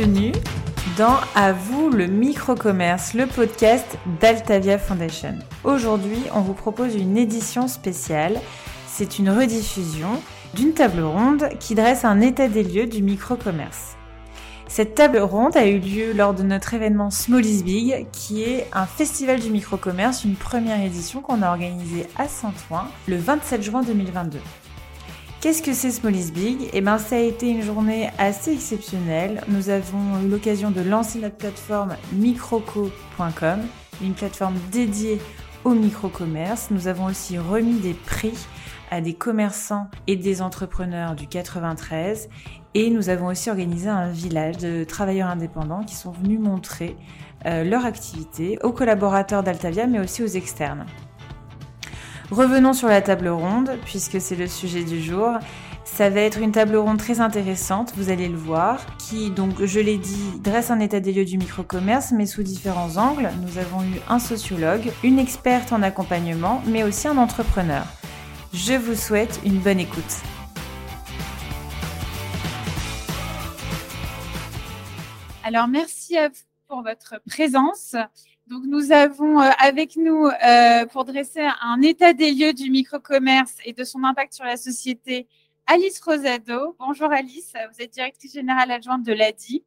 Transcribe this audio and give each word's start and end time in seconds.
Bienvenue 0.00 0.32
dans 0.96 1.18
À 1.34 1.52
vous 1.52 1.90
le 1.90 2.06
micro-commerce, 2.06 3.12
le 3.12 3.26
podcast 3.26 3.98
d'Altavia 4.18 4.78
Foundation. 4.78 5.34
Aujourd'hui, 5.62 6.22
on 6.34 6.40
vous 6.40 6.54
propose 6.54 6.94
une 6.94 7.18
édition 7.18 7.68
spéciale. 7.68 8.40
C'est 8.86 9.18
une 9.18 9.28
rediffusion 9.28 10.22
d'une 10.54 10.72
table 10.72 11.02
ronde 11.02 11.50
qui 11.60 11.74
dresse 11.74 12.06
un 12.06 12.22
état 12.22 12.48
des 12.48 12.62
lieux 12.62 12.86
du 12.86 13.02
micro-commerce. 13.02 13.96
Cette 14.68 14.94
table 14.94 15.18
ronde 15.18 15.58
a 15.58 15.66
eu 15.66 15.78
lieu 15.78 16.14
lors 16.14 16.32
de 16.32 16.44
notre 16.44 16.72
événement 16.72 17.10
Small 17.10 17.44
is 17.44 17.62
Big, 17.62 18.06
qui 18.10 18.42
est 18.42 18.68
un 18.72 18.86
festival 18.86 19.38
du 19.38 19.50
micro-commerce, 19.50 20.24
une 20.24 20.36
première 20.36 20.82
édition 20.82 21.20
qu'on 21.20 21.42
a 21.42 21.50
organisée 21.50 22.06
à 22.16 22.26
Saint-Ouen 22.26 22.86
le 23.06 23.18
27 23.18 23.62
juin 23.62 23.82
2022. 23.82 24.38
Qu'est-ce 25.40 25.62
que 25.62 25.72
c'est 25.72 25.90
Small 25.90 26.14
is 26.14 26.32
Big? 26.32 26.68
Eh 26.74 26.82
bien, 26.82 26.98
ça 26.98 27.16
a 27.16 27.20
été 27.20 27.48
une 27.48 27.62
journée 27.62 28.10
assez 28.18 28.52
exceptionnelle. 28.52 29.42
Nous 29.48 29.70
avons 29.70 30.20
eu 30.22 30.28
l'occasion 30.28 30.70
de 30.70 30.82
lancer 30.82 31.18
notre 31.18 31.36
plateforme 31.36 31.96
microco.com, 32.12 33.60
une 34.02 34.12
plateforme 34.12 34.56
dédiée 34.70 35.18
au 35.64 35.70
micro-commerce. 35.70 36.68
Nous 36.70 36.88
avons 36.88 37.06
aussi 37.06 37.38
remis 37.38 37.80
des 37.80 37.94
prix 37.94 38.34
à 38.90 39.00
des 39.00 39.14
commerçants 39.14 39.88
et 40.06 40.16
des 40.16 40.42
entrepreneurs 40.42 41.14
du 41.14 41.26
93 41.26 42.28
et 42.74 42.90
nous 42.90 43.08
avons 43.08 43.28
aussi 43.28 43.48
organisé 43.48 43.88
un 43.88 44.10
village 44.10 44.58
de 44.58 44.84
travailleurs 44.84 45.28
indépendants 45.28 45.84
qui 45.84 45.94
sont 45.94 46.10
venus 46.10 46.38
montrer 46.38 46.96
euh, 47.46 47.64
leur 47.64 47.86
activité 47.86 48.58
aux 48.62 48.72
collaborateurs 48.72 49.42
d'Altavia 49.42 49.86
mais 49.86 50.00
aussi 50.00 50.22
aux 50.22 50.26
externes. 50.26 50.84
Revenons 52.30 52.74
sur 52.74 52.86
la 52.86 53.02
table 53.02 53.28
ronde, 53.28 53.76
puisque 53.84 54.20
c'est 54.20 54.36
le 54.36 54.46
sujet 54.46 54.84
du 54.84 55.02
jour. 55.02 55.32
Ça 55.84 56.10
va 56.10 56.20
être 56.20 56.38
une 56.38 56.52
table 56.52 56.76
ronde 56.76 56.98
très 56.98 57.20
intéressante, 57.20 57.92
vous 57.96 58.08
allez 58.08 58.28
le 58.28 58.36
voir, 58.36 58.86
qui, 58.98 59.30
donc, 59.30 59.64
je 59.64 59.80
l'ai 59.80 59.98
dit, 59.98 60.38
dresse 60.38 60.70
un 60.70 60.78
état 60.78 61.00
des 61.00 61.12
lieux 61.12 61.24
du 61.24 61.38
micro-commerce, 61.38 62.12
mais 62.12 62.26
sous 62.26 62.44
différents 62.44 62.96
angles. 62.96 63.30
Nous 63.42 63.58
avons 63.58 63.82
eu 63.82 64.00
un 64.08 64.20
sociologue, 64.20 64.92
une 65.02 65.18
experte 65.18 65.72
en 65.72 65.82
accompagnement, 65.82 66.62
mais 66.66 66.84
aussi 66.84 67.08
un 67.08 67.16
entrepreneur. 67.16 67.84
Je 68.52 68.74
vous 68.74 68.94
souhaite 68.94 69.40
une 69.44 69.58
bonne 69.58 69.80
écoute. 69.80 70.22
Alors, 75.42 75.66
merci 75.66 76.16
à 76.16 76.28
vous 76.28 76.34
pour 76.68 76.82
votre 76.82 77.20
présence. 77.28 77.96
Donc, 78.50 78.64
nous 78.66 78.90
avons 78.90 79.40
euh, 79.40 79.48
avec 79.60 79.94
nous, 79.94 80.26
euh, 80.26 80.84
pour 80.86 81.04
dresser 81.04 81.46
un 81.62 81.80
état 81.82 82.12
des 82.12 82.32
lieux 82.32 82.52
du 82.52 82.68
micro-commerce 82.68 83.54
et 83.64 83.72
de 83.72 83.84
son 83.84 84.02
impact 84.02 84.32
sur 84.32 84.44
la 84.44 84.56
société, 84.56 85.28
Alice 85.68 86.00
Rosado. 86.00 86.74
Bonjour 86.80 87.12
Alice, 87.12 87.52
vous 87.72 87.80
êtes 87.80 87.92
directrice 87.92 88.32
générale 88.32 88.72
adjointe 88.72 89.04
de 89.04 89.12
l'ADI. 89.12 89.62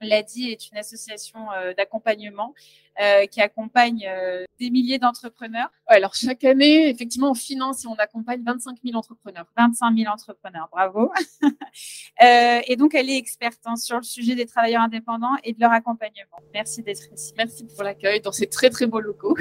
L'ADI 0.00 0.50
est 0.50 0.70
une 0.72 0.78
association 0.78 1.52
euh, 1.52 1.72
d'accompagnement 1.72 2.52
euh, 3.00 3.26
qui 3.26 3.40
accompagne 3.40 4.06
euh, 4.08 4.44
des 4.58 4.70
milliers 4.70 4.98
d'entrepreneurs. 4.98 5.70
alors 5.86 6.14
chaque 6.14 6.44
année, 6.44 6.88
effectivement, 6.88 7.30
on 7.30 7.34
finance 7.34 7.84
et 7.84 7.88
on 7.88 7.94
accompagne 7.94 8.42
25 8.44 8.78
000 8.84 8.96
entrepreneurs. 8.96 9.46
25 9.56 9.96
000 9.96 10.12
entrepreneurs, 10.12 10.68
bravo. 10.70 11.10
et 12.20 12.76
donc, 12.76 12.94
elle 12.94 13.08
est 13.08 13.16
experte 13.16 13.60
hein, 13.64 13.76
sur 13.76 13.96
le 13.96 14.02
sujet 14.02 14.34
des 14.34 14.46
travailleurs 14.46 14.82
indépendants 14.82 15.36
et 15.44 15.52
de 15.52 15.60
leur 15.60 15.72
accompagnement. 15.72 16.38
Merci 16.52 16.82
d'être 16.82 17.12
ici. 17.12 17.32
Merci 17.36 17.64
pour 17.64 17.82
l'accueil 17.82 18.20
dans 18.20 18.32
ces 18.32 18.46
très, 18.46 18.70
très 18.70 18.86
beaux 18.86 19.00
locaux. 19.00 19.36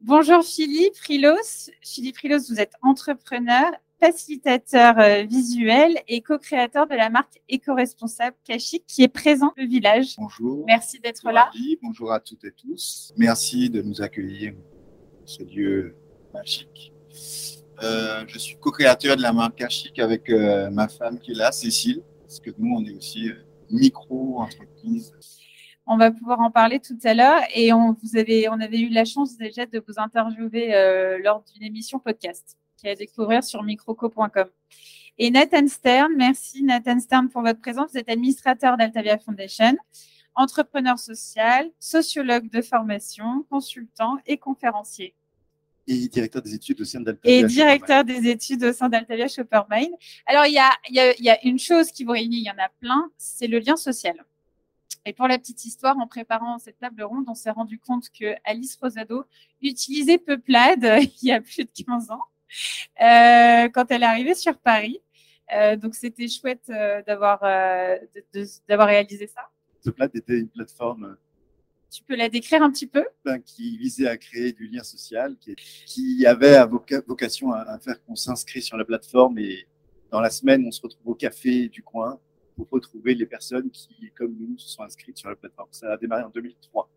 Bonjour 0.00 0.44
Philippe 0.44 0.96
Rilos. 1.06 1.70
Philippe 1.82 2.18
Rilos, 2.18 2.48
vous 2.48 2.60
êtes 2.60 2.74
entrepreneur 2.82 3.70
facilitateur 4.00 4.98
euh, 4.98 5.22
visuel 5.24 5.98
et 6.06 6.22
co-créateur 6.22 6.86
de 6.86 6.94
la 6.94 7.10
marque 7.10 7.40
éco-responsable 7.48 8.36
Kashik 8.44 8.84
qui 8.86 9.02
est 9.02 9.08
présent 9.08 9.52
au 9.58 9.66
village. 9.66 10.14
Bonjour. 10.18 10.64
Merci 10.66 11.00
d'être 11.00 11.30
là. 11.30 11.50
Bonjour 11.82 12.12
à 12.12 12.20
toutes 12.20 12.44
et 12.44 12.52
tous. 12.52 13.12
Merci 13.16 13.70
de 13.70 13.82
nous 13.82 14.00
accueillir 14.00 14.52
dans 14.52 15.26
ce 15.26 15.42
lieu 15.42 15.96
magique. 16.32 16.92
Euh, 17.82 18.24
je 18.26 18.38
suis 18.38 18.56
co-créateur 18.58 19.16
de 19.16 19.22
la 19.22 19.32
marque 19.32 19.56
Kashik 19.56 19.98
avec 19.98 20.30
euh, 20.30 20.70
ma 20.70 20.88
femme 20.88 21.18
qui 21.18 21.32
est 21.32 21.36
là, 21.36 21.52
Cécile, 21.52 22.02
parce 22.20 22.40
que 22.40 22.50
nous, 22.58 22.74
on 22.74 22.84
est 22.84 22.94
aussi 22.94 23.30
micro-entreprise. 23.70 25.12
On 25.86 25.96
va 25.96 26.10
pouvoir 26.10 26.40
en 26.40 26.50
parler 26.50 26.80
tout 26.80 26.98
à 27.04 27.14
l'heure 27.14 27.40
et 27.54 27.72
on, 27.72 27.96
vous 28.02 28.18
avez, 28.18 28.48
on 28.48 28.60
avait 28.60 28.80
eu 28.80 28.90
la 28.90 29.04
chance 29.04 29.36
déjà 29.38 29.64
de 29.64 29.82
vous 29.86 29.94
interviewer 29.96 31.18
lors 31.22 31.42
d'une 31.44 31.62
émission 31.62 31.98
podcast 31.98 32.57
qui 32.78 32.86
est 32.86 32.92
à 32.92 32.94
découvrir 32.94 33.44
sur 33.44 33.62
microco.com. 33.62 34.48
Et 35.18 35.30
Nathan 35.30 35.66
Stern, 35.66 36.12
merci 36.16 36.62
Nathan 36.62 37.00
Stern 37.00 37.28
pour 37.28 37.42
votre 37.42 37.60
présence. 37.60 37.90
Vous 37.90 37.98
êtes 37.98 38.08
administrateur 38.08 38.76
d'Altavia 38.76 39.18
Foundation, 39.18 39.76
entrepreneur 40.34 40.98
social, 40.98 41.70
sociologue 41.80 42.48
de 42.50 42.62
formation, 42.62 43.44
consultant 43.50 44.18
et 44.26 44.38
conférencier. 44.38 45.14
Et 45.88 46.06
directeur 46.08 46.42
des 46.42 46.54
études 46.54 46.80
au 46.80 46.84
sein 46.84 47.00
d'Altavia. 47.00 47.38
Et 47.38 47.44
directeur 47.44 48.04
des 48.04 48.28
études 48.28 48.62
au 48.62 48.72
sein 48.72 48.88
d'Altavia 48.88 49.26
Shoppermine. 49.26 49.92
Alors, 50.26 50.46
il 50.46 50.52
y, 50.52 50.58
a, 50.58 50.70
y 50.90 51.30
a 51.30 51.44
une 51.44 51.58
chose 51.58 51.90
qui 51.90 52.04
vous 52.04 52.12
réunit, 52.12 52.38
il 52.38 52.44
y 52.44 52.50
en 52.50 52.62
a 52.62 52.68
plein, 52.80 53.10
c'est 53.16 53.48
le 53.48 53.58
lien 53.58 53.76
social. 53.76 54.24
Et 55.04 55.14
pour 55.14 55.26
la 55.26 55.38
petite 55.38 55.64
histoire, 55.64 55.98
en 55.98 56.06
préparant 56.06 56.58
cette 56.58 56.78
table 56.78 57.02
ronde, 57.02 57.24
on 57.28 57.34
s'est 57.34 57.50
rendu 57.50 57.78
compte 57.78 58.10
que 58.10 58.34
Alice 58.44 58.76
Rosado 58.76 59.24
utilisait 59.62 60.18
Peuplade 60.18 60.84
il 61.22 61.28
y 61.28 61.32
a 61.32 61.40
plus 61.40 61.64
de 61.64 61.70
15 61.86 62.10
ans. 62.10 62.20
Euh, 63.00 63.68
quand 63.68 63.90
elle 63.90 64.02
est 64.02 64.06
arrivée 64.06 64.34
sur 64.34 64.58
Paris. 64.58 65.00
Euh, 65.54 65.76
donc, 65.76 65.94
c'était 65.94 66.28
chouette 66.28 66.64
euh, 66.68 67.02
d'avoir 67.06 67.40
d'avoir 68.68 68.88
réalisé 68.88 69.26
ça. 69.26 69.48
Ce 69.84 69.90
plat 69.90 70.08
était 70.12 70.38
une 70.38 70.48
plateforme 70.48 71.16
tu 71.90 72.02
peux 72.02 72.16
la 72.16 72.28
décrire 72.28 72.62
un 72.62 72.70
petit 72.70 72.86
peu? 72.86 73.04
ben, 73.24 73.40
Qui 73.40 73.78
visait 73.78 74.08
à 74.08 74.18
créer 74.18 74.52
du 74.52 74.68
lien 74.68 74.82
social, 74.82 75.36
qui, 75.38 75.56
qui 75.86 76.26
avait 76.26 76.62
vocation 77.06 77.52
à, 77.52 77.78
faire 77.78 78.02
qu'on 78.04 78.14
s'inscrit 78.14 78.60
sur 78.60 78.76
la 78.76 78.84
plateforme 78.84 79.38
et 79.38 79.66
dans 80.10 80.20
la 80.20 80.30
semaine, 80.30 80.64
on 80.66 80.70
se 80.70 80.82
retrouve 80.82 81.08
au 81.08 81.14
café 81.14 81.68
du 81.68 81.82
coin 81.82 82.20
pour 82.56 82.68
retrouver 82.70 83.14
les 83.14 83.26
personnes 83.26 83.70
qui, 83.70 84.10
comme 84.16 84.36
nous, 84.38 84.58
se 84.58 84.68
sont 84.68 84.82
inscrites 84.82 85.16
sur 85.18 85.28
la 85.28 85.36
plateforme. 85.36 85.68
Ça 85.70 85.92
a 85.92 85.96
démarré 85.96 86.24
en 86.24 86.30
2003. 86.30 86.90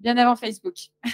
Bien 0.00 0.16
avant 0.16 0.36
Facebook. 0.36 0.76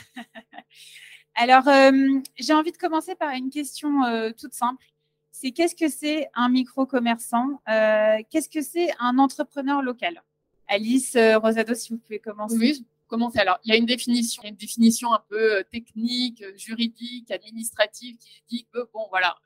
Alors, 1.35 1.67
euh, 1.67 1.91
j'ai 2.37 2.53
envie 2.53 2.71
de 2.71 2.77
commencer 2.77 3.15
par 3.17 3.31
une 3.31 3.51
question 3.51 4.05
euh, 4.05 4.31
toute 4.39 4.55
simple. 4.55 4.85
C'est 5.33 5.51
qu'est-ce 5.51 5.75
que 5.75 5.89
c'est 5.89 6.29
un 6.35 6.49
micro-commerçant 6.49 7.61
euh, 7.69 8.19
Qu'est-ce 8.31 8.49
que 8.49 8.63
c'est 8.63 8.89
un 9.01 9.19
entrepreneur 9.19 9.83
local? 9.83 10.23
Alice 10.69 11.17
Rosado, 11.17 11.75
si 11.75 11.93
vous 11.93 11.99
pouvez 11.99 12.21
commencer. 12.21 12.57
Oui, 12.57 12.87
commencer. 13.09 13.41
Alors, 13.41 13.59
il 13.65 13.71
y 13.71 13.77
a 13.77 13.77
une 13.77 13.85
définition, 13.85 14.43
une 14.45 14.55
définition 14.55 15.13
un 15.13 15.23
peu 15.29 15.65
technique, 15.71 16.43
juridique, 16.57 17.31
administrative 17.31 18.17
qui 18.17 18.43
dit 18.49 18.67
que, 18.73 18.89
bon, 18.95 19.07
voilà, 19.11 19.37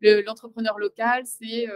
l'entrepreneur 0.00 0.78
local, 0.78 1.22
c'est 1.24 1.68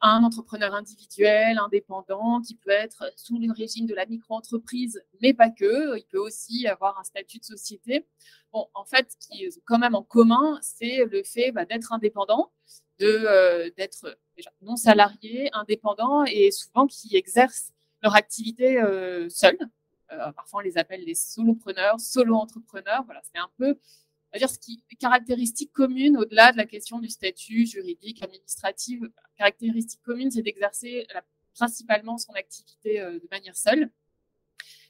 un 0.00 0.22
entrepreneur 0.24 0.74
individuel, 0.74 1.58
indépendant, 1.58 2.40
qui 2.40 2.54
peut 2.54 2.70
être 2.70 3.10
sous 3.16 3.38
le 3.38 3.52
régime 3.52 3.86
de 3.86 3.94
la 3.94 4.06
micro-entreprise, 4.06 5.02
mais 5.22 5.32
pas 5.32 5.50
que. 5.50 5.96
Il 5.96 6.04
peut 6.04 6.18
aussi 6.18 6.66
avoir 6.66 6.98
un 6.98 7.04
statut 7.04 7.38
de 7.38 7.44
société. 7.44 8.06
Bon, 8.52 8.68
en 8.74 8.84
fait, 8.84 9.10
ce 9.10 9.28
qui 9.28 9.44
est 9.44 9.60
quand 9.64 9.78
même 9.78 9.94
en 9.94 10.02
commun, 10.02 10.58
c'est 10.62 11.04
le 11.04 11.22
fait 11.22 11.52
bah, 11.52 11.64
d'être 11.64 11.92
indépendant, 11.92 12.52
euh, 13.02 13.70
d'être 13.76 14.18
non 14.62 14.76
salarié, 14.76 15.50
indépendant, 15.52 16.24
et 16.24 16.50
souvent 16.50 16.86
qui 16.86 17.16
exercent 17.16 17.72
leur 18.02 18.14
activité 18.14 18.80
euh, 18.80 19.28
seuls. 19.28 19.58
Euh, 20.12 20.32
parfois, 20.32 20.60
on 20.60 20.62
les 20.62 20.78
appelle 20.78 21.04
les 21.04 21.14
solopreneurs, 21.14 21.98
solo-entrepreneurs. 22.00 23.02
Voilà, 23.04 23.20
c'est 23.24 23.38
un 23.38 23.50
peu 23.58 23.78
dire 24.38 24.50
ce 24.50 24.58
qui 24.58 24.82
caractéristique 24.98 25.72
commune 25.72 26.16
au-delà 26.16 26.52
de 26.52 26.56
la 26.56 26.66
question 26.66 26.98
du 26.98 27.08
statut 27.08 27.66
juridique, 27.66 28.22
administratif. 28.22 29.00
Caractéristique 29.36 30.02
commune, 30.02 30.30
c'est 30.30 30.42
d'exercer 30.42 31.06
principalement 31.56 32.18
son 32.18 32.32
activité 32.32 33.00
euh, 33.00 33.12
de 33.14 33.28
manière 33.30 33.56
seule. 33.56 33.90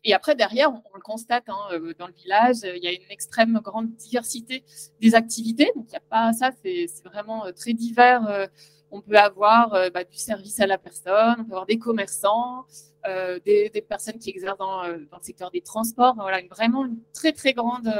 Et 0.05 0.15
après, 0.15 0.37
derrière, 0.37 0.71
on, 0.71 0.83
le 0.95 1.01
constate 1.01 1.49
hein, 1.49 1.69
euh, 1.73 1.95
dans 1.99 2.07
le 2.07 2.13
village, 2.13 2.59
il 2.63 2.83
y 2.83 2.87
a 2.87 2.93
une 2.93 3.11
extrême 3.11 3.59
grande 3.63 3.95
diversité 3.97 4.65
des 5.01 5.15
activités. 5.15 5.73
Donc, 5.75 5.87
il 5.89 5.91
n'y 5.91 5.97
a 5.97 6.01
pas 6.09 6.33
ça, 6.33 6.51
c'est 6.63 6.87
vraiment 7.05 7.47
euh, 7.47 7.53
très 7.53 7.73
divers. 7.73 8.49
On 8.93 9.01
peut 9.01 9.17
avoir 9.17 9.91
bah, 9.91 10.05
du 10.05 10.17
service 10.17 10.61
à 10.61 10.67
la 10.69 10.79
personne, 10.79 11.35
on 11.41 11.45
peut 11.45 11.51
avoir 11.51 11.67
des 11.67 11.77
commerçants, 11.77 12.65
des, 13.05 13.85
personnes 13.89 14.19
qui 14.19 14.31
exercent 14.31 14.59
dans, 14.59 14.83
dans, 14.83 15.19
le 15.19 15.23
secteur 15.23 15.51
des 15.51 15.61
transports. 15.61 16.15
Voilà, 16.15 16.41
vraiment 16.49 16.85
une 16.87 17.03
très, 17.13 17.33
très 17.33 17.53
grande 17.53 17.93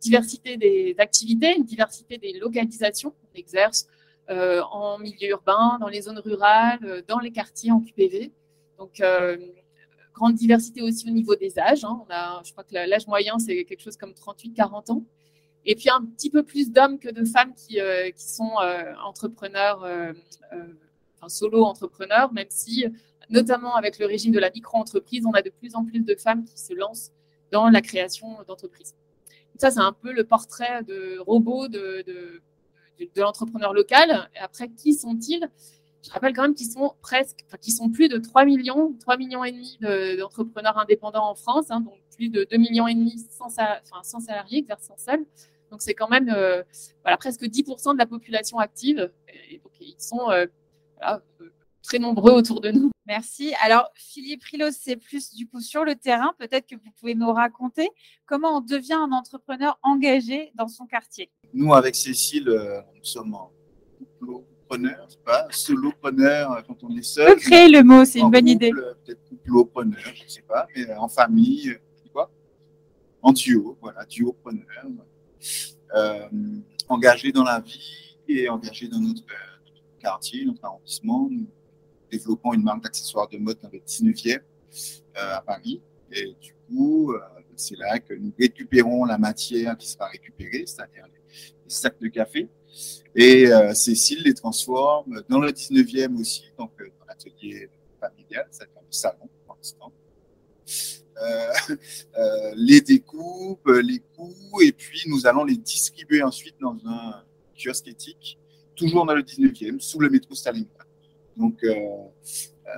diversité 0.00 0.56
des 0.56 0.94
activités, 0.98 1.56
une 1.56 1.64
diversité 1.64 2.18
des 2.18 2.32
localisations 2.34 3.10
qu'on 3.10 3.38
exerce 3.38 3.88
euh, 4.28 4.60
en 4.72 4.98
milieu 4.98 5.28
urbain, 5.28 5.78
dans 5.80 5.88
les 5.88 6.02
zones 6.02 6.18
rurales, 6.18 6.80
euh, 6.82 7.02
dans 7.06 7.20
les 7.20 7.30
quartiers 7.30 7.70
en 7.70 7.80
QPV. 7.80 8.32
Donc, 8.76 9.00
euh, 9.00 9.36
grande 10.14 10.34
diversité 10.34 10.82
aussi 10.82 11.08
au 11.08 11.12
niveau 11.12 11.36
des 11.36 11.58
âges. 11.58 11.84
Hein. 11.84 12.02
On 12.04 12.12
a, 12.12 12.42
je 12.44 12.50
crois 12.50 12.64
que 12.64 12.74
l'âge 12.74 13.06
moyen, 13.06 13.38
c'est 13.38 13.64
quelque 13.64 13.82
chose 13.82 13.96
comme 13.96 14.12
38-40 14.12 14.90
ans. 14.90 15.04
Et 15.64 15.76
puis, 15.76 15.90
un 15.90 16.04
petit 16.04 16.30
peu 16.30 16.42
plus 16.42 16.72
d'hommes 16.72 16.98
que 16.98 17.08
de 17.08 17.24
femmes 17.24 17.52
qui, 17.54 17.78
sont 18.16 18.52
entrepreneurs, 19.04 19.78
enfin, 19.82 21.28
solo-entrepreneurs, 21.28 22.32
même 22.32 22.46
si 22.50 22.84
notamment 23.30 23.74
avec 23.74 23.98
le 23.98 24.06
régime 24.06 24.32
de 24.32 24.38
la 24.38 24.50
micro-entreprise, 24.50 25.26
on 25.26 25.32
a 25.32 25.42
de 25.42 25.50
plus 25.50 25.74
en 25.74 25.84
plus 25.84 26.00
de 26.00 26.14
femmes 26.14 26.44
qui 26.44 26.58
se 26.58 26.72
lancent 26.72 27.10
dans 27.50 27.68
la 27.68 27.80
création 27.80 28.38
d'entreprises. 28.46 28.94
Ça, 29.58 29.70
c'est 29.70 29.80
un 29.80 29.92
peu 29.92 30.12
le 30.12 30.24
portrait 30.24 30.82
de 30.84 31.18
robot 31.18 31.68
de, 31.68 32.04
de, 32.06 33.20
l'entrepreneur 33.20 33.72
local. 33.72 34.28
Après, 34.40 34.68
qui 34.68 34.94
sont-ils? 34.94 35.48
Je 36.02 36.10
rappelle 36.12 36.34
quand 36.34 36.42
même 36.42 36.54
qu'ils 36.54 36.70
sont 36.70 36.94
presque, 37.02 37.40
enfin, 37.46 37.56
qu'ils 37.56 37.72
sont 37.72 37.90
plus 37.90 38.08
de 38.08 38.18
3 38.18 38.44
millions, 38.44 38.94
3 39.00 39.16
millions 39.16 39.42
et 39.44 39.52
demi 39.52 39.78
d'entrepreneurs 40.18 40.78
indépendants 40.78 41.28
en 41.30 41.34
France, 41.34 41.66
hein, 41.70 41.80
donc 41.80 41.94
plus 42.16 42.28
de 42.28 42.46
2 42.48 42.56
millions 42.58 42.86
et 42.86 42.94
demi 42.94 43.18
sans, 43.30 43.46
enfin, 43.46 44.02
sans 44.02 44.20
salariés 44.20 44.58
exerçant 44.58 44.96
seuls. 44.96 45.24
Donc 45.70 45.82
c'est 45.82 45.94
quand 45.94 46.08
même 46.08 46.28
euh, 46.28 46.62
voilà, 47.02 47.16
presque 47.16 47.42
10% 47.42 47.94
de 47.94 47.98
la 47.98 48.06
population 48.06 48.58
active. 48.58 49.10
Et 49.50 49.58
donc 49.58 49.72
ils 49.80 49.96
sont 49.98 50.30
euh, 50.30 50.46
euh, 51.06 51.18
très 51.82 51.98
nombreux 51.98 52.32
autour 52.32 52.60
de 52.60 52.70
nous. 52.70 52.90
Merci. 53.06 53.54
Alors, 53.62 53.88
Philippe 53.94 54.42
Rilos, 54.42 54.72
c'est 54.72 54.96
plus 54.96 55.32
du 55.32 55.46
coup 55.46 55.60
sur 55.60 55.84
le 55.84 55.94
terrain. 55.94 56.34
Peut-être 56.38 56.66
que 56.66 56.74
vous 56.74 56.90
pouvez 56.98 57.14
nous 57.14 57.32
raconter 57.32 57.88
comment 58.26 58.58
on 58.58 58.60
devient 58.60 58.94
un 58.94 59.12
entrepreneur 59.12 59.78
engagé 59.84 60.50
dans 60.56 60.66
son 60.66 60.86
quartier. 60.86 61.30
Nous, 61.54 61.72
avec 61.72 61.94
Cécile, 61.94 62.48
euh, 62.48 62.80
nous 62.96 63.04
sommes 63.04 63.34
en 63.34 63.52
couplopreneur, 63.96 65.06
pas 65.24 65.46
solopreneur 65.50 66.50
euh, 66.52 66.62
quand 66.66 66.82
on 66.82 66.96
est 66.96 67.02
seul. 67.02 67.34
peut 67.34 67.40
créer 67.40 67.68
le 67.68 67.84
mot, 67.84 68.04
c'est 68.04 68.18
une 68.18 68.30
bonne 68.30 68.48
idée. 68.48 68.72
Peut-être 68.72 69.22
couplopreneur, 69.28 70.00
je 70.12 70.24
ne 70.24 70.28
sais 70.28 70.42
pas, 70.42 70.66
mais 70.74 70.92
en 70.94 71.08
famille, 71.08 71.78
quoi, 72.12 72.28
en 73.22 73.32
duo, 73.32 73.78
voilà, 73.80 74.04
duopreneur, 74.04 74.66
euh, 75.94 76.28
engagé 76.88 77.30
dans 77.30 77.44
la 77.44 77.60
vie 77.60 78.16
et 78.26 78.48
engagé 78.48 78.88
dans 78.88 78.98
notre 78.98 79.22
quartier, 80.00 80.44
notre 80.44 80.64
arrondissement. 80.64 81.30
Nous 82.16 82.22
développons 82.22 82.54
une 82.54 82.62
marque 82.62 82.82
d'accessoires 82.82 83.28
de 83.28 83.36
mode 83.36 83.58
dans 83.62 83.68
le 83.70 83.78
19e 83.78 84.38
euh, 84.38 84.40
à 85.14 85.42
Paris. 85.42 85.82
Et 86.10 86.34
du 86.40 86.54
coup, 86.66 87.12
euh, 87.12 87.20
c'est 87.56 87.76
là 87.76 87.98
que 87.98 88.14
nous 88.14 88.32
récupérons 88.38 89.04
la 89.04 89.18
matière 89.18 89.76
qui 89.76 89.86
sera 89.86 90.08
récupérée, 90.08 90.64
c'est-à-dire 90.66 91.04
les, 91.06 91.20
sacs 91.68 92.00
de 92.00 92.08
café. 92.08 92.48
Et 93.14 93.52
euh, 93.52 93.74
Cécile 93.74 94.22
les 94.24 94.32
transforme 94.32 95.22
dans 95.28 95.40
le 95.40 95.50
19e 95.50 96.18
aussi, 96.18 96.44
donc 96.58 96.72
dans 96.78 97.06
l'atelier 97.06 97.68
familial, 98.00 98.46
c'est-à-dire 98.50 98.80
le 98.80 98.92
salon 98.92 99.28
pour 99.46 99.56
l'instant. 99.56 99.92
les 102.56 102.80
découpes, 102.80 103.68
les 103.68 104.00
coûts, 104.16 104.60
et 104.62 104.72
puis 104.72 105.02
nous 105.08 105.26
allons 105.26 105.44
les 105.44 105.56
distribuer 105.56 106.22
ensuite 106.22 106.56
dans 106.60 106.76
un 106.86 107.24
kiosque 107.58 107.88
éthique 107.88 108.38
toujours 108.76 109.06
dans 109.06 109.14
le 109.14 109.22
19e, 109.22 109.80
sous 109.80 109.98
le 109.98 110.10
métro 110.10 110.34
Stalingrad. 110.34 110.85
Donc, 111.36 111.62
euh, 111.64 111.74
euh, 111.74 112.70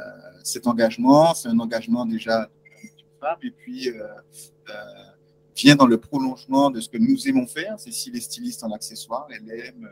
cet 0.42 0.66
engagement, 0.66 1.34
c'est 1.34 1.48
un 1.48 1.58
engagement 1.58 2.04
déjà 2.04 2.50
d'une 2.82 2.90
femme, 3.20 3.38
et 3.42 3.50
puis 3.50 3.88
euh, 3.88 4.06
vient 5.56 5.76
dans 5.76 5.86
le 5.86 5.98
prolongement 5.98 6.70
de 6.70 6.80
ce 6.80 6.88
que 6.88 6.98
nous 6.98 7.28
aimons 7.28 7.46
faire. 7.46 7.78
C'est 7.78 7.92
si 7.92 8.10
les 8.10 8.20
stylistes 8.20 8.64
en 8.64 8.72
accessoires, 8.72 9.28
elle 9.30 9.50
aime 9.50 9.88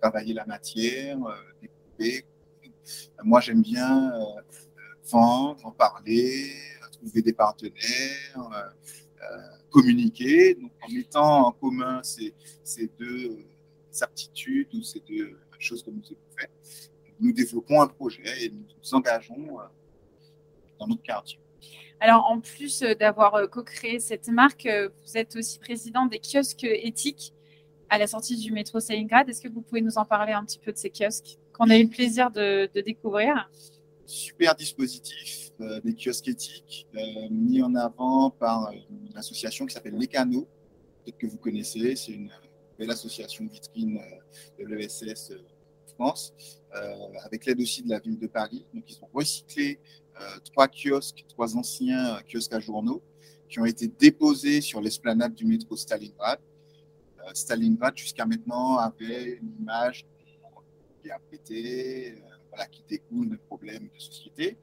travailler 0.00 0.34
la 0.34 0.46
matière, 0.46 1.18
découper. 1.60 2.24
Moi, 3.22 3.40
j'aime 3.40 3.62
bien 3.62 4.12
vendre, 5.10 5.64
en 5.64 5.72
parler, 5.72 6.52
trouver 6.92 7.22
des 7.22 7.32
partenaires, 7.32 8.74
communiquer. 9.70 10.54
Donc, 10.54 10.72
en 10.82 10.92
mettant 10.92 11.46
en 11.48 11.52
commun 11.52 12.00
ces, 12.02 12.32
deux 12.98 13.44
aptitudes 14.00 14.72
ou 14.74 14.82
ces 14.82 15.00
deux 15.00 15.36
chose 15.58 15.82
que 15.82 15.90
nous 15.90 16.02
avons 16.04 16.36
fait. 16.36 16.50
Nous 17.20 17.32
développons 17.32 17.80
un 17.80 17.88
projet 17.88 18.44
et 18.44 18.50
nous 18.50 18.62
nous 18.62 18.94
engageons 18.94 19.60
euh, 19.60 19.64
dans 20.78 20.86
notre 20.86 21.02
quartier. 21.02 21.38
Alors, 22.00 22.26
en 22.30 22.40
plus 22.40 22.82
euh, 22.82 22.94
d'avoir 22.94 23.34
euh, 23.34 23.46
co-créé 23.46 23.98
cette 23.98 24.28
marque, 24.28 24.68
vous 25.04 25.16
êtes 25.16 25.34
aussi 25.36 25.58
président 25.58 26.06
des 26.06 26.20
kiosques 26.20 26.64
éthiques 26.64 27.32
à 27.88 27.98
la 27.98 28.06
sortie 28.06 28.36
du 28.36 28.52
métro 28.52 28.78
Stalingrad. 28.78 29.28
Est-ce 29.28 29.40
que 29.40 29.48
vous 29.48 29.62
pouvez 29.62 29.80
nous 29.80 29.98
en 29.98 30.04
parler 30.04 30.32
un 30.32 30.44
petit 30.44 30.58
peu 30.58 30.72
de 30.72 30.76
ces 30.76 30.90
kiosques 30.90 31.38
qu'on 31.52 31.70
a 31.70 31.76
eu 31.76 31.84
le 31.84 31.88
plaisir 31.88 32.30
de, 32.30 32.70
découvrir? 32.74 33.50
Super 34.06 34.54
dispositif 34.54 35.50
des 35.58 35.94
kiosques 35.94 36.28
éthiques 36.28 36.86
mis 37.30 37.62
en 37.62 37.74
avant 37.74 38.30
par 38.30 38.70
une 38.72 39.16
association 39.16 39.66
qui 39.66 39.74
s'appelle 39.74 39.96
Les 39.98 40.06
Canaux, 40.06 40.46
peut-être 41.04 41.18
que 41.18 41.26
vous 41.26 41.38
connaissez. 41.38 41.96
C'est 41.96 42.12
une 42.12 42.30
l'association 42.86 43.46
vitrine 43.46 43.98
euh, 43.98 44.64
de 44.64 44.74
l'ESS 44.74 45.32
euh, 46.00 46.12
euh, 46.76 47.08
avec 47.24 47.46
l'aide 47.46 47.60
aussi 47.60 47.82
de 47.82 47.88
la 47.88 47.98
ville 47.98 48.18
de 48.18 48.26
Paris. 48.26 48.64
Donc, 48.72 48.84
ils 48.88 48.98
ont 49.02 49.08
recyclé 49.12 49.78
trois 50.44 50.66
kiosques, 50.66 51.24
trois 51.28 51.56
anciens 51.56 52.20
kiosques 52.28 52.52
à 52.52 52.58
journaux 52.58 53.00
qui 53.48 53.60
ont 53.60 53.64
été 53.64 53.86
déposés 53.86 54.60
sur 54.60 54.80
l'esplanade 54.80 55.32
du 55.32 55.46
métro 55.46 55.76
Stalingrad. 55.76 56.40
Stalingrad, 57.32 57.96
jusqu'à 57.96 58.26
maintenant, 58.26 58.78
avait 58.78 59.38
une 59.40 59.52
image 59.60 60.04
qui 61.00 61.10
a 61.10 61.20
pété, 61.30 62.20
voilà, 62.48 62.66
qui 62.66 62.82
découle 62.88 63.30
de 63.30 63.36
problèmes 63.36 63.88
de 63.94 64.00
société. 64.00 64.56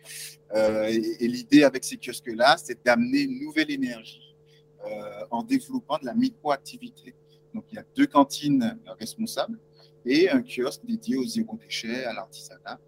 et, 0.53 1.23
et 1.23 1.27
l'idée 1.27 1.63
avec 1.63 1.85
ces 1.85 1.97
kiosques-là, 1.97 2.57
c'est 2.57 2.83
d'amener 2.83 3.21
une 3.21 3.39
nouvelle 3.39 3.71
énergie 3.71 4.24
en 5.31 5.43
développant 5.43 5.97
de 5.97 6.05
la 6.05 6.13
micro-activité. 6.13 7.15
Donc, 7.53 7.65
il 7.71 7.75
y 7.75 7.77
a 7.77 7.85
deux 7.95 8.07
cantines 8.07 8.77
responsables 8.99 9.59
et 10.05 10.29
un 10.29 10.41
kiosque 10.41 10.85
dédié 10.85 11.17
au 11.17 11.25
zéro 11.25 11.57
déchet, 11.57 12.05
à 12.05 12.13
l'artisanat. 12.13 12.79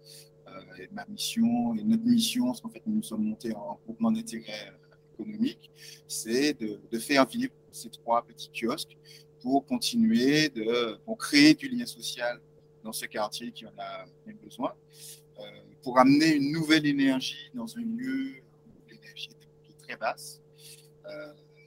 Euh, 0.48 0.86
ma 0.92 1.04
mission 1.06 1.74
et 1.74 1.84
notre 1.84 2.04
mission, 2.04 2.46
parce 2.46 2.60
qu'en 2.60 2.70
fait, 2.70 2.82
nous 2.86 2.96
nous 2.96 3.02
sommes 3.02 3.24
montés 3.24 3.54
en 3.54 3.78
groupement 3.84 4.10
d'intérêt 4.10 4.68
euh, 4.68 5.14
économique, 5.14 5.70
c'est 6.06 6.54
de, 6.54 6.98
faire 6.98 7.26
vivre 7.26 7.52
ces 7.70 7.90
trois 7.90 8.22
petits 8.24 8.50
kiosques 8.50 8.96
pour 9.40 9.64
continuer 9.66 10.48
de 10.48 10.98
pour 11.04 11.18
créer 11.18 11.54
du 11.54 11.68
lien 11.68 11.86
social 11.86 12.40
dans 12.82 12.92
ce 12.92 13.06
quartier 13.06 13.52
qui 13.52 13.66
en 13.66 13.72
a 13.78 14.06
besoin, 14.42 14.72
euh, 15.38 15.42
pour 15.82 15.98
amener 15.98 16.34
une 16.34 16.52
nouvelle 16.52 16.86
énergie 16.86 17.50
dans 17.54 17.76
un 17.76 17.82
lieu 17.82 18.36
où 18.66 18.90
l'énergie 18.90 19.30
est 19.68 19.82
très 19.82 19.96
basse. 19.96 20.40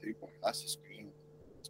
Et 0.04 0.16
voilà, 0.20 0.54
c'est 0.54 0.68
ce 0.68 0.78
que 0.78 0.84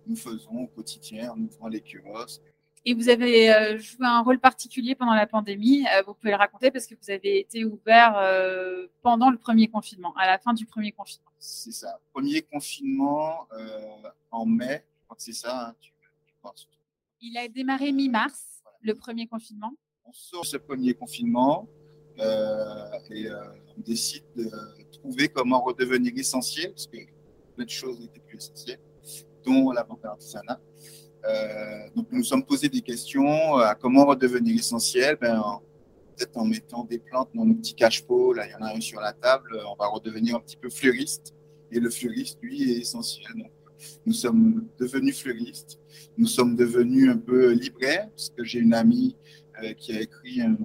nous 0.07 0.16
faisons 0.16 0.63
au 0.63 0.68
quotidien 0.68 1.31
en 1.31 1.39
ouvrant 1.39 1.68
les 1.68 1.81
kiosques. 1.81 2.42
Et 2.83 2.95
vous 2.95 3.10
avez 3.10 3.54
euh, 3.54 3.78
joué 3.78 4.07
un 4.07 4.21
rôle 4.21 4.40
particulier 4.40 4.95
pendant 4.95 5.14
la 5.14 5.28
pandémie. 5.28 5.85
Euh, 5.85 6.02
vous 6.07 6.16
pouvez 6.16 6.31
le 6.31 6.38
raconter 6.38 6.71
parce 6.71 6.88
que 6.88 6.95
vous 7.00 7.11
avez 7.11 7.40
été 7.40 7.64
ouvert 7.64 8.18
euh, 8.18 8.88
pendant 9.04 9.30
le 9.30 9.38
premier 9.38 9.68
confinement, 9.68 10.16
à 10.18 10.26
la 10.26 10.40
fin 10.40 10.54
du 10.54 10.66
premier 10.66 10.92
confinement. 10.92 11.30
C'est 11.38 11.71
ça. 11.71 12.00
Premier 12.11 12.42
confinement 12.42 13.47
en 14.31 14.45
mai, 14.45 14.83
je 15.00 15.06
crois 15.06 15.16
que 15.16 15.23
c'est 15.23 15.33
ça. 15.33 15.68
Hein, 15.68 15.76
tu, 15.80 15.92
Il 17.21 17.38
a 17.38 17.47
démarré 17.47 17.92
mi-mars, 17.92 18.64
le 18.81 18.95
premier 18.95 19.28
confinement. 19.28 19.73
On 20.06 20.14
sort 20.14 20.45
ce 20.45 20.57
premier 20.57 20.95
confinement 20.95 21.68
et 22.18 23.28
on 23.78 23.81
décide 23.81 24.23
de 24.35 24.50
trouver 24.92 25.30
comment 25.30 25.61
redevenir 25.61 26.14
essentiel 26.16 26.71
parce 26.71 26.88
que 26.88 26.97
de 27.65 27.69
choses 27.69 27.99
n'étaient 27.99 28.19
plus 28.19 28.37
essentielles 28.37 28.80
dont 29.45 29.71
la 29.71 29.83
banque 29.83 30.06
artisanat. 30.06 30.59
Euh, 31.25 31.89
donc, 31.95 32.07
nous 32.11 32.19
nous 32.19 32.23
sommes 32.23 32.44
posé 32.44 32.69
des 32.69 32.81
questions 32.81 33.57
à 33.57 33.75
comment 33.75 34.06
redevenir 34.06 34.56
essentiel. 34.56 35.18
Ben, 35.19 35.41
peut-être 36.15 36.37
en 36.37 36.45
mettant 36.45 36.83
des 36.83 36.99
plantes 36.99 37.30
dans 37.33 37.45
nos 37.45 37.56
petits 37.56 37.75
cache-pots, 37.75 38.33
là, 38.33 38.47
il 38.47 38.51
y 38.51 38.56
en 38.56 38.61
a 38.61 38.75
un 38.75 38.81
sur 38.81 38.99
la 38.99 39.13
table, 39.13 39.59
on 39.68 39.75
va 39.75 39.87
redevenir 39.87 40.35
un 40.35 40.39
petit 40.39 40.57
peu 40.57 40.69
fleuriste. 40.69 41.33
Et 41.71 41.80
le 41.80 41.89
fleuriste, 41.89 42.39
lui, 42.41 42.71
est 42.71 42.80
essentiel. 42.80 43.31
Donc, 43.35 43.51
nous 44.06 44.13
sommes 44.13 44.68
devenus 44.80 45.19
fleuristes. 45.19 45.80
Nous 46.18 46.27
sommes 46.27 46.56
devenus 46.56 47.09
un 47.09 47.18
peu 47.18 47.51
libraires, 47.51 48.09
parce 48.09 48.30
que 48.30 48.44
j'ai 48.44 48.59
une 48.59 48.73
amie 48.73 49.15
euh, 49.63 49.73
qui 49.73 49.94
a 49.94 50.01
écrit 50.01 50.41
un, 50.41 50.57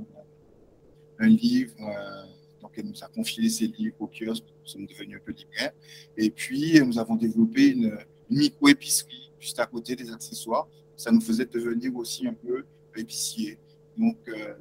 livre. 1.21 1.75
Euh, 1.81 2.27
donc, 2.61 2.73
elle 2.77 2.87
nous 2.87 3.03
a 3.03 3.09
confié 3.09 3.49
ses 3.49 3.69
livres 3.69 3.97
au 4.01 4.09
kiosque. 4.09 4.45
Nous 4.67 4.73
sommes 4.73 4.87
devenus 4.87 5.19
un 5.19 5.25
peu 5.25 5.31
libraires. 5.31 5.73
Et 6.17 6.29
puis, 6.29 6.81
nous 6.85 6.99
avons 6.99 7.15
développé 7.15 7.69
une, 7.69 7.97
micro-épicerie 8.29 9.31
juste 9.39 9.61
à 9.61 9.67
côté 9.67 9.95
des 9.95 10.11
accessoires. 10.11 10.67
Ça 10.97 11.13
nous 11.13 11.21
faisait 11.21 11.47
devenir 11.47 11.95
aussi 11.95 12.27
un 12.27 12.35
peu 12.35 12.65
épicier. 12.97 13.61
Donc, 13.97 14.17
euh, 14.27 14.55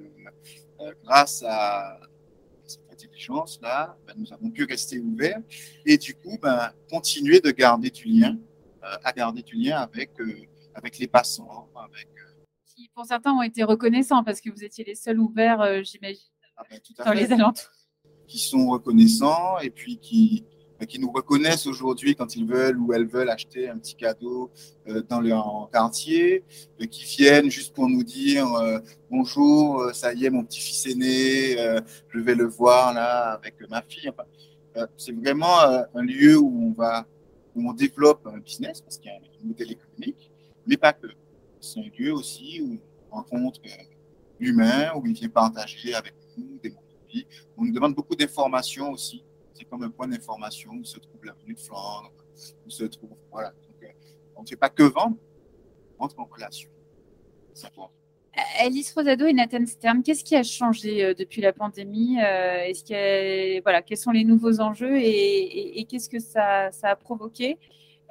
euh, 0.81 0.93
grâce 1.03 1.43
à 1.47 2.00
cette 2.63 2.81
intelligence-là, 2.91 3.97
ben, 4.05 4.13
nous 4.15 4.31
avons 4.31 4.51
pu 4.51 4.65
rester 4.65 5.00
ouverts 5.00 5.41
et 5.83 5.97
du 5.97 6.13
coup, 6.13 6.38
ben, 6.39 6.71
continuer 6.88 7.39
de 7.39 7.50
garder 7.50 7.89
du 7.89 8.07
lien, 8.07 8.38
euh, 8.83 8.97
à 9.03 9.12
garder 9.12 9.41
du 9.41 9.55
lien 9.55 9.77
avec, 9.77 10.12
avec 10.75 11.00
les 11.00 11.07
passants, 11.07 11.67
avec 11.75 12.07
qui 12.67 12.89
pour 12.93 13.05
certains 13.05 13.31
ont 13.31 13.41
été 13.41 13.63
reconnaissants 13.63 14.24
parce 14.24 14.41
que 14.41 14.51
vous 14.51 14.63
étiez 14.63 14.83
les 14.83 14.95
seuls 14.95 15.19
ouverts, 15.19 15.83
j'imagine, 15.83 16.21
ah 16.57 16.63
ben, 16.69 16.79
dans 17.03 17.13
les 17.13 17.31
alentours. 17.31 17.71
Qui 18.27 18.39
sont 18.39 18.67
reconnaissants 18.70 19.60
et 19.60 19.70
puis 19.70 19.98
qui, 19.98 20.44
qui 20.88 21.00
nous 21.00 21.12
reconnaissent 21.12 21.67
aujourd'hui 21.67 22.15
quand 22.15 22.36
ils 22.36 22.46
veulent 22.46 22.79
ou 22.79 22.94
elles 22.94 23.08
veulent 23.08 23.29
acheter 23.29 23.70
un 23.70 23.77
petit 23.77 23.96
cadeau 23.96 24.51
dans 25.10 25.22
leur 25.22 25.70
quartier, 25.72 26.44
qui 26.89 27.03
viennent 27.05 27.50
juste 27.50 27.74
pour 27.74 27.88
nous 27.88 28.03
dire 28.03 28.48
bonjour, 29.10 29.91
ça 29.94 30.13
y 30.13 30.25
est, 30.25 30.29
mon 30.29 30.44
petit-fils 30.44 30.88
est 30.88 30.96
né, 30.96 31.82
je 32.10 32.20
vais 32.20 32.36
le 32.36 32.46
voir 32.46 32.94
là 32.94 33.34
avec 33.34 33.55
ma 33.70 33.82
fille. 33.82 34.12
c'est 34.98 35.15
vraiment 35.15 35.60
un 35.94 36.01
lieu 36.03 36.38
où 36.38 36.67
on 36.67 36.72
va 36.72 37.05
où 37.55 37.70
on 37.70 37.74
développe 37.74 38.27
un 38.27 38.38
business 38.38 38.82
parce 38.82 38.98
qu'il 38.98 39.12
y 39.12 39.13
a 39.13 39.17
un 39.17 39.48
modèle 39.48 39.72
économique, 39.72 40.32
mais 40.67 40.77
pas 40.77 40.94
que. 40.94 41.08
C'est 41.62 41.79
un 41.79 41.89
lieu 41.98 42.13
aussi 42.13 42.62
où 42.62 42.77
on 43.12 43.15
rencontre 43.15 43.60
l'humain, 44.39 44.91
où 44.96 45.05
il 45.05 45.13
vient 45.13 45.29
partager 45.29 45.94
avec 45.96 46.13
nous 46.38 46.60
des 46.62 46.70
moments 46.70 46.82
On 47.57 47.65
nous 47.65 47.72
demande 47.72 47.95
beaucoup 47.95 48.15
d'informations 48.15 48.91
aussi. 48.91 49.24
C'est 49.53 49.65
comme 49.65 49.84
un 49.84 49.89
point 49.89 50.07
d'information. 50.07 50.72
Où 50.74 50.84
se 50.84 51.00
trouve 51.00 51.24
l'avenue 51.24 51.53
de 51.53 51.60
Flandre, 51.60 52.12
où 52.65 52.69
se 52.69 52.84
trouve. 52.86 53.12
Voilà. 53.31 53.53
Euh, 53.84 53.88
on 54.36 54.43
ne 54.43 54.48
fait 54.48 54.55
pas 54.55 54.69
que 54.69 54.84
vendre, 54.84 55.15
on 56.00 56.05
entre 56.05 56.19
en 56.19 56.25
relation. 56.25 56.69
Alice 58.60 58.93
Rosado 58.93 59.25
et 59.25 59.34
Nathan 59.34 59.65
Stern, 59.65 60.03
qu'est-ce 60.03 60.25
qui 60.25 60.36
a 60.36 60.43
changé 60.43 61.05
euh, 61.05 61.13
depuis 61.13 61.41
la 61.41 61.53
pandémie? 61.53 62.17
Euh, 62.22 62.65
Est-ce 62.65 63.62
voilà, 63.62 63.81
Quels 63.81 63.98
sont 63.98 64.12
les 64.12 64.25
nouveaux 64.25 64.60
enjeux 64.60 64.98
et, 64.98 65.86
qu'est-ce 65.89 66.10
que 66.10 66.19
ça, 66.19 66.69
a 66.84 66.95
provoqué? 66.95 67.57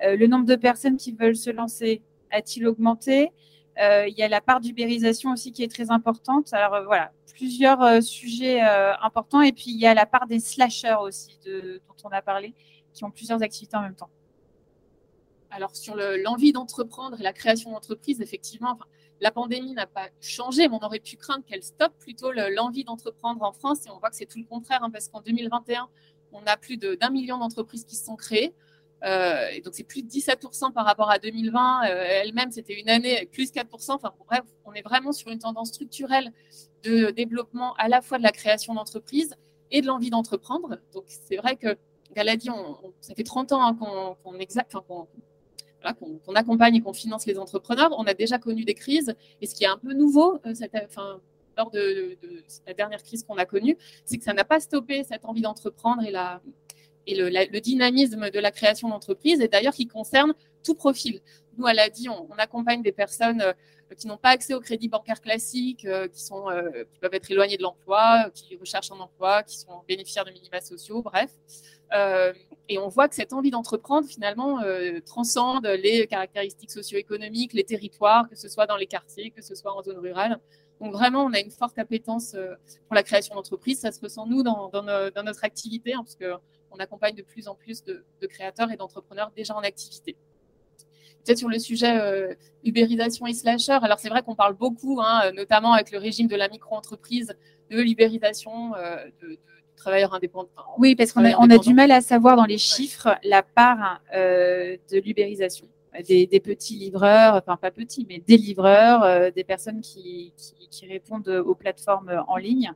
Le 0.02 0.26
nombre 0.26 0.46
de 0.46 0.56
personnes 0.56 0.96
qui 0.96 1.12
veulent 1.12 1.36
se 1.36 1.50
lancer 1.50 2.02
a-t-il 2.30 2.66
augmenté? 2.66 3.30
Il 3.78 4.14
y 4.16 4.22
a 4.22 4.28
la 4.28 4.40
part 4.40 4.60
d'ubérisation 4.60 5.32
aussi 5.32 5.52
qui 5.52 5.62
est 5.62 5.72
très 5.72 5.90
importante. 5.90 6.52
Alors 6.52 6.84
voilà, 6.84 7.10
plusieurs 7.34 7.82
euh, 7.82 8.00
sujets 8.00 8.62
euh, 8.62 8.94
importants. 9.02 9.42
Et 9.42 9.52
puis, 9.52 9.66
il 9.66 9.78
y 9.78 9.86
a 9.86 9.94
la 9.94 10.06
part 10.06 10.26
des 10.26 10.40
slashers 10.40 10.96
aussi, 11.02 11.38
dont 11.44 11.94
on 12.04 12.08
a 12.10 12.22
parlé, 12.22 12.54
qui 12.92 13.04
ont 13.04 13.10
plusieurs 13.10 13.42
activités 13.42 13.76
en 13.76 13.82
même 13.82 13.96
temps. 13.96 14.10
Alors, 15.50 15.76
sur 15.76 15.94
l'envie 15.96 16.52
d'entreprendre 16.52 17.20
et 17.20 17.22
la 17.22 17.32
création 17.32 17.70
d'entreprise, 17.70 18.20
effectivement, 18.20 18.78
la 19.20 19.30
pandémie 19.30 19.74
n'a 19.74 19.86
pas 19.86 20.08
changé, 20.20 20.68
mais 20.68 20.76
on 20.80 20.84
aurait 20.84 20.98
pu 20.98 21.16
craindre 21.16 21.44
qu'elle 21.44 21.62
stoppe 21.62 21.96
plutôt 21.98 22.32
l'envie 22.32 22.82
d'entreprendre 22.82 23.42
en 23.42 23.52
France. 23.52 23.86
Et 23.86 23.90
on 23.90 23.98
voit 23.98 24.10
que 24.10 24.16
c'est 24.16 24.26
tout 24.26 24.38
le 24.38 24.46
contraire, 24.46 24.82
hein, 24.82 24.90
parce 24.90 25.08
qu'en 25.08 25.20
2021, 25.20 25.88
on 26.32 26.42
a 26.46 26.56
plus 26.56 26.76
d'un 26.76 27.10
million 27.10 27.38
d'entreprises 27.38 27.84
qui 27.84 27.94
se 27.94 28.04
sont 28.04 28.16
créées. 28.16 28.52
Euh, 29.04 29.48
et 29.52 29.60
donc, 29.60 29.74
c'est 29.74 29.84
plus 29.84 30.02
de 30.02 30.08
17% 30.08 30.72
par 30.72 30.84
rapport 30.84 31.10
à 31.10 31.18
2020. 31.18 31.82
Elle-même, 31.82 32.50
c'était 32.50 32.78
une 32.78 32.88
année 32.88 33.28
plus 33.32 33.52
4%. 33.52 33.92
Enfin, 33.92 34.12
bref, 34.26 34.42
on 34.64 34.72
est 34.72 34.82
vraiment 34.82 35.12
sur 35.12 35.30
une 35.30 35.38
tendance 35.38 35.68
structurelle 35.68 36.32
de 36.82 37.10
développement 37.10 37.74
à 37.74 37.88
la 37.88 38.00
fois 38.00 38.18
de 38.18 38.22
la 38.22 38.32
création 38.32 38.74
d'entreprise 38.74 39.34
et 39.70 39.80
de 39.80 39.86
l'envie 39.86 40.10
d'entreprendre. 40.10 40.78
Donc, 40.92 41.04
c'est 41.06 41.36
vrai 41.36 41.56
que 41.56 41.76
Galadi, 42.14 42.50
on, 42.50 42.76
ça 43.00 43.14
fait 43.14 43.24
30 43.24 43.52
ans 43.52 43.62
hein, 43.62 43.74
qu'on 43.74 44.34
accompagne 46.34 46.76
et 46.76 46.80
qu'on 46.80 46.92
finance 46.92 47.26
les 47.26 47.38
entrepreneurs. 47.38 47.90
On 47.98 48.04
a 48.04 48.14
déjà 48.14 48.38
connu 48.38 48.64
des 48.64 48.74
crises. 48.74 49.14
Et 49.40 49.46
ce 49.46 49.54
qui 49.54 49.64
est 49.64 49.68
un 49.68 49.78
peu 49.78 49.92
nouveau, 49.92 50.38
euh, 50.46 50.54
lors 51.56 51.70
de, 51.70 52.16
la 52.66 52.74
dernière 52.74 53.02
crise 53.02 53.24
qu'on 53.24 53.36
a 53.36 53.44
connue, 53.44 53.76
c'est 54.04 54.18
que 54.18 54.24
ça 54.24 54.32
n'a 54.32 54.44
pas 54.44 54.60
stoppé 54.60 55.04
cette 55.04 55.24
envie 55.24 55.42
d'entreprendre 55.42 56.02
et, 56.02 56.10
la, 56.10 56.40
et 57.06 57.14
le, 57.14 57.60
dynamisme 57.60 58.30
de 58.30 58.38
la 58.40 58.50
création 58.50 58.88
d'entreprise, 58.88 59.40
et 59.40 59.48
d'ailleurs 59.48 59.74
qui 59.74 59.86
concerne 59.86 60.34
tout 60.62 60.74
profil. 60.74 61.20
Nous, 61.56 61.66
à 61.66 61.74
l'ADI, 61.74 62.08
on, 62.08 62.26
on 62.30 62.36
accompagne 62.36 62.82
des 62.82 62.92
personnes 62.92 63.42
euh, 63.90 63.94
qui 63.94 64.06
n'ont 64.06 64.16
pas 64.16 64.30
accès 64.30 64.54
au 64.54 64.60
crédit 64.60 64.88
bancaire 64.88 65.20
classique, 65.20 65.84
euh, 65.84 66.08
qui, 66.08 66.22
sont, 66.22 66.48
euh, 66.50 66.84
qui 66.92 66.98
peuvent 66.98 67.14
être 67.14 67.30
éloignés 67.30 67.56
de 67.56 67.62
l'emploi, 67.62 68.30
qui 68.34 68.56
recherchent 68.56 68.90
un 68.90 69.00
emploi, 69.00 69.42
qui 69.42 69.58
sont 69.58 69.82
bénéficiaires 69.86 70.24
de 70.24 70.30
minima 70.30 70.60
sociaux, 70.60 71.02
bref. 71.02 71.30
Et 72.68 72.78
on 72.78 72.88
voit 72.88 73.08
que 73.08 73.14
cette 73.14 73.32
envie 73.32 73.50
d'entreprendre, 73.50 74.08
finalement, 74.08 74.58
transcende 75.06 75.64
les 75.66 76.08
caractéristiques 76.08 76.72
socio-économiques, 76.72 77.52
les 77.52 77.62
territoires, 77.62 78.28
que 78.28 78.34
ce 78.34 78.48
soit 78.48 78.66
dans 78.66 78.76
les 78.76 78.86
quartiers, 78.86 79.30
que 79.30 79.42
ce 79.42 79.54
soit 79.54 79.72
en 79.72 79.80
zone 79.80 79.98
rurale. 79.98 80.40
Donc 80.80 80.92
vraiment, 80.92 81.24
on 81.24 81.32
a 81.32 81.38
une 81.38 81.52
forte 81.52 81.78
appétence 81.78 82.34
pour 82.88 82.96
la 82.96 83.04
création 83.04 83.36
d'entreprises. 83.36 83.78
Ça 83.78 83.92
se 83.92 84.00
ressent, 84.00 84.26
nous, 84.26 84.42
dans, 84.42 84.72
notre 85.24 85.44
activité, 85.44 85.94
hein, 85.94 86.02
parce 86.02 86.16
qu'on 86.74 86.82
accompagne 86.82 87.14
de 87.14 87.22
plus 87.22 87.46
en 87.48 87.54
plus 87.54 87.84
de, 87.84 88.04
de 88.20 88.26
créateurs 88.26 88.72
et 88.72 88.76
d'entrepreneurs 88.76 89.30
déjà 89.36 89.54
en 89.54 89.60
activité. 89.60 90.16
Peut-être 91.24 91.38
sur 91.38 91.48
le 91.48 91.58
sujet 91.58 91.98
euh, 91.98 92.34
ubérisation 92.64 93.26
et 93.26 93.32
slasher. 93.32 93.78
Alors 93.82 93.98
c'est 93.98 94.08
vrai 94.08 94.22
qu'on 94.22 94.34
parle 94.34 94.54
beaucoup, 94.54 95.00
hein, 95.00 95.30
notamment 95.32 95.72
avec 95.72 95.90
le 95.90 95.98
régime 95.98 96.26
de 96.26 96.36
la 96.36 96.48
micro-entreprise, 96.48 97.34
de 97.70 97.80
libérisation 97.80 98.74
euh, 98.74 98.96
de, 99.22 99.38
travailleurs 99.76 100.14
indépendants. 100.14 100.50
Oui, 100.78 100.94
parce 100.94 101.12
qu'on 101.12 101.24
a, 101.24 101.36
on 101.38 101.50
a, 101.50 101.58
du 101.58 101.74
mal 101.74 101.90
à 101.90 102.00
savoir 102.00 102.36
dans 102.36 102.44
les 102.44 102.58
chiffres 102.58 103.16
la 103.24 103.42
part 103.42 104.00
euh, 104.14 104.76
de 104.92 104.98
l'ubérisation. 104.98 105.66
Des, 106.08 106.26
petits 106.40 106.74
livreurs, 106.74 107.36
enfin 107.36 107.56
pas 107.56 107.70
petits, 107.70 108.04
mais 108.08 108.18
des 108.18 108.36
livreurs, 108.36 109.30
des 109.30 109.44
personnes 109.44 109.80
qui, 109.80 110.34
qui, 110.68 110.88
répondent 110.88 111.28
aux 111.28 111.54
plateformes 111.54 112.24
en 112.26 112.36
ligne. 112.36 112.72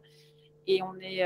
Et 0.69 0.83
on 0.83 0.95
est 1.01 1.25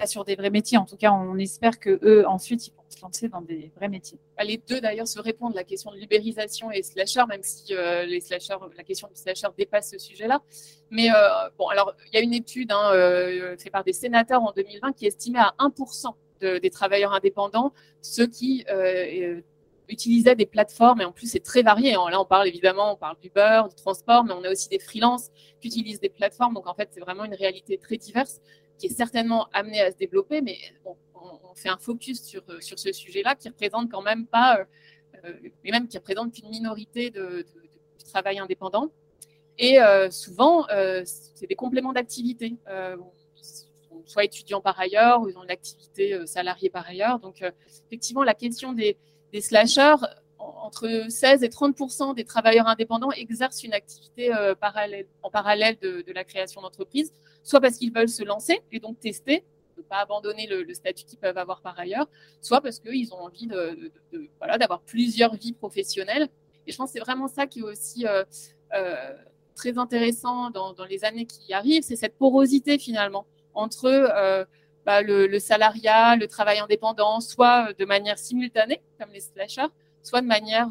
pas 0.00 0.06
sur 0.06 0.24
des 0.24 0.34
vrais 0.34 0.50
métiers. 0.50 0.78
En 0.78 0.86
tout 0.86 0.96
cas, 0.96 1.12
on 1.12 1.36
espère 1.36 1.78
que 1.78 2.00
eux 2.02 2.26
ensuite 2.26 2.68
ils 2.68 2.72
se 2.88 3.02
lancer 3.02 3.28
dans 3.28 3.42
des 3.42 3.70
vrais 3.76 3.88
métiers. 3.88 4.18
Bah, 4.36 4.44
les 4.44 4.56
deux 4.56 4.80
d'ailleurs 4.80 5.06
se 5.06 5.20
répondent, 5.20 5.54
la 5.54 5.62
question 5.62 5.92
de 5.92 5.96
libérisation 5.96 6.70
et 6.70 6.82
slasher, 6.82 7.24
même 7.28 7.42
si 7.42 7.74
euh, 7.74 8.04
les 8.06 8.20
slasher, 8.20 8.56
la 8.76 8.82
question 8.82 9.08
du 9.08 9.20
slasher 9.20 9.48
dépasse 9.56 9.90
ce 9.90 9.98
sujet-là. 9.98 10.40
Mais 10.90 11.10
euh, 11.10 11.28
bon, 11.58 11.68
alors 11.68 11.94
il 12.06 12.14
y 12.14 12.18
a 12.18 12.22
une 12.22 12.32
étude 12.32 12.72
hein, 12.72 12.90
euh, 12.94 13.56
faite 13.58 13.72
par 13.72 13.84
des 13.84 13.92
sénateurs 13.92 14.42
en 14.42 14.52
2020 14.52 14.92
qui 14.92 15.06
estimait 15.06 15.38
à 15.38 15.54
1% 15.58 16.14
des 16.40 16.70
travailleurs 16.70 17.12
indépendants 17.12 17.74
ceux 18.00 18.26
qui 18.26 18.64
utilisaient 19.90 20.36
des 20.36 20.46
plateformes, 20.46 21.02
et 21.02 21.04
en 21.04 21.12
plus 21.12 21.30
c'est 21.30 21.44
très 21.44 21.62
varié. 21.62 21.94
Hein. 21.94 22.08
Là 22.10 22.18
on 22.18 22.24
parle 22.24 22.48
évidemment, 22.48 22.94
on 22.94 22.96
parle 22.96 23.16
d'Uber, 23.20 23.62
du 23.68 23.74
transport, 23.74 24.24
mais 24.24 24.32
on 24.32 24.42
a 24.44 24.50
aussi 24.50 24.70
des 24.70 24.78
freelances 24.78 25.28
qui 25.60 25.68
utilisent 25.68 26.00
des 26.00 26.08
plateformes. 26.08 26.54
Donc 26.54 26.66
en 26.66 26.74
fait 26.74 26.88
c'est 26.92 27.00
vraiment 27.00 27.24
une 27.24 27.34
réalité 27.34 27.76
très 27.76 27.98
diverse 27.98 28.40
qui 28.80 28.86
est 28.86 28.96
certainement 28.96 29.46
amenée 29.52 29.80
à 29.80 29.92
se 29.92 29.96
développer, 29.96 30.40
mais 30.40 30.56
on, 30.84 31.54
fait 31.54 31.68
un 31.68 31.76
focus 31.76 32.22
sur, 32.22 32.42
euh, 32.48 32.60
sur 32.60 32.78
ce 32.78 32.92
sujet-là 32.92 33.34
qui 33.34 33.48
représente 33.48 33.90
quand 33.90 34.00
même 34.00 34.26
pas, 34.26 34.60
euh, 34.60 34.64
euh, 35.24 35.34
mais 35.62 35.70
même 35.70 35.88
qui 35.88 35.98
représente 35.98 36.32
qu'une 36.32 36.48
minorité 36.48 37.10
de, 37.10 37.44
du 37.98 38.04
travail 38.04 38.38
indépendant. 38.38 38.90
Et 39.58 39.76
souvent, 40.10 40.66
c'est 41.04 41.46
des 41.46 41.54
compléments 41.54 41.92
d'activité. 41.92 42.56
soit 44.06 44.24
étudiants 44.24 44.62
par 44.62 44.80
ailleurs, 44.80 45.20
ou 45.20 45.28
ils 45.28 45.36
ont 45.36 45.44
une 45.44 45.50
activité 45.50 46.26
salariée 46.26 46.70
par 46.70 46.88
ailleurs. 46.88 47.18
Donc, 47.18 47.44
effectivement, 47.86 48.22
la 48.22 48.32
question 48.32 48.72
des, 48.72 48.96
des 49.34 49.42
slashers, 49.42 49.96
entre 50.40 51.06
16 51.08 51.42
et 51.42 51.48
30% 51.48 52.14
des 52.14 52.24
travailleurs 52.24 52.66
indépendants 52.66 53.12
exercent 53.12 53.62
une 53.62 53.74
activité 53.74 54.30
parallèle, 54.60 55.06
en 55.22 55.30
parallèle 55.30 55.78
de, 55.80 56.04
la 56.12 56.24
création 56.24 56.60
d'entreprise, 56.60 57.12
soit 57.42 57.60
parce 57.60 57.76
qu'ils 57.76 57.92
veulent 57.92 58.08
se 58.08 58.24
lancer 58.24 58.60
et 58.72 58.80
donc 58.80 58.98
tester, 58.98 59.44
ne 59.76 59.82
pas 59.82 59.98
abandonner 59.98 60.46
le, 60.46 60.72
statut 60.74 61.04
qu'ils 61.04 61.18
peuvent 61.18 61.38
avoir 61.38 61.60
par 61.60 61.78
ailleurs, 61.78 62.06
soit 62.40 62.60
parce 62.60 62.78
qu'ils 62.78 63.12
ont 63.14 63.20
envie 63.20 63.48
d'avoir 64.58 64.80
plusieurs 64.80 65.34
vies 65.34 65.52
professionnelles. 65.52 66.28
Et 66.66 66.72
je 66.72 66.76
pense 66.76 66.90
que 66.90 66.92
c'est 66.94 67.04
vraiment 67.04 67.28
ça 67.28 67.46
qui 67.46 67.60
est 67.60 67.64
aussi 67.64 68.06
euh, 68.06 68.24
euh, 68.74 69.16
très 69.54 69.78
intéressant 69.78 70.50
dans, 70.50 70.74
les 70.88 71.04
années 71.04 71.26
qui 71.26 71.52
arrivent, 71.52 71.82
c'est 71.82 71.96
cette 71.96 72.16
porosité 72.16 72.78
finalement 72.78 73.26
entre 73.54 73.86
euh, 73.86 74.44
bah, 74.86 75.02
le, 75.02 75.38
salariat, 75.38 76.16
le 76.16 76.26
travail 76.26 76.58
indépendant, 76.58 77.20
soit 77.20 77.72
de 77.72 77.84
manière 77.84 78.18
simultanée, 78.18 78.80
comme 78.98 79.10
les 79.12 79.20
slashers, 79.20 79.72
soit 80.02 80.20
de 80.20 80.26
manière 80.26 80.68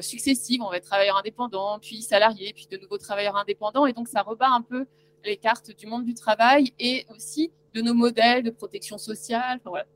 successive. 0.00 0.62
On 0.62 0.70
va 0.70 0.78
être 0.78 0.84
travailleur 0.84 1.16
indépendant, 1.16 1.78
puis 1.78 2.02
salarié, 2.02 2.52
puis 2.52 2.66
de 2.70 2.76
nouveau 2.76 2.98
travailleur 2.98 3.36
indépendant. 3.36 3.86
Et 3.86 3.92
donc, 3.92 4.08
ça 4.08 4.22
rebat 4.22 4.48
un 4.48 4.62
peu 4.62 4.86
les 5.24 5.36
cartes 5.36 5.70
du 5.76 5.86
monde 5.86 6.04
du 6.04 6.14
travail 6.14 6.72
et 6.78 7.06
aussi 7.14 7.50
de 7.74 7.82
nos 7.82 7.94
modèles 7.94 8.42
de 8.42 8.50
protection 8.50 8.98
sociale. 8.98 9.58
Enfin, 9.60 9.70
voilà, 9.70 9.86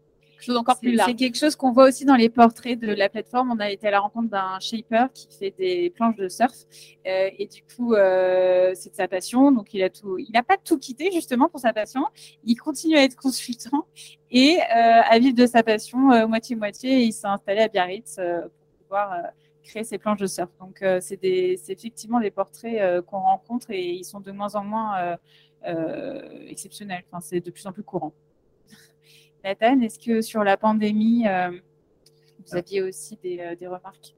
chose 0.45 0.57
encore 0.57 0.79
plus 0.79 0.93
large. 0.93 1.11
C'est 1.11 1.17
quelque 1.17 1.39
chose 1.39 1.57
qu'on 1.57 1.73
voit 1.73 1.89
aussi 1.89 2.05
dans 2.05 2.17
les 2.17 2.29
portraits 2.29 2.79
de 2.79 2.93
la 2.93 3.09
plateforme. 3.09 3.51
On 3.51 3.59
a 3.59 3.71
été 3.71 3.89
à 3.89 3.91
la 3.91 4.01
rencontre 4.01 4.29
d'un 4.29 4.59
shaper 4.61 5.13
qui 5.13 5.29
fait 5.39 5.55
des 5.57 5.91
planches 5.91 6.17
de 6.17 6.29
surf 6.29 6.55
euh, 7.07 7.31
et 7.39 7.47
du 7.47 7.63
coup, 7.63 7.95
euh, 7.95 8.73
c'est 8.75 8.91
de 8.91 8.95
sa 8.95 9.09
passion. 9.09 9.53
Donc, 9.53 9.73
il 9.75 9.83
a 9.83 9.91
tout, 9.91 10.19
il 10.19 10.31
n'a 10.33 10.43
pas 10.43 10.57
tout 10.57 10.79
quitté 10.79 11.11
justement 11.13 11.49
pour 11.49 11.61
sa 11.61 11.73
passion. 11.73 12.05
Il 12.45 12.57
continue 12.57 12.97
à 12.97 13.05
être 13.05 13.17
consultant 13.17 13.87
et 14.31 14.59
euh, 14.61 15.03
à 15.09 15.19
vivre 15.19 15.37
de 15.37 15.47
sa 15.47 15.63
passion 15.63 16.29
moitié-moitié. 16.29 17.03
il 17.03 17.13
s'est 17.13 17.27
installé 17.27 17.61
à 17.61 17.69
Biarritz 17.69 18.17
pour 18.17 18.87
pouvoir 18.87 19.17
créer 19.63 19.85
ses 19.85 19.99
planches 19.99 20.21
de 20.21 20.27
surf. 20.27 20.51
Donc, 20.61 20.85
c'est 21.01 21.21
effectivement 21.23 22.21
des 22.21 22.31
portraits 22.31 23.05
qu'on 23.07 23.21
rencontre 23.21 23.71
et 23.71 23.91
ils 23.91 24.05
sont 24.05 24.21
de 24.21 24.33
moins 24.33 24.55
en 24.55 24.65
moins 24.65 25.17
euh, 25.67 26.47
exceptionnel. 26.49 27.03
Enfin, 27.11 27.21
c'est 27.21 27.41
de 27.41 27.51
plus 27.51 27.67
en 27.67 27.73
plus 27.73 27.83
courant. 27.83 28.15
Nathan, 29.45 29.81
est-ce 29.81 29.99
que 29.99 30.21
sur 30.21 30.45
la 30.45 30.57
pandémie, 30.57 31.27
euh, 31.27 31.51
vous 32.47 32.57
aviez 32.57 32.83
aussi 32.83 33.19
des, 33.23 33.41
euh, 33.41 33.55
des, 33.57 33.67
remarques? 33.67 34.15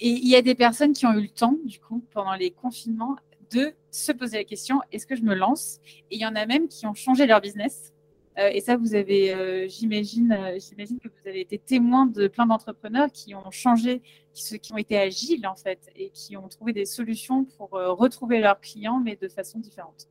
Et 0.00 0.08
il 0.08 0.28
y 0.28 0.36
a 0.36 0.42
des 0.42 0.54
personnes 0.54 0.92
qui 0.92 1.06
ont 1.06 1.12
eu 1.12 1.22
le 1.22 1.28
temps, 1.28 1.56
du 1.64 1.78
coup, 1.78 2.04
pendant 2.12 2.34
les 2.34 2.50
confinements, 2.50 3.16
de 3.50 3.74
se 3.90 4.12
poser 4.12 4.38
la 4.38 4.44
question 4.44 4.80
est-ce 4.90 5.06
que 5.06 5.14
je 5.14 5.22
me 5.22 5.34
lance? 5.34 5.78
Et 6.10 6.16
il 6.16 6.20
y 6.20 6.26
en 6.26 6.34
a 6.34 6.46
même 6.46 6.68
qui 6.68 6.86
ont 6.86 6.94
changé 6.94 7.26
leur 7.26 7.40
business. 7.40 7.92
Et 8.38 8.62
ça, 8.62 8.78
vous 8.78 8.94
avez, 8.94 9.68
j'imagine, 9.68 10.34
j'imagine 10.58 10.98
que 10.98 11.08
vous 11.08 11.28
avez 11.28 11.42
été 11.42 11.58
témoin 11.58 12.06
de 12.06 12.28
plein 12.28 12.46
d'entrepreneurs 12.46 13.12
qui 13.12 13.34
ont 13.34 13.50
changé, 13.50 14.00
qui, 14.32 14.58
qui, 14.58 14.72
ont 14.72 14.78
été 14.78 14.96
agiles 14.96 15.46
en 15.46 15.54
fait, 15.54 15.90
et 15.96 16.08
qui 16.08 16.38
ont 16.38 16.48
trouvé 16.48 16.72
des 16.72 16.86
solutions 16.86 17.44
pour 17.44 17.72
retrouver 17.72 18.40
leurs 18.40 18.58
clients, 18.58 19.00
mais 19.04 19.16
de 19.16 19.28
façon 19.28 19.58
différente. 19.58 20.08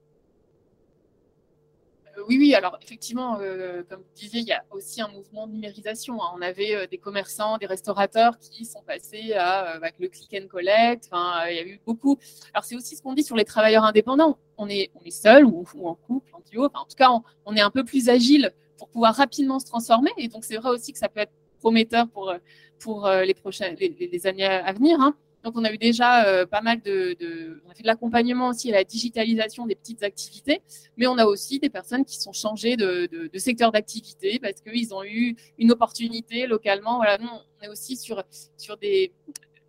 Euh, 2.17 2.23
oui, 2.27 2.37
oui, 2.37 2.55
alors 2.55 2.77
effectivement, 2.81 3.37
euh, 3.39 3.83
comme 3.89 3.99
vous 3.99 4.15
disiez, 4.15 4.41
il 4.41 4.47
y 4.47 4.51
a 4.51 4.63
aussi 4.71 5.01
un 5.01 5.07
mouvement 5.07 5.47
de 5.47 5.53
numérisation. 5.53 6.21
Hein. 6.21 6.31
On 6.35 6.41
avait 6.41 6.75
euh, 6.75 6.87
des 6.87 6.97
commerçants, 6.97 7.57
des 7.57 7.65
restaurateurs 7.65 8.37
qui 8.39 8.65
sont 8.65 8.81
passés 8.81 9.33
à, 9.33 9.59
avec 9.71 9.95
le 9.99 10.07
click 10.07 10.33
and 10.33 10.47
collect. 10.47 11.09
Il 11.49 11.55
y 11.55 11.59
a 11.59 11.65
eu 11.65 11.79
beaucoup. 11.85 12.17
Alors, 12.53 12.65
c'est 12.65 12.75
aussi 12.75 12.95
ce 12.95 13.01
qu'on 13.01 13.13
dit 13.13 13.23
sur 13.23 13.35
les 13.35 13.45
travailleurs 13.45 13.83
indépendants. 13.83 14.37
On 14.57 14.67
est, 14.69 14.91
on 14.95 15.03
est 15.03 15.11
seul 15.11 15.45
ou, 15.45 15.65
en 15.83 15.95
couple, 15.95 16.29
en 16.33 16.41
duo. 16.49 16.65
en 16.65 16.85
tout 16.85 16.95
cas, 16.97 17.09
on, 17.45 17.55
est 17.55 17.61
un 17.61 17.71
peu 17.71 17.83
plus 17.83 18.09
agile 18.09 18.51
pour 18.77 18.89
pouvoir 18.89 19.15
rapidement 19.15 19.59
se 19.59 19.65
transformer. 19.65 20.11
Et 20.17 20.27
donc, 20.27 20.43
c'est 20.43 20.57
vrai 20.57 20.69
aussi 20.69 20.93
que 20.93 20.99
ça 20.99 21.09
peut 21.09 21.21
être 21.21 21.33
prometteur 21.59 22.07
pour, 22.09 22.33
pour 22.79 23.07
les, 23.09 23.33
prochaines, 23.33 23.75
les, 23.79 24.27
années 24.27 24.45
à 24.45 24.71
venir. 24.73 24.99
Hein. 24.99 25.15
Donc, 25.43 25.53
on 25.57 25.63
a 25.63 25.71
eu 25.71 25.77
déjà 25.77 26.25
euh, 26.25 26.45
pas 26.45 26.61
mal 26.61 26.81
de, 26.81 27.61
On 27.65 27.71
a 27.71 27.73
fait 27.73 27.83
de 27.83 27.87
l'accompagnement 27.87 28.49
aussi 28.49 28.69
à 28.69 28.75
la 28.75 28.83
digitalisation 28.83 29.65
des 29.65 29.75
petites 29.75 30.03
activités, 30.03 30.61
mais 30.97 31.07
on 31.07 31.17
a 31.17 31.25
aussi 31.25 31.59
des 31.59 31.69
personnes 31.69 32.05
qui 32.05 32.19
sont 32.19 32.33
changées 32.33 32.77
de, 32.77 33.07
de, 33.11 33.27
de 33.27 33.39
secteur 33.39 33.71
d'activité 33.71 34.39
parce 34.39 34.61
qu'ils 34.61 34.93
ont 34.93 35.03
eu 35.03 35.35
une 35.57 35.71
opportunité 35.71 36.47
localement. 36.47 36.97
Voilà, 36.97 37.17
nous, 37.17 37.29
on 37.29 37.65
est 37.65 37.69
aussi 37.69 37.97
sur, 37.97 38.23
sur 38.57 38.77
des 38.77 39.11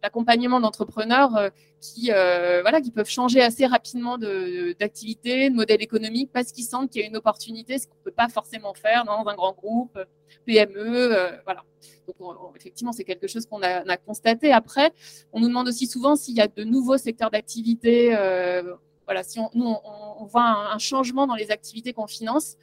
l'accompagnement 0.02 0.60
d'entrepreneurs 0.60 1.36
euh, 1.36 1.50
qui, 1.80 2.10
euh, 2.12 2.60
voilà, 2.62 2.80
qui 2.80 2.90
peuvent 2.90 3.08
changer 3.08 3.40
assez 3.40 3.66
rapidement 3.66 4.18
d'activité, 4.18 5.50
de, 5.50 5.54
modèle 5.54 5.82
économique, 5.82 6.30
parce 6.32 6.52
qu'ils 6.52 6.64
sentent 6.64 6.90
qu'il 6.90 7.02
y 7.02 7.04
a 7.04 7.08
une 7.08 7.16
opportunité, 7.16 7.78
ce 7.78 7.86
qu'on 7.86 7.96
ne 7.98 8.04
peut 8.04 8.10
pas 8.10 8.28
forcément 8.28 8.74
faire 8.74 9.04
dans 9.04 9.26
un 9.26 9.34
grand 9.34 9.52
groupe, 9.52 9.98
PME. 10.44 11.40
voilà. 11.44 11.64
Donc, 12.06 12.56
effectivement, 12.56 12.92
c'est 12.92 13.04
quelque 13.04 13.26
chose 13.26 13.46
qu'on 13.46 13.62
a, 13.62 13.96
constaté. 13.96 14.52
Après, 14.52 14.92
on 15.32 15.40
nous 15.40 15.48
demande 15.48 15.68
aussi 15.68 15.86
souvent 15.86 16.16
s'il 16.16 16.34
y 16.34 16.40
a 16.40 16.48
de 16.48 16.64
nouveaux 16.64 16.98
secteurs 16.98 17.30
d'activité. 17.30 18.14
Euh, 18.16 18.74
voilà, 19.06 19.22
si 19.22 19.38
on, 19.38 19.50
nous, 19.54 19.74
on, 19.84 20.24
voit 20.26 20.72
un, 20.72 20.78
changement 20.78 21.26
dans 21.26 21.34
les 21.34 21.50
activités 21.50 21.92
qu'on 21.92 22.06
finance. 22.06 22.56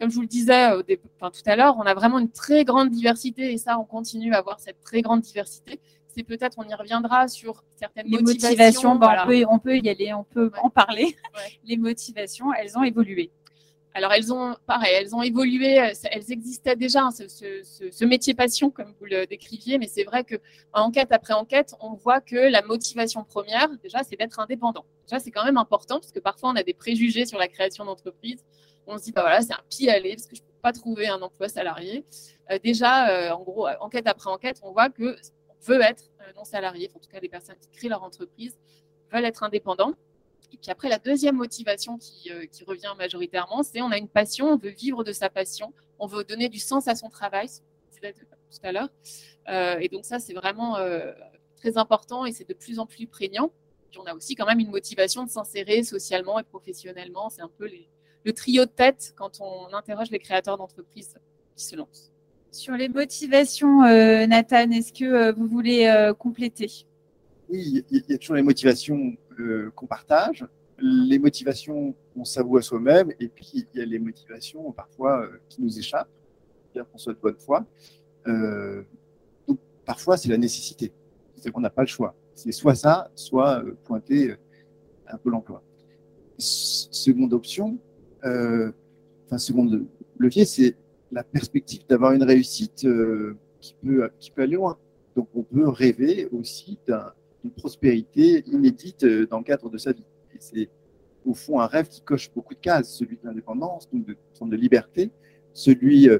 Comme 0.00 0.10
je 0.10 0.14
vous 0.14 0.22
le 0.22 0.26
disais 0.26 0.70
tout 0.86 1.42
à 1.44 1.56
l'heure, 1.56 1.76
on 1.78 1.82
a 1.82 1.92
vraiment 1.92 2.18
une 2.18 2.30
très 2.30 2.64
grande 2.64 2.90
diversité 2.90 3.52
et 3.52 3.58
ça, 3.58 3.78
on 3.78 3.84
continue 3.84 4.32
à 4.32 4.38
avoir 4.38 4.58
cette 4.58 4.80
très 4.80 5.02
grande 5.02 5.20
diversité. 5.20 5.78
C'est 6.14 6.22
peut-être, 6.24 6.58
on 6.58 6.68
y 6.68 6.74
reviendra 6.74 7.28
sur 7.28 7.62
certaines 7.76 8.08
motivations. 8.08 8.96
Bah, 8.96 9.26
on, 9.48 9.58
peut, 9.58 9.78
y 9.78 9.88
aller, 9.88 10.12
on 10.12 10.24
peut 10.24 10.50
en 10.62 10.70
parler. 10.70 11.16
Les 11.64 11.76
motivations, 11.76 12.52
elles 12.52 12.76
ont 12.76 12.82
évolué. 12.82 13.30
Alors 13.92 14.12
elles 14.12 14.32
ont, 14.32 14.54
pareil, 14.66 14.94
elles 14.94 15.14
ont 15.16 15.22
évolué, 15.22 15.74
elles 15.74 16.32
existaient 16.32 16.76
déjà, 16.76 17.02
hein, 17.02 17.10
ce, 17.10 18.04
métier 18.04 18.34
passion, 18.34 18.70
comme 18.70 18.94
vous 19.00 19.04
le 19.04 19.26
décriviez, 19.26 19.78
mais 19.78 19.88
c'est 19.88 20.04
vrai 20.04 20.22
que 20.22 20.36
enquête 20.72 21.10
après 21.10 21.34
enquête, 21.34 21.74
on 21.80 21.94
voit 21.94 22.20
que 22.20 22.36
la 22.36 22.62
motivation 22.62 23.24
première, 23.24 23.68
déjà, 23.82 24.04
c'est 24.04 24.16
d'être 24.16 24.38
indépendant. 24.38 24.84
Déjà, 25.08 25.18
c'est 25.18 25.32
quand 25.32 25.44
même 25.44 25.56
important, 25.56 25.98
parce 25.98 26.12
que 26.12 26.20
parfois, 26.20 26.50
on 26.50 26.56
a 26.56 26.62
des 26.62 26.74
préjugés 26.74 27.26
sur 27.26 27.38
la 27.38 27.48
création 27.48 27.84
d'entreprise. 27.84 28.44
On 28.86 28.96
se 28.96 29.04
dit, 29.04 29.12
bah 29.12 29.22
voilà, 29.22 29.42
c'est 29.42 29.52
un 29.52 29.62
pis 29.68 29.90
aller, 29.90 30.14
parce 30.14 30.26
que 30.26 30.36
je 30.36 30.42
ne 30.42 30.46
peux 30.46 30.60
pas 30.62 30.72
trouver 30.72 31.08
un 31.08 31.20
emploi 31.20 31.48
salarié. 31.48 32.04
Euh, 32.50 32.58
déjà, 32.62 33.10
euh, 33.10 33.30
en 33.30 33.42
gros, 33.42 33.66
enquête 33.80 34.06
après 34.06 34.30
enquête, 34.30 34.60
on 34.62 34.70
voit 34.70 34.88
que 34.88 35.16
veut 35.62 35.80
être 35.80 36.04
non 36.36 36.44
salarié, 36.44 36.90
en 36.94 36.98
tout 36.98 37.08
cas, 37.08 37.20
les 37.20 37.28
personnes 37.28 37.56
qui 37.60 37.68
créent 37.68 37.88
leur 37.88 38.02
entreprise 38.02 38.58
veulent 39.12 39.24
être 39.24 39.42
indépendants. 39.42 39.94
Et 40.52 40.56
puis 40.56 40.70
après, 40.70 40.88
la 40.88 40.98
deuxième 40.98 41.36
motivation 41.36 41.96
qui, 41.98 42.30
euh, 42.30 42.46
qui 42.46 42.64
revient 42.64 42.92
majoritairement, 42.98 43.62
c'est 43.62 43.82
on 43.82 43.90
a 43.90 43.98
une 43.98 44.08
passion, 44.08 44.48
on 44.48 44.56
veut 44.56 44.70
vivre 44.70 45.04
de 45.04 45.12
sa 45.12 45.30
passion, 45.30 45.72
on 45.98 46.06
veut 46.06 46.24
donner 46.24 46.48
du 46.48 46.58
sens 46.58 46.88
à 46.88 46.94
son 46.94 47.08
travail, 47.08 47.48
c'était 47.90 48.12
tout 48.12 48.26
à 48.62 48.72
l'heure. 48.72 48.88
Euh, 49.48 49.78
et 49.78 49.88
donc 49.88 50.04
ça, 50.04 50.18
c'est 50.18 50.34
vraiment 50.34 50.76
euh, 50.76 51.12
très 51.56 51.78
important 51.78 52.26
et 52.26 52.32
c'est 52.32 52.48
de 52.48 52.54
plus 52.54 52.78
en 52.78 52.86
plus 52.86 53.06
prégnant. 53.06 53.52
Puis 53.90 54.00
on 54.00 54.06
a 54.06 54.14
aussi 54.14 54.34
quand 54.34 54.46
même 54.46 54.60
une 54.60 54.70
motivation 54.70 55.24
de 55.24 55.30
s'insérer 55.30 55.82
socialement 55.82 56.38
et 56.38 56.44
professionnellement. 56.44 57.28
C'est 57.30 57.42
un 57.42 57.50
peu 57.58 57.68
le 58.24 58.32
trio 58.32 58.64
de 58.64 58.70
tête 58.70 59.12
quand 59.16 59.40
on 59.40 59.72
interroge 59.72 60.10
les 60.10 60.18
créateurs 60.18 60.56
d'entreprises 60.56 61.14
qui 61.56 61.64
se 61.64 61.76
lancent. 61.76 62.12
Sur 62.52 62.74
les 62.74 62.88
motivations, 62.88 63.82
Nathan, 63.82 64.70
est-ce 64.70 64.92
que 64.92 65.32
vous 65.32 65.46
voulez 65.46 66.12
compléter? 66.18 66.86
Oui, 67.48 67.84
il 67.90 68.04
y 68.08 68.14
a 68.14 68.18
toujours 68.18 68.36
les 68.36 68.42
motivations 68.42 69.16
qu'on 69.74 69.86
partage, 69.86 70.44
les 70.80 71.18
motivations 71.18 71.94
qu'on 72.14 72.24
s'avoue 72.24 72.56
à 72.56 72.62
soi-même, 72.62 73.12
et 73.20 73.28
puis 73.28 73.50
il 73.54 73.78
y 73.78 73.82
a 73.82 73.84
les 73.84 73.98
motivations 73.98 74.72
parfois 74.72 75.22
euh, 75.22 75.40
qui 75.48 75.62
nous 75.62 75.78
échappent, 75.78 76.10
bien 76.74 76.84
qu'on 76.84 76.98
soit 76.98 77.12
de 77.12 77.18
bonne 77.18 77.38
foi. 77.38 77.66
Euh, 78.26 78.82
donc, 79.46 79.58
parfois, 79.84 80.16
c'est 80.16 80.28
la 80.28 80.38
nécessité. 80.38 80.92
C'est 81.36 81.50
qu'on 81.50 81.60
n'a 81.60 81.70
pas 81.70 81.82
le 81.82 81.88
choix. 81.88 82.14
C'est 82.34 82.52
soit 82.52 82.74
ça, 82.74 83.10
soit 83.14 83.62
euh, 83.62 83.76
pointer 83.84 84.34
un 85.06 85.18
peu 85.18 85.30
l'emploi. 85.30 85.62
Seconde 86.38 87.34
option, 87.34 87.78
enfin, 88.22 89.38
seconde 89.38 89.86
levier, 90.18 90.46
c'est 90.46 90.76
la 91.12 91.24
perspective 91.24 91.86
d'avoir 91.88 92.12
une 92.12 92.22
réussite 92.22 92.86
qui, 93.60 93.74
peut, 93.82 94.10
qui 94.18 94.30
peut 94.30 94.42
aller 94.42 94.56
loin. 94.56 94.78
Donc, 95.16 95.28
on 95.34 95.42
peut 95.42 95.68
rêver 95.68 96.28
aussi 96.32 96.78
d'un 96.86 97.12
une 97.44 97.50
prospérité 97.50 98.44
inédite 98.46 99.04
euh, 99.04 99.26
dans 99.26 99.38
le 99.38 99.44
cadre 99.44 99.70
de 99.70 99.78
sa 99.78 99.92
vie. 99.92 100.04
Et 100.34 100.38
c'est 100.38 100.68
au 101.24 101.34
fond 101.34 101.60
un 101.60 101.66
rêve 101.66 101.88
qui 101.88 102.00
coche 102.00 102.30
beaucoup 102.34 102.54
de 102.54 102.60
cases, 102.60 102.94
celui 102.94 103.16
de 103.16 103.26
l'indépendance, 103.26 103.88
donc 103.90 104.06
de 104.06 104.16
forme 104.34 104.50
de 104.50 104.56
liberté, 104.56 105.10
celui 105.52 106.08
euh, 106.08 106.18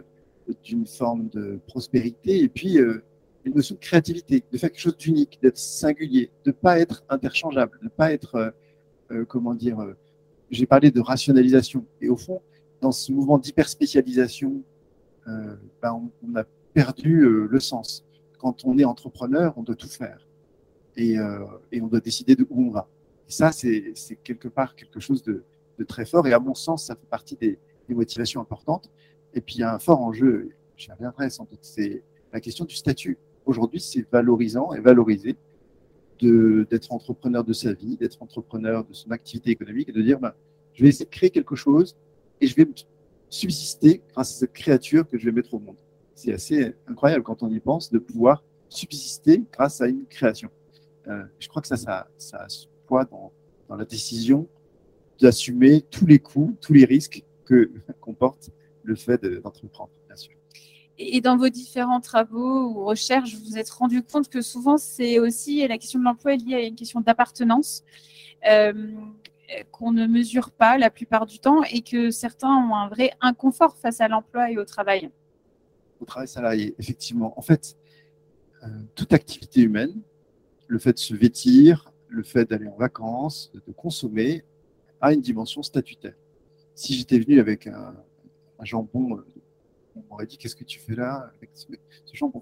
d'une 0.63 0.87
forme 0.87 1.29
de 1.29 1.59
prospérité, 1.67 2.43
et 2.43 2.49
puis 2.49 2.79
euh, 2.79 3.03
une 3.45 3.55
notion 3.55 3.75
de 3.75 3.81
créativité, 3.81 4.43
de 4.51 4.59
faire 4.59 4.71
quelque 4.71 4.81
chose 4.81 4.97
d'unique, 4.97 5.39
d'être 5.41 5.57
singulier, 5.57 6.31
de 6.45 6.51
ne 6.51 6.55
pas 6.55 6.79
être 6.79 7.05
interchangeable, 7.09 7.79
de 7.79 7.85
ne 7.85 7.89
pas 7.89 8.13
être, 8.13 8.53
comment 9.29 9.55
dire, 9.55 9.79
j'ai 10.51 10.67
parlé 10.67 10.91
de 10.91 11.01
rationalisation. 11.01 11.87
Et 12.03 12.11
au 12.11 12.17
fond, 12.17 12.43
dans 12.83 12.93
ce 12.93 13.11
mouvement 13.11 13.39
d'hyperspécialisation, 13.39 14.63
ben 15.83 15.93
on, 15.93 16.11
on, 16.29 16.37
a 16.37 16.45
perdu 16.75 17.47
le 17.49 17.61
sens. 17.61 18.05
Quand 18.39 18.65
on 18.65 18.79
est 18.79 18.85
entrepreneur, 18.85 19.53
on 19.57 19.63
doit 19.63 19.75
tout 19.75 19.89
faire. 19.89 20.27
Euh, 20.99 21.47
et, 21.73 21.81
on 21.81 21.87
doit 21.87 22.01
décider 22.01 22.37
de 22.37 22.47
où 22.51 22.69
on 22.69 22.71
va. 22.71 22.89
Et 23.29 23.33
ça, 23.33 23.53
c'est 23.53 23.95
quelque 24.23 24.49
part 24.49 24.75
quelque 24.75 25.01
chose 25.01 25.23
de, 25.23 25.45
très 25.87 26.05
fort. 26.05 26.27
Et 26.27 26.33
à 26.35 26.39
mon 26.39 26.55
sens, 26.55 26.87
ça 26.87 26.95
fait 26.95 27.09
partie 27.09 27.37
des, 27.37 27.59
motivations 27.89 28.41
importantes. 28.41 28.89
Et 29.35 29.41
puis, 29.41 29.57
il 29.57 29.61
y 29.61 29.63
a 29.65 29.75
un 29.75 29.81
fort 29.81 30.01
enjeu, 30.01 30.51
j'y 30.77 30.93
reviendrai 30.93 31.29
sans 31.29 31.43
doute, 31.43 31.59
c'est 31.63 32.05
la 32.33 32.41
question 32.41 32.65
du 32.65 32.77
statut. 32.77 33.19
Aujourd'hui, 33.47 33.81
c'est 33.81 34.09
valorisant 34.13 34.73
et 34.75 34.81
valorisé 34.81 35.37
d'être 36.21 36.93
entrepreneur 36.93 37.43
de 37.43 37.53
sa 37.53 37.73
vie, 37.73 37.97
d'être 37.97 38.23
entrepreneur 38.23 38.85
de 38.85 38.93
son 38.93 39.11
activité 39.11 39.51
économique 39.51 39.89
et 39.89 39.93
de 39.93 40.03
dire, 40.03 40.21
ben, 40.21 40.33
je 40.75 40.85
vais 40.85 40.91
essayer 40.91 41.05
de 41.05 41.11
créer 41.11 41.31
quelque 41.31 41.57
chose 41.57 41.97
et 42.41 42.47
je 42.47 42.55
vais 42.55 42.69
subsister 43.31 44.03
grâce 44.13 44.37
à 44.37 44.39
cette 44.41 44.53
créature 44.53 45.09
que 45.09 45.17
je 45.17 45.25
vais 45.25 45.33
mettre 45.33 45.55
au 45.55 45.59
monde. 45.59 45.77
C'est 46.15 46.35
assez 46.35 46.75
incroyable 46.87 47.23
quand 47.23 47.43
on 47.43 47.51
y 47.51 47.61
pense 47.61 47.91
de 47.91 47.99
pouvoir 47.99 48.45
subsister 48.69 49.45
grâce 49.53 49.81
à 49.81 49.87
une 49.87 50.05
création. 50.07 50.51
Euh, 51.09 51.23
je 51.39 51.49
crois 51.49 51.63
que 51.63 51.69
ça, 51.69 51.77
ça, 51.77 52.09
ça 52.19 52.39
a 52.39 52.49
ce 52.49 52.67
poids 52.87 53.05
dans, 53.05 53.33
la 53.75 53.85
décision 53.85 54.49
d'assumer 55.21 55.83
tous 55.83 56.05
les 56.05 56.19
coûts, 56.19 56.57
tous 56.61 56.73
les 56.73 56.85
risques 56.85 57.23
que 57.45 57.71
comporte 58.01 58.51
le 58.83 58.97
fait 58.97 59.25
d'entreprendre, 59.25 59.91
bien 60.09 60.17
sûr. 60.17 60.33
Et 60.99 61.21
dans 61.21 61.37
vos 61.37 61.49
différents 61.49 62.01
travaux 62.01 62.69
ou 62.69 62.85
recherches, 62.85 63.35
vous 63.35 63.45
vous 63.45 63.59
êtes 63.59 63.71
rendu 63.71 64.03
compte 64.03 64.29
que 64.29 64.43
souvent, 64.43 64.77
c'est 64.77 65.19
aussi 65.19 65.67
la 65.67 65.79
question 65.79 65.99
de 66.01 66.05
l'emploi 66.05 66.35
est 66.35 66.37
liée 66.37 66.55
à 66.55 66.63
une 66.63 66.75
question 66.75 67.01
d'appartenance 67.01 67.85
euh, 68.51 68.93
qu'on 69.71 69.93
ne 69.93 70.07
mesure 70.07 70.51
pas 70.51 70.79
la 70.79 70.91
plupart 70.91 71.27
du 71.27 71.39
temps 71.39 71.63
et 71.65 71.83
que 71.83 72.11
certains 72.11 72.55
ont 72.55 72.75
un 72.75 72.89
vrai 72.89 73.13
inconfort 73.21 73.77
face 73.77 74.01
à 74.01 74.09
l'emploi 74.09 74.51
et 74.51 74.59
au 74.59 74.65
travail. 74.65 75.11
Au 76.01 76.05
travail 76.05 76.29
salarié, 76.29 76.75
effectivement. 76.79 77.39
En 77.39 77.43
fait, 77.43 77.77
euh, 78.63 78.69
toute 78.95 79.13
activité 79.13 79.63
humaine 79.63 80.03
le 80.67 80.79
fait 80.79 80.93
de 80.93 80.99
se 80.99 81.15
vêtir, 81.15 81.93
le 82.09 82.23
fait 82.23 82.49
d'aller 82.49 82.69
en 82.69 82.77
vacances, 82.77 83.51
de 83.55 83.73
consommer, 83.73 84.45
a 85.01 85.13
une 85.13 85.21
dimension 85.21 85.63
statutaire. 85.63 86.15
Si 86.75 86.95
j'étais 86.95 87.19
venu 87.19 87.41
avec 87.41 87.67
un, 87.67 87.95
jambon, 88.63 89.17
euh, 89.17 89.27
on 89.97 90.03
m'aurait 90.09 90.27
dit 90.27 90.39
qu'est-ce 90.39 90.55
que 90.55 90.65
tu 90.65 90.79
fais 90.79 90.95
là 90.95 91.33
avec 91.37 91.51
ce, 91.55 91.67
jambon? 92.13 92.41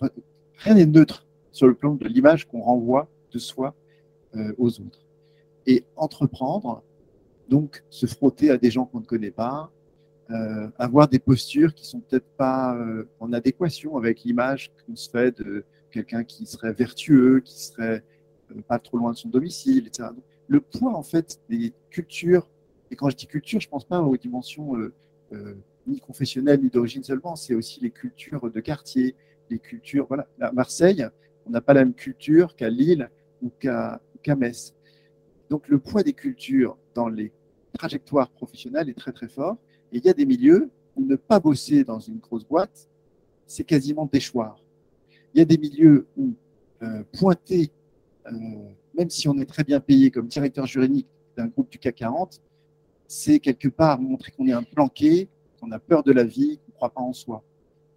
Rien 0.59 0.75
n'est 0.75 0.87
neutre 0.87 1.27
sur 1.53 1.67
le 1.67 1.75
plan 1.75 1.95
de 1.95 2.07
l'image 2.07 2.47
qu'on 2.47 2.61
renvoie 2.61 3.09
de 3.33 3.39
soi 3.39 3.75
euh, 4.37 4.53
aux 4.59 4.81
autres. 4.81 5.07
Et 5.67 5.85
entreprendre, 5.97 6.83
donc 7.49 7.85
se 7.91 8.07
frotter 8.07 8.51
à 8.51 8.59
des 8.59 8.71
gens 8.71 8.85
qu'on 8.85 9.01
ne 9.01 9.07
connaît 9.07 9.31
pas, 9.31 9.71
euh, 10.31 10.69
avoir 10.79 11.09
des 11.09 11.19
postures 11.19 11.75
qui 11.75 11.87
sont 11.87 12.01
peut-être 12.01 12.29
pas 12.37 12.77
en 13.19 13.33
adéquation 13.33 13.97
avec 13.97 14.23
l'image 14.25 14.71
qu'on 14.87 14.97
se 14.97 15.09
fait 15.09 15.37
de 15.39 15.65
quelqu'un 15.91 16.25
qui 16.25 16.47
serait 16.47 16.73
vertueux, 16.73 17.41
qui 17.41 17.63
serait 17.63 18.03
euh, 18.55 18.63
pas 18.67 18.79
trop 18.79 18.99
loin 18.99 19.13
de 19.13 19.17
son 19.17 19.29
domicile, 19.29 19.87
etc. 19.87 20.11
le 20.47 20.61
poids, 20.61 20.95
en 20.95 21.03
fait, 21.03 21.41
des 21.49 21.73
cultures, 21.91 22.49
et 22.91 22.97
quand 22.97 23.11
je 23.11 23.17
dis 23.17 23.27
culture, 23.27 23.61
je 23.61 23.69
pense 23.69 23.85
pas 23.85 24.01
aux 24.01 24.17
dimensions 24.17 24.77
euh, 24.77 24.93
euh, 25.33 25.55
ni 25.87 26.01
confessionnelle 26.01 26.61
ni 26.63 26.71
d'origine 26.71 27.05
seulement, 27.05 27.37
c'est 27.37 27.55
aussi 27.55 27.81
les 27.81 27.91
cultures 27.91 28.51
de 28.51 28.61
quartier, 28.61 29.15
les 29.51 29.59
cultures. 29.59 30.07
Voilà, 30.09 30.27
à 30.41 30.53
Marseille, 30.53 31.07
on 31.47 31.51
n'a 31.51 31.61
pas 31.61 31.75
la 31.75 31.85
même 31.85 31.95
culture 31.95 32.57
qu'à 32.57 32.71
Lille 32.71 33.11
ou 33.43 33.51
qu'à 33.59 34.01
Metz. 34.37 34.75
Donc 35.51 35.69
le 35.69 35.79
poids 35.79 36.03
des 36.03 36.13
cultures 36.13 36.77
dans 36.95 37.09
les 37.09 37.33
trajectoires 37.73 38.31
professionnelles 38.31 38.89
est 38.89 38.99
très 38.99 39.13
très 39.13 39.29
fort. 39.29 39.57
Et 39.93 39.99
il 39.99 40.05
y 40.05 40.09
a 40.09 40.15
des 40.15 40.27
milieux 40.27 40.71
où 40.97 41.05
ne 41.05 41.17
pas 41.17 41.41
bosser 41.41 41.85
dans 41.85 42.01
une 42.01 42.19
grosse 42.19 42.45
boîte, 42.45 42.89
c'est 43.47 43.65
quasiment 43.65 44.09
déchoir. 44.11 44.61
Il 45.35 45.39
y 45.39 45.43
a 45.43 45.45
des 45.45 45.59
milieux 45.59 46.07
où 46.17 46.35
euh, 46.83 47.03
pointer, 47.13 47.71
euh, 48.27 48.31
même 48.95 49.11
si 49.11 49.29
on 49.29 49.39
est 49.39 49.47
très 49.47 49.65
bien 49.65 49.81
payé 49.81 50.11
comme 50.11 50.27
directeur 50.27 50.67
juridique 50.67 51.07
d'un 51.37 51.47
groupe 51.47 51.71
du 51.71 51.79
CAC 51.79 51.97
40, 51.97 52.41
c'est 53.07 53.39
quelque 53.39 53.69
part 53.69 54.01
montrer 54.01 54.33
qu'on 54.33 54.47
est 54.47 54.53
un 54.53 54.63
planqué, 54.63 55.29
qu'on 55.61 55.73
a 55.73 55.79
peur 55.79 56.03
de 56.03 56.13
la 56.13 56.25
vie, 56.25 56.59
qu'on 56.59 56.73
ne 56.73 56.75
croit 56.75 56.91
pas 56.91 57.01
en 57.01 57.13
soi. 57.13 57.43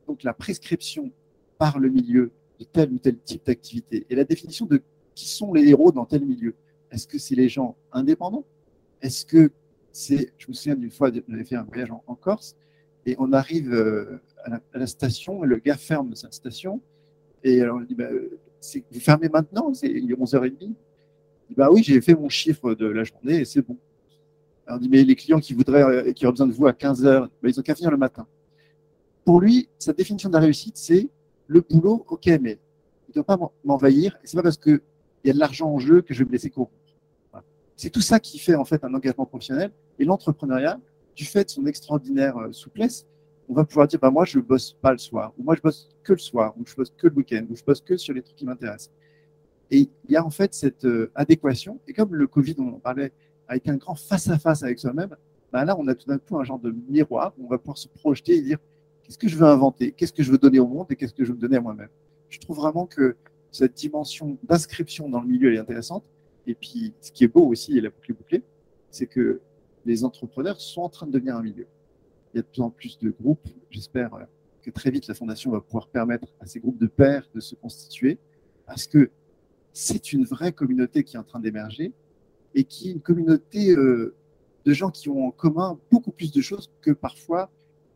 Donc 0.07 0.23
la 0.23 0.34
prescription 0.34 1.12
par 1.57 1.79
le 1.79 1.89
milieu 1.89 2.31
de 2.60 2.65
tel 2.65 2.91
ou 2.91 2.97
tel 2.97 3.17
type 3.19 3.45
d'activité 3.45 4.05
et 4.10 4.15
la 4.15 4.23
définition 4.23 4.65
de 4.65 4.81
qui 5.15 5.27
sont 5.27 5.53
les 5.53 5.67
héros 5.67 5.91
dans 5.91 6.05
tel 6.05 6.25
milieu. 6.25 6.55
Est-ce 6.89 7.07
que 7.07 7.19
c'est 7.19 7.36
les 7.36 7.49
gens 7.49 7.75
indépendants? 7.91 8.45
Est-ce 9.01 9.25
que 9.25 9.51
je 9.93 10.47
me 10.47 10.54
souviens 10.54 10.75
d'une 10.75 10.91
fois, 10.91 11.12
on 11.27 11.34
avait 11.34 11.43
fait 11.43 11.56
un 11.56 11.63
voyage 11.63 11.91
en, 11.91 12.15
Corse 12.15 12.56
et 13.06 13.15
on 13.19 13.34
arrive 13.34 13.73
euh, 13.73 14.21
à 14.43 14.60
la, 14.77 14.88
station, 14.88 15.43
le 15.43 15.58
gars 15.58 15.77
ferme 15.77 16.15
sa 16.15 16.32
station 16.32 16.82
et 17.43 17.62
alors 17.62 17.77
on 17.77 17.82
dit, 17.82 17.95
bah, 17.95 18.10
vous 18.91 18.99
fermez 18.99 19.30
maintenant, 19.30 19.73
c'est 19.73 19.88
11h30. 19.89 20.54
Il 20.60 20.67
dit, 20.69 20.75
bah 21.56 21.69
oui, 21.71 21.84
j'ai 21.84 21.99
fait 22.01 22.15
mon 22.15 22.30
chiffre 22.30 22.75
de 22.75 22.86
la 22.86 23.04
journée 23.04 23.41
et 23.41 23.45
c'est 23.45 23.62
bon. 23.62 23.77
Alors 24.67 24.80
on 24.80 24.82
dit, 24.82 24.89
mais 24.89 25.04
les 25.04 25.15
clients 25.15 25.39
qui 25.39 25.54
voudraient, 25.54 25.84
euh, 25.84 26.13
qui 26.13 26.25
auraient 26.25 26.34
besoin 26.34 26.47
de 26.47 26.54
vous 26.54 26.67
à 26.67 26.71
15h, 26.71 27.04
bah, 27.04 27.30
ils 27.43 27.60
ont 27.60 27.63
qu'à 27.63 27.73
venir 27.73 27.91
le 27.91 27.97
matin. 27.97 28.27
Pour 29.25 29.41
lui, 29.41 29.69
sa 29.77 29.93
définition 29.93 30.30
de 30.30 30.34
la 30.36 30.39
réussite, 30.39 30.77
c'est 30.77 31.10
le 31.47 31.62
boulot, 31.62 32.06
ok, 32.08 32.27
mais 32.41 32.60
il 33.08 33.12
ne 33.12 33.13
doit 33.15 33.23
pas 33.23 33.38
m'envahir. 33.63 34.17
Et 34.23 34.27
c'est 34.27 34.38
pas 34.38 34.43
parce 34.43 34.58
qu'il 34.58 34.80
y 35.25 35.30
a 35.30 35.34
de 35.34 35.39
l'argent 35.39 35.69
en 35.69 35.80
jeu 35.80 36.01
que 36.01 36.13
je 36.13 36.19
vais 36.19 36.25
me 36.25 36.32
laisser 36.32 36.49
corrompre. 36.49 36.71
C'est 37.82 37.89
tout 37.89 38.02
ça 38.02 38.20
qui 38.20 38.38
fait 38.38 38.54
en 38.54 38.63
fait 38.63 38.84
un 38.84 38.94
engagement 38.94 39.26
professionnel. 39.26 39.72
Et 39.98 40.06
l'entrepreneuriat, 40.06 40.80
du 41.15 41.26
fait 41.26 41.46
de 41.46 41.50
son 41.50 41.65
extraordinaire 41.65 42.38
euh, 42.38 42.52
souplesse, 42.52 43.08
on 43.50 43.56
va 43.56 43.65
pouvoir 43.65 43.88
dire 43.88 44.00
bah, 44.00 44.12
moi, 44.12 44.24
je 44.24 44.38
bosse 44.38 44.74
pas 44.74 44.91
le 44.91 45.00
soir, 45.00 45.34
ou 45.36 45.41
moi, 45.41 45.56
je 45.56 45.62
bosse 45.62 45.89
que 46.04 46.13
le 46.13 46.20
soir, 46.20 46.54
ou 46.60 46.63
je 46.63 46.76
bosse 46.76 46.94
que 46.96 47.08
le 47.08 47.15
week-end, 47.15 47.44
ou 47.50 47.56
je 47.56 47.63
bosse 47.63 47.82
que 47.82 47.98
sur 47.98 48.13
les 48.13 48.22
trucs 48.22 48.36
qui 48.36 48.46
m'intéressent. 48.46 48.91
Et 49.72 49.89
il 50.08 50.12
y 50.12 50.15
a 50.15 50.24
en 50.24 50.30
fait 50.30 50.54
cette 50.54 50.86
euh, 50.86 51.12
adéquation. 51.15 51.80
Et 51.88 51.94
comme 51.94 52.13
le 52.13 52.28
Covid, 52.28 52.54
on 52.60 52.67
en 52.67 52.80
parlait, 52.80 53.12
a 53.48 53.56
été 53.56 53.72
un 53.72 53.78
grand 53.78 53.96
face-à-face 53.96 54.62
avec 54.62 54.78
soi-même, 54.78 55.15
bah, 55.52 55.65
là, 55.65 55.76
on 55.80 55.88
a 55.88 55.96
tout 55.96 56.08
d'un 56.08 56.20
coup 56.20 56.38
un 56.38 56.44
genre 56.44 56.60
de 56.60 56.76
miroir 56.88 57.34
où 57.39 57.48
on 57.48 57.50
va 57.50 57.58
pouvoir 57.58 57.80
se 57.80 57.88
projeter 57.88 58.36
et 58.36 58.41
dire 58.44 58.60
qu'est-ce 59.02 59.17
que 59.17 59.28
je 59.28 59.36
veux 59.36 59.48
inventer, 59.48 59.91
qu'est-ce 59.91 60.13
que 60.13 60.22
je 60.22 60.32
veux 60.32 60.38
donner 60.38 60.60
au 60.60 60.67
monde 60.67 60.86
et 60.91 60.96
qu'est-ce 60.96 61.15
que 61.15 61.24
je 61.26 61.32
veux 61.32 61.36
me 61.36 61.41
donner 61.41 61.58
à 61.58 61.62
moi-même? 61.62 61.89
Je 62.30 62.38
trouve 62.38 62.58
vraiment 62.58 62.86
que 62.86 63.15
cette 63.52 63.74
dimension 63.74 64.38
d'inscription 64.44 65.10
dans 65.10 65.20
le 65.20 65.28
milieu 65.28 65.52
est 65.52 65.58
intéressante. 65.58 66.04
Et 66.47 66.56
puis, 66.56 66.93
ce 67.01 67.12
qui 67.12 67.23
est 67.23 67.27
beau 67.27 67.45
aussi, 67.47 67.77
et 67.77 67.82
la 67.82 67.89
boucle 67.89 68.13
bouclée, 68.13 68.43
c'est 68.89 69.08
que 69.08 69.41
les 69.86 70.04
entrepreneurs 70.04 70.60
sont 70.60 70.82
en 70.82 70.89
train 70.89 71.08
de 71.08 71.12
devenir 71.12 71.36
un 71.36 71.41
milieu. 71.41 71.67
Il 72.34 72.38
y 72.38 72.39
a 72.39 72.43
de 72.43 72.47
plus 72.47 72.62
en 72.62 72.69
plus 72.69 72.99
de 72.99 73.10
groupes. 73.10 73.47
J'espère 73.69 74.12
que 74.62 74.69
très 74.71 74.91
vite, 74.91 75.08
la 75.08 75.13
Fondation 75.13 75.51
va 75.51 75.62
pouvoir 75.62 75.88
permettre 75.88 76.27
à 76.39 76.45
ces 76.45 76.60
groupes 76.60 76.77
de 76.77 76.88
pairs 76.88 77.27
de 77.34 77.39
se 77.39 77.56
constituer 77.56 78.19
parce 78.65 78.88
que 78.88 79.10
c'est 79.73 80.13
une 80.13 80.25
vraie 80.25 80.51
communauté 80.51 81.04
qui 81.04 81.15
est 81.15 81.19
en 81.19 81.23
train 81.23 81.39
d'émerger 81.39 81.93
et 82.54 82.63
qui 82.63 82.89
est 82.89 82.91
une 82.91 83.01
communauté 83.01 83.71
euh, 83.71 84.13
de 84.65 84.73
gens 84.73 84.91
qui 84.91 85.10
ont 85.10 85.27
en 85.27 85.32
commun 85.32 85.80
beaucoup 85.91 86.12
plus 86.12 86.32
de 86.32 86.41
choses 86.41 86.69
que 86.82 86.91
parfois 86.91 87.49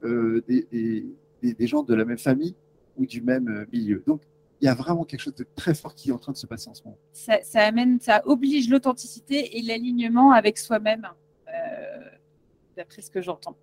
euh, 0.03 0.43
des, 0.47 1.05
des, 1.41 1.67
gens 1.67 1.83
de 1.83 1.93
la 1.93 2.05
même 2.05 2.17
famille 2.17 2.55
ou 2.97 3.05
du 3.05 3.21
même 3.21 3.49
euh, 3.49 3.65
milieu. 3.71 4.03
Donc, 4.07 4.21
il 4.61 4.65
y 4.65 4.67
a 4.67 4.75
vraiment 4.75 5.03
quelque 5.03 5.19
chose 5.19 5.35
de 5.35 5.45
très 5.55 5.73
fort 5.73 5.95
qui 5.95 6.09
est 6.09 6.13
en 6.13 6.17
train 6.17 6.31
de 6.31 6.37
se 6.37 6.47
passer 6.47 6.69
en 6.69 6.73
ce 6.73 6.83
moment. 6.83 6.97
Ça, 7.13 7.39
amène, 7.55 7.99
ça 7.99 8.21
oblige 8.25 8.69
l'authenticité 8.69 9.57
et 9.57 9.61
l'alignement 9.61 10.31
avec 10.31 10.57
soi-même, 10.57 11.07
euh, 11.47 12.09
d'après 12.77 13.01
ce 13.01 13.09
que 13.09 13.21
j'entends. 13.21 13.57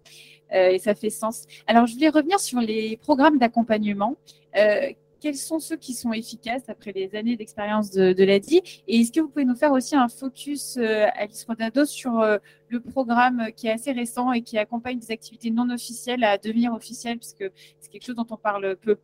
Euh, 0.52 0.68
et 0.68 0.78
ça 0.78 0.94
fait 0.94 1.10
sens. 1.10 1.44
Alors, 1.66 1.86
je 1.86 1.94
voulais 1.94 2.10
revenir 2.10 2.38
sur 2.40 2.60
les 2.60 2.96
programmes 2.98 3.38
d'accompagnement. 3.38 4.16
Euh, 4.56 4.90
quels 5.20 5.36
sont 5.36 5.60
ceux 5.60 5.76
qui 5.76 5.94
sont 5.94 6.12
efficaces 6.12 6.68
après 6.68 6.92
les 6.92 7.14
années 7.14 7.36
d'expérience 7.36 7.92
de, 7.92 8.12
de 8.12 8.24
l'ADI 8.24 8.60
Et 8.88 9.00
est-ce 9.00 9.12
que 9.12 9.20
vous 9.20 9.28
pouvez 9.28 9.44
nous 9.44 9.54
faire 9.54 9.70
aussi 9.70 9.94
un 9.94 10.08
focus, 10.08 10.76
Alice 10.76 11.44
Rodado, 11.44 11.84
sur 11.84 12.20
le 12.68 12.80
programme 12.80 13.50
qui 13.56 13.68
est 13.68 13.70
assez 13.70 13.92
récent 13.92 14.32
et 14.32 14.42
qui 14.42 14.58
accompagne 14.58 14.98
des 14.98 15.12
activités 15.12 15.52
non 15.52 15.70
officielles 15.70 16.24
à 16.24 16.38
devenir 16.38 16.74
officielles, 16.74 17.18
puisque 17.18 17.48
c'est 17.78 17.88
quelque 17.88 18.04
chose 18.04 18.16
dont 18.16 18.26
on 18.30 18.36
parle 18.36 18.74
peu? 18.74 18.98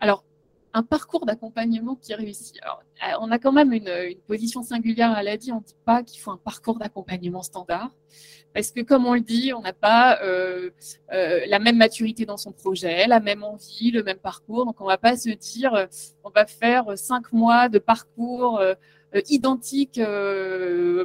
Alors, 0.00 0.22
un 0.72 0.82
parcours 0.82 1.26
d'accompagnement 1.26 1.96
qui 1.96 2.14
réussit. 2.14 2.58
Alors, 2.62 2.82
euh, 3.02 3.16
on 3.20 3.30
a 3.30 3.38
quand 3.38 3.52
même 3.52 3.72
une, 3.72 3.90
position 4.26 4.62
singulière 4.62 5.10
à 5.12 5.22
l'ADI. 5.22 5.52
On 5.52 5.56
ne 5.56 5.62
dit 5.62 5.74
pas 5.84 6.02
qu'il 6.02 6.20
faut 6.20 6.30
un 6.30 6.36
parcours 6.36 6.78
d'accompagnement 6.78 7.42
standard. 7.42 7.90
Parce 8.54 8.70
que, 8.72 8.80
comme 8.80 9.06
on 9.06 9.14
le 9.14 9.20
dit, 9.20 9.52
on 9.52 9.60
n'a 9.60 9.72
pas 9.72 10.20
euh, 10.22 10.70
euh, 11.12 11.40
la 11.46 11.58
même 11.58 11.76
maturité 11.76 12.26
dans 12.26 12.36
son 12.36 12.52
projet, 12.52 13.06
la 13.06 13.20
même 13.20 13.44
envie, 13.44 13.90
le 13.90 14.02
même 14.02 14.18
parcours. 14.18 14.66
Donc, 14.66 14.80
on 14.80 14.84
ne 14.84 14.90
va 14.90 14.98
pas 14.98 15.16
se 15.16 15.30
dire, 15.30 15.88
on 16.24 16.30
va 16.30 16.46
faire 16.46 16.98
cinq 16.98 17.32
mois 17.32 17.68
de 17.68 17.78
parcours 17.78 18.60
identique 19.28 20.00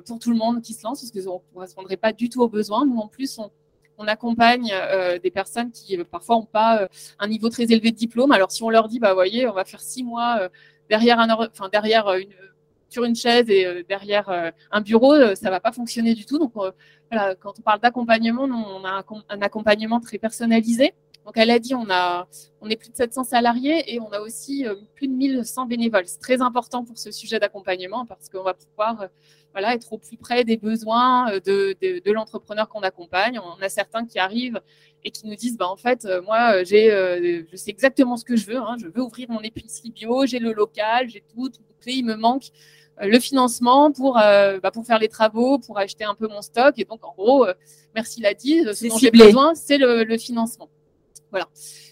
pour 0.05 0.19
tout 0.19 0.31
le 0.31 0.37
monde 0.37 0.61
qui 0.61 0.73
se 0.73 0.83
lance, 0.83 1.01
parce 1.01 1.11
que 1.11 1.19
ne 1.19 1.53
correspondrait 1.53 1.97
pas 1.97 2.13
du 2.13 2.29
tout 2.29 2.41
aux 2.41 2.49
besoins. 2.49 2.85
Nous, 2.85 2.97
en 2.97 3.07
plus, 3.07 3.37
on, 3.37 3.51
on 3.97 4.07
accompagne 4.07 4.69
euh, 4.73 5.19
des 5.19 5.31
personnes 5.31 5.71
qui 5.71 5.97
euh, 5.97 6.03
parfois 6.03 6.35
n'ont 6.35 6.45
pas 6.45 6.81
euh, 6.81 6.87
un 7.19 7.27
niveau 7.27 7.49
très 7.49 7.63
élevé 7.63 7.91
de 7.91 7.95
diplôme. 7.95 8.31
Alors 8.31 8.51
si 8.51 8.63
on 8.63 8.69
leur 8.69 8.87
dit, 8.87 8.99
bah 8.99 9.13
voyez, 9.13 9.47
on 9.47 9.53
va 9.53 9.65
faire 9.65 9.81
six 9.81 10.03
mois 10.03 10.49
derrière 10.89 11.19
un, 11.19 11.29
enfin 11.29 11.69
derrière 11.69 12.11
une, 12.13 12.29
sur 12.89 13.03
une 13.03 13.15
chaise 13.15 13.49
et 13.49 13.83
derrière 13.89 14.53
un 14.71 14.81
bureau, 14.81 15.35
ça 15.35 15.49
va 15.49 15.59
pas 15.59 15.71
fonctionner 15.71 16.13
du 16.13 16.25
tout. 16.25 16.37
Donc 16.37 16.53
voilà, 16.55 17.35
quand 17.35 17.53
on 17.59 17.61
parle 17.61 17.79
d'accompagnement, 17.79 18.43
on 18.43 18.85
a 18.85 19.03
un, 19.29 19.41
accompagnement 19.41 19.99
très 19.99 20.17
personnalisé. 20.17 20.93
Donc 21.25 21.37
elle 21.37 21.49
a 21.49 21.57
dit, 21.57 21.73
on 21.73 21.89
a, 21.89 22.27
on 22.61 22.69
est 22.69 22.75
plus 22.75 22.91
de 22.91 22.95
700 22.95 23.23
salariés 23.23 23.93
et 23.93 23.99
on 23.99 24.11
a 24.11 24.19
aussi 24.19 24.65
plus 24.93 25.07
de 25.07 25.13
1100 25.13 25.65
bénévoles. 25.65 26.05
C'est 26.05 26.19
très 26.19 26.41
important 26.41 26.85
pour 26.85 26.97
ce 26.97 27.11
sujet 27.11 27.39
d'accompagnement 27.39 28.05
parce 28.05 28.29
qu'on 28.29 28.43
va 28.43 28.53
pouvoir 28.53 29.07
voilà, 29.55 29.73
être 29.73 29.93
au 29.93 29.97
plus 29.97 30.17
près 30.17 30.43
des 30.43 30.57
besoins 30.57 31.31
euh, 31.31 31.39
de, 31.39 31.77
de, 31.81 32.11
l'entrepreneur 32.11 32.67
qu'on 32.67 32.81
accompagne. 32.81 33.39
On 33.39 33.61
a 33.63 33.69
certains 33.69 34.05
qui 34.05 34.19
arrivent 34.19 34.59
et 35.05 35.11
qui 35.11 35.25
nous 35.27 35.35
disent, 35.35 35.55
bah, 35.57 35.69
en 35.69 35.77
fait, 35.77 36.03
euh, 36.03 36.21
moi, 36.21 36.55
euh, 36.57 36.65
j'ai, 36.65 36.89
je 37.49 37.55
sais 37.55 37.71
exactement 37.71 38.17
ce 38.17 38.25
que 38.25 38.35
je 38.35 38.47
veux. 38.47 38.57
Hein. 38.57 38.75
je 38.77 38.87
veux 38.87 39.01
ouvrir 39.01 39.29
mon 39.29 39.39
épicerie 39.39 39.91
bio, 39.91 40.25
j'ai 40.25 40.39
le 40.39 40.51
local, 40.51 41.09
j'ai 41.09 41.23
tout, 41.33 41.47
tout 41.47 41.63
il 41.87 42.03
me 42.03 42.15
manque 42.15 42.47
le 42.99 43.17
financement 43.19 43.91
pour, 43.93 44.15
bah, 44.15 44.71
pour 44.73 44.85
faire 44.85 44.99
les 44.99 45.07
travaux, 45.07 45.57
pour 45.57 45.77
acheter 45.77 46.03
un 46.03 46.15
peu 46.15 46.27
mon 46.27 46.41
stock. 46.41 46.73
Et 46.77 46.83
donc, 46.83 47.05
en 47.05 47.13
gros, 47.13 47.45
merci 47.93 48.21
l'a 48.21 48.33
dit, 48.33 48.61
ce 48.73 48.87
dont 48.87 48.97
j'ai 48.97 49.11
besoin, 49.11 49.55
c'est 49.55 49.77
le, 49.77 50.03
le, 50.03 50.17
financement. 50.17 50.69
Voilà. 51.35 51.49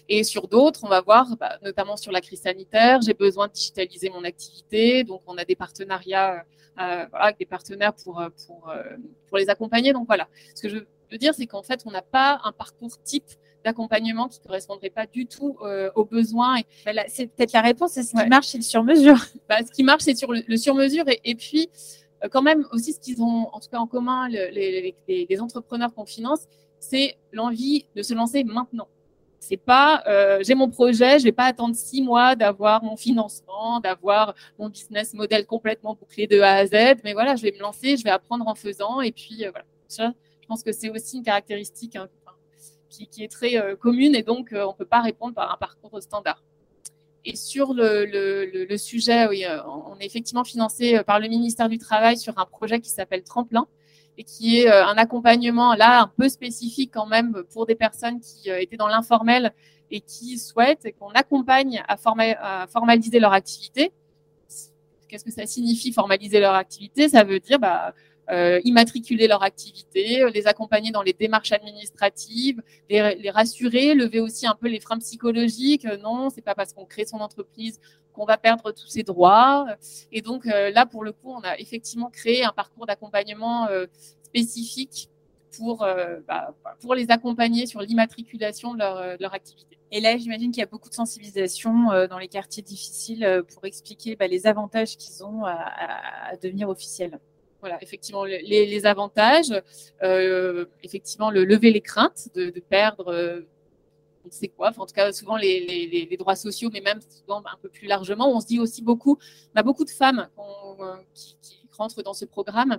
Et 0.08 0.24
sur 0.24 0.48
d'autres, 0.48 0.80
on 0.84 0.88
va 0.88 1.02
voir, 1.02 1.36
bah, 1.36 1.58
notamment 1.62 1.98
sur 1.98 2.10
la 2.10 2.22
crise 2.22 2.40
sanitaire, 2.40 3.02
j'ai 3.02 3.12
besoin 3.12 3.46
de 3.46 3.52
digitaliser 3.52 4.08
mon 4.08 4.24
activité. 4.24 5.04
Donc, 5.04 5.20
on 5.26 5.36
a 5.36 5.44
des 5.44 5.54
partenariats 5.54 6.46
euh, 6.80 7.04
avec 7.12 7.38
des 7.38 7.44
partenaires 7.44 7.92
pour, 7.92 8.22
euh, 8.22 8.30
pour, 8.46 8.70
euh, 8.70 8.82
pour 9.28 9.36
les 9.36 9.50
accompagner. 9.50 9.92
Donc 9.92 10.06
voilà, 10.06 10.28
ce 10.54 10.62
que 10.62 10.70
je 10.70 10.78
veux 11.12 11.18
dire, 11.18 11.34
c'est 11.34 11.46
qu'en 11.46 11.62
fait, 11.62 11.82
on 11.84 11.90
n'a 11.90 12.00
pas 12.00 12.40
un 12.44 12.52
parcours 12.52 12.96
type 13.02 13.28
d'accompagnement 13.66 14.28
qui 14.28 14.40
ne 14.40 14.46
correspondrait 14.46 14.88
pas 14.88 15.06
du 15.06 15.26
tout 15.26 15.58
aux 15.94 16.04
besoins. 16.06 16.60
Bah, 16.86 16.92
c'est 17.08 17.26
peut-être 17.26 17.52
la 17.52 17.60
réponse, 17.60 17.92
c'est 17.92 18.02
ce 18.02 18.16
qui 18.16 18.28
marche, 18.28 18.46
c'est 18.46 18.58
le 18.58 18.64
sur-mesure. 18.64 19.18
Bah, 19.48 19.58
ce 19.64 19.70
qui 19.70 19.82
marche, 19.82 20.04
c'est 20.04 20.16
sur 20.16 20.32
le, 20.32 20.56
sur-mesure. 20.56 21.06
Et, 21.08 21.20
et, 21.24 21.34
puis, 21.34 21.68
quand 22.30 22.42
même, 22.42 22.66
aussi, 22.72 22.94
ce 22.94 23.00
qu'ils 23.00 23.20
ont 23.20 23.48
en 23.52 23.60
tout 23.60 23.68
cas 23.70 23.78
en 23.78 23.86
commun, 23.86 24.26
les, 24.28 24.96
les, 25.06 25.26
les 25.28 25.40
entrepreneurs 25.42 25.92
qu'on 25.94 26.06
finance, 26.06 26.46
c'est 26.78 27.16
l'envie 27.32 27.86
de 27.96 28.02
se 28.02 28.14
lancer 28.14 28.44
maintenant. 28.44 28.88
C'est 29.46 29.58
pas, 29.58 30.02
euh, 30.06 30.38
j'ai 30.42 30.54
mon 30.54 30.70
projet, 30.70 31.18
je 31.18 31.24
vais 31.24 31.32
pas 31.32 31.44
attendre 31.44 31.74
six 31.76 32.00
mois 32.00 32.34
d'avoir 32.34 32.82
mon 32.82 32.96
financement, 32.96 33.78
d'avoir 33.78 34.34
mon 34.58 34.70
business 34.70 35.12
model 35.12 35.44
complètement 35.44 35.94
bouclé 35.94 36.26
de 36.26 36.40
A 36.40 36.54
à 36.54 36.66
Z. 36.66 37.02
Mais 37.04 37.12
voilà, 37.12 37.36
je 37.36 37.42
vais 37.42 37.52
me 37.52 37.58
lancer, 37.58 37.98
je 37.98 38.04
vais 38.04 38.10
apprendre 38.10 38.48
en 38.48 38.54
faisant. 38.54 39.02
Et 39.02 39.12
puis 39.12 39.44
euh, 39.44 39.50
voilà, 39.50 39.66
Ça, 39.86 40.14
je 40.40 40.46
pense 40.46 40.62
que 40.62 40.72
c'est 40.72 40.88
aussi 40.88 41.18
une 41.18 41.24
caractéristique 41.24 41.94
hein, 41.96 42.08
qui, 42.88 43.22
est 43.22 43.30
très 43.30 43.58
euh, 43.58 43.76
commune 43.76 44.14
et 44.14 44.22
donc 44.22 44.54
on 44.54 44.72
peut 44.72 44.86
pas 44.86 45.02
répondre 45.02 45.34
par 45.34 45.52
un 45.52 45.58
parcours 45.58 46.00
standard. 46.00 46.42
Et 47.26 47.36
sur 47.36 47.74
le, 47.74 48.06
le 48.06 48.76
sujet, 48.78 49.26
oui, 49.28 49.44
on 49.66 49.98
est 49.98 50.06
effectivement 50.06 50.44
financé 50.44 51.02
par 51.04 51.20
le 51.20 51.28
ministère 51.28 51.68
du 51.68 51.76
Travail 51.76 52.16
sur 52.16 52.38
un 52.38 52.46
projet 52.46 52.80
qui 52.80 52.88
s'appelle 52.88 53.22
Tremplin 53.24 53.66
et 54.16 54.24
qui 54.24 54.60
est 54.60 54.70
euh, 54.70 54.86
un 54.86 54.96
accompagnement 54.96 55.74
là 55.74 56.02
un 56.02 56.08
peu 56.08 56.28
spécifique 56.28 56.90
quand 56.92 57.06
même 57.06 57.42
pour 57.52 57.66
des 57.66 57.74
personnes 57.74 58.20
qui 58.20 58.50
euh, 58.50 58.60
étaient 58.60 58.76
dans 58.76 58.88
l'informel 58.88 59.52
et 59.90 60.00
qui 60.00 60.38
souhaitent 60.38 60.88
qu'on 60.98 61.10
accompagne 61.10 61.82
à, 61.88 61.96
formaliser 62.66 63.20
leur 63.20 63.32
activité. 63.32 63.92
Qu'est-ce 65.08 65.24
que 65.24 65.30
ça 65.30 65.46
signifie 65.46 65.92
formaliser 65.92 66.40
leur 66.40 66.54
activité? 66.54 67.08
Ça 67.08 67.22
veut 67.22 67.38
dire 67.38 67.58
bah, 67.58 67.94
euh, 68.30 68.60
immatriculer 68.64 69.28
leur 69.28 69.42
activité, 69.42 70.24
les 70.32 70.46
accompagner 70.46 70.90
dans 70.90 71.02
les 71.02 71.12
démarches 71.12 71.52
administratives, 71.52 72.62
les, 72.88 73.30
rassurer, 73.30 73.94
lever 73.94 74.20
aussi 74.20 74.46
un 74.46 74.54
peu 74.54 74.68
les 74.68 74.80
freins 74.80 74.98
psychologiques. 74.98 75.86
Non, 76.02 76.30
c'est 76.30 76.42
pas 76.42 76.54
parce 76.54 76.72
qu'on 76.72 76.84
crée 76.84 77.04
son 77.04 77.18
entreprise 77.18 77.80
qu'on 78.12 78.24
va 78.24 78.38
perdre 78.38 78.70
tous 78.72 78.86
ses 78.86 79.02
droits. 79.02 79.66
Et 80.12 80.22
donc 80.22 80.44
là, 80.44 80.86
pour 80.86 81.02
le 81.02 81.12
coup, 81.12 81.30
on 81.32 81.40
a 81.40 81.58
effectivement 81.58 82.10
créé 82.10 82.44
un 82.44 82.52
parcours 82.52 82.86
d'accompagnement 82.86 83.68
spécifique 84.22 85.10
pour, 85.56 85.86
bah, 86.28 86.54
pour 86.80 86.94
les 86.94 87.10
accompagner 87.10 87.66
sur 87.66 87.80
l'immatriculation 87.80 88.74
de 88.74 88.78
leur, 88.78 89.16
leur 89.18 89.34
activité. 89.34 89.74
Et 89.96 90.00
là, 90.00 90.16
j'imagine 90.16 90.50
qu'il 90.50 90.60
y 90.60 90.64
a 90.64 90.66
beaucoup 90.66 90.88
de 90.88 90.94
sensibilisation 90.94 91.92
euh, 91.92 92.08
dans 92.08 92.18
les 92.18 92.26
quartiers 92.26 92.64
difficiles 92.64 93.24
euh, 93.24 93.44
pour 93.44 93.64
expliquer 93.64 94.16
bah, 94.16 94.26
les 94.26 94.48
avantages 94.48 94.96
qu'ils 94.96 95.24
ont 95.24 95.44
à, 95.44 96.36
devenir 96.42 96.68
officiels. 96.68 97.20
Effectivement, 97.80 98.24
les, 98.24 98.86
avantages, 98.86 99.52
euh, 100.02 100.66
effectivement, 100.82 101.30
le 101.30 101.44
lever 101.44 101.70
les 101.70 101.80
craintes 101.80 102.28
de, 102.34 102.50
perdre 102.68 103.44
on 104.26 104.30
sait 104.30 104.48
quoi, 104.48 104.72
en 104.76 104.86
tout 104.86 104.94
cas 104.94 105.12
souvent 105.12 105.36
les, 105.36 106.16
droits 106.18 106.36
sociaux, 106.36 106.70
mais 106.72 106.80
même 106.80 107.00
souvent 107.00 107.40
un 107.40 107.58
peu 107.60 107.68
plus 107.68 107.86
largement. 107.86 108.34
On 108.34 108.40
se 108.40 108.46
dit 108.46 108.58
aussi 108.58 108.82
beaucoup, 108.82 109.18
on 109.54 109.62
beaucoup 109.62 109.84
de 109.84 109.90
femmes 109.90 110.28
qui, 111.14 111.36
rentrent 111.76 112.02
dans 112.02 112.14
ce 112.14 112.24
programme 112.24 112.78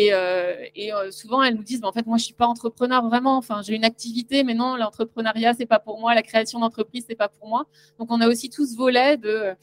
et, 0.00 0.12
euh, 0.12 0.54
euh, 0.78 1.10
souvent, 1.10 1.42
elles 1.42 1.56
nous 1.56 1.64
disent, 1.64 1.82
en 1.82 1.90
fait, 1.90 2.06
moi, 2.06 2.18
je 2.18 2.24
suis 2.24 2.32
pas 2.32 2.46
entrepreneur 2.46 3.04
vraiment. 3.04 3.36
Enfin, 3.36 3.62
j'ai 3.64 3.74
une 3.74 3.84
activité, 3.84 4.44
mais 4.44 4.54
non, 4.54 4.76
l'entrepreneuriat, 4.76 5.54
c'est 5.54 5.66
pas 5.66 5.80
pour 5.80 5.98
moi. 5.98 6.14
La 6.14 6.22
création 6.22 6.60
d'entreprise, 6.60 7.04
c'est 7.08 7.16
pas 7.16 7.28
pour 7.28 7.48
moi. 7.48 7.66
Donc, 7.98 8.06
on 8.12 8.20
a 8.20 8.28
aussi 8.28 8.48
tout 8.48 8.64
ce 8.64 8.76
volet 8.76 9.16
de 9.16 9.28
euh, 9.28 9.54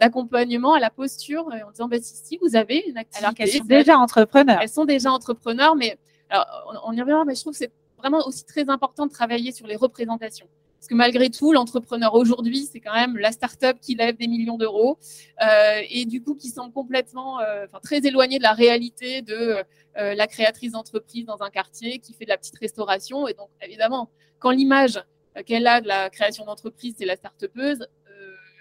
d'accompagnement 0.00 0.74
à 0.74 0.80
la 0.80 0.90
posture 0.90 1.46
en 1.46 1.70
disant, 1.70 1.86
bah, 1.86 1.98
si, 2.02 2.16
si, 2.16 2.38
vous 2.42 2.56
avez 2.56 2.82
une 2.88 2.98
activité. 2.98 3.24
Alors 3.24 3.34
qu'elles 3.34 3.50
sont 3.50 3.64
déjà 3.64 3.96
entrepreneurs. 3.96 4.58
Elles 4.60 4.68
sont 4.68 4.84
déjà 4.84 5.12
entrepreneurs, 5.12 5.76
mais 5.76 5.96
alors, 6.28 6.44
on 6.86 6.92
y 6.92 7.00
reviendra, 7.00 7.24
mais 7.24 7.36
je 7.36 7.42
trouve 7.42 7.52
que 7.52 7.58
c'est 7.58 7.72
vraiment 7.96 8.26
aussi 8.26 8.44
très 8.44 8.68
important 8.68 9.06
de 9.06 9.12
travailler 9.12 9.52
sur 9.52 9.68
les 9.68 9.76
représentations. 9.76 10.48
Parce 10.84 10.90
que 10.90 10.96
malgré 10.96 11.30
tout, 11.30 11.50
l'entrepreneur 11.50 12.12
aujourd'hui, 12.12 12.68
c'est 12.70 12.78
quand 12.78 12.92
même 12.92 13.16
la 13.16 13.32
start-up 13.32 13.78
qui 13.80 13.94
lève 13.94 14.18
des 14.18 14.28
millions 14.28 14.58
d'euros 14.58 14.98
euh, 15.42 15.80
et 15.88 16.04
du 16.04 16.22
coup 16.22 16.34
qui 16.34 16.50
semble 16.50 16.74
complètement, 16.74 17.40
euh, 17.40 17.64
très 17.82 18.06
éloigné 18.06 18.36
de 18.36 18.42
la 18.42 18.52
réalité 18.52 19.22
de 19.22 19.64
euh, 19.96 20.14
la 20.14 20.26
créatrice 20.26 20.72
d'entreprise 20.72 21.24
dans 21.24 21.42
un 21.42 21.48
quartier 21.48 22.00
qui 22.00 22.12
fait 22.12 22.26
de 22.26 22.28
la 22.28 22.36
petite 22.36 22.58
restauration. 22.58 23.26
Et 23.26 23.32
donc, 23.32 23.48
évidemment, 23.62 24.10
quand 24.38 24.50
l'image 24.50 25.02
qu'elle 25.46 25.66
a 25.66 25.80
de 25.80 25.88
la 25.88 26.10
création 26.10 26.44
d'entreprise, 26.44 26.96
c'est 26.98 27.06
la 27.06 27.16
start-upeuse, 27.16 27.88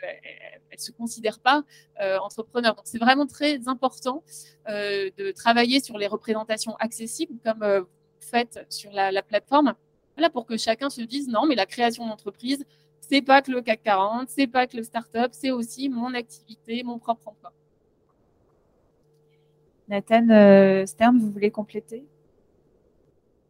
elle 0.01 0.77
ne 0.77 0.81
se 0.81 0.91
considère 0.93 1.39
pas 1.39 1.63
entrepreneur. 2.21 2.73
Donc, 2.73 2.86
c'est 2.86 2.99
vraiment 2.99 3.27
très 3.27 3.67
important 3.67 4.23
de 4.69 5.31
travailler 5.31 5.81
sur 5.81 5.97
les 5.97 6.07
représentations 6.07 6.77
accessibles, 6.77 7.38
comme 7.43 7.79
vous 7.79 7.86
faites 8.21 8.65
sur 8.69 8.93
la 8.93 9.21
plateforme. 9.23 9.75
Voilà, 10.15 10.30
pour 10.30 10.45
que 10.45 10.58
chacun 10.58 10.89
se 10.89 11.02
dise 11.02 11.28
non, 11.28 11.45
mais 11.47 11.56
la 11.56 11.65
création 11.65 12.08
d'entreprise, 12.08 12.63
c'est 13.02 13.21
pas 13.21 13.41
que 13.41 13.52
le 13.52 13.62
CAC 13.62 13.84
40, 13.84 14.30
c'est 14.30 14.47
pas 14.47 14.67
que 14.67 14.78
le 14.78 14.84
start-up, 14.84 15.32
c'est 15.34 15.52
aussi 15.52 15.89
mon 15.89 16.13
activité, 16.13 16.84
mon 16.84 16.99
propre 16.99 17.30
emploi. 17.30 17.52
Nathan 19.88 20.30
euh, 20.30 20.86
Stern, 20.86 21.19
vous 21.19 21.32
voulez 21.32 21.52
compléter? 21.52 22.06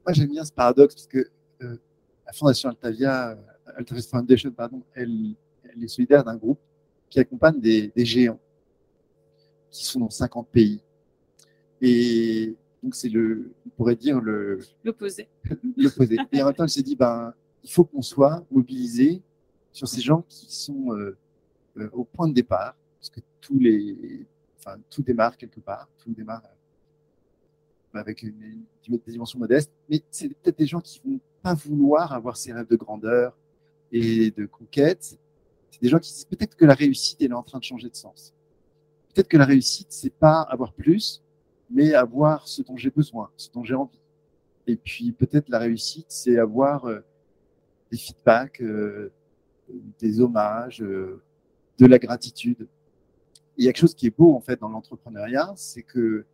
Moi, 0.05 0.13
j'aime 0.13 0.29
bien 0.29 0.43
ce 0.43 0.51
paradoxe 0.51 0.95
parce 0.95 1.07
que 1.07 1.29
euh, 1.61 1.77
la 2.25 2.33
Fondation 2.33 2.69
Altavia, 2.69 3.31
euh, 3.31 3.35
Altavia 3.77 4.03
Foundation, 4.03 4.51
pardon, 4.51 4.81
elle, 4.93 5.35
est 5.81 5.87
solidaire 5.87 6.23
d'un 6.23 6.35
groupe 6.35 6.59
qui 7.09 7.19
accompagne 7.19 7.59
des, 7.59 7.91
des 7.95 8.05
géants 8.05 8.39
qui 9.69 9.85
sont 9.85 9.99
dans 9.99 10.09
50 10.09 10.47
pays. 10.49 10.81
Et 11.81 12.55
donc, 12.83 12.95
c'est 12.95 13.07
le, 13.07 13.53
on 13.65 13.69
pourrait 13.69 13.95
dire 13.95 14.19
le. 14.19 14.59
L'opposé. 14.83 15.29
L'opposé. 15.77 16.17
Et 16.33 16.41
en 16.41 16.47
même 16.47 16.53
temps, 16.53 16.67
s'est 16.67 16.83
dit, 16.83 16.97
ben, 16.97 17.33
il 17.63 17.71
faut 17.71 17.85
qu'on 17.85 18.01
soit 18.01 18.45
mobilisé 18.51 19.21
sur 19.71 19.87
ces 19.87 20.01
gens 20.01 20.23
qui 20.27 20.53
sont 20.53 20.93
euh, 20.93 21.17
euh, 21.77 21.89
au 21.93 22.03
point 22.03 22.27
de 22.27 22.33
départ, 22.33 22.75
parce 22.99 23.09
que 23.09 23.21
tous 23.39 23.57
les, 23.57 24.27
enfin, 24.59 24.77
tout 24.89 25.01
démarre 25.01 25.37
quelque 25.37 25.61
part, 25.61 25.87
tout 25.97 26.11
démarre 26.11 26.43
euh, 27.95 27.99
avec 27.99 28.21
une, 28.21 28.65
une, 28.87 28.99
dimension 29.07 29.39
modeste, 29.39 29.71
mais 29.89 30.03
c'est 30.11 30.27
peut-être 30.27 30.57
des 30.57 30.67
gens 30.67 30.81
qui 30.81 31.01
vont 31.05 31.21
pas 31.41 31.53
vouloir 31.53 32.11
avoir 32.11 32.35
ces 32.35 32.51
rêves 32.51 32.67
de 32.67 32.75
grandeur 32.75 33.35
et 33.93 34.29
de 34.31 34.45
conquête. 34.45 35.17
C'est 35.71 35.81
des 35.81 35.89
gens 35.89 35.99
qui 35.99 36.11
disent 36.11 36.25
peut-être 36.25 36.55
que 36.55 36.65
la 36.65 36.73
réussite 36.73 37.21
elle 37.21 37.31
est 37.31 37.33
en 37.33 37.43
train 37.43 37.59
de 37.59 37.63
changer 37.63 37.89
de 37.89 37.95
sens. 37.95 38.33
Peut-être 39.13 39.29
que 39.29 39.37
la 39.37 39.45
réussite 39.45 39.87
c'est 39.89 40.13
pas 40.13 40.41
avoir 40.41 40.73
plus, 40.73 41.22
mais 41.73 41.93
avoir 41.95 42.47
ce 42.47 42.61
dont 42.61 42.77
j'ai 42.77 42.91
besoin, 42.91 43.29
ce 43.35 43.49
dont 43.51 43.63
j'ai 43.63 43.73
envie. 43.73 43.99
Et 44.67 44.77
puis 44.77 45.11
peut-être 45.11 45.49
la 45.49 45.59
réussite, 45.59 46.05
c'est 46.07 46.37
avoir 46.37 46.85
euh, 46.85 46.99
des 47.91 47.97
feedbacks, 47.97 48.61
euh, 48.61 49.11
des 49.99 50.21
hommages, 50.21 50.81
euh, 50.81 51.21
de 51.79 51.85
la 51.87 51.97
gratitude. 51.97 52.67
il 53.57 53.65
y 53.65 53.67
a 53.67 53.73
quelque 53.73 53.81
chose 53.81 53.95
qui 53.95 54.05
est 54.05 54.15
beau 54.15 54.35
en 54.35 54.39
fait 54.39 54.59
dans 54.59 54.69
l'entrepreneuriat, 54.69 55.53
c'est 55.55 55.81
que 55.81 56.25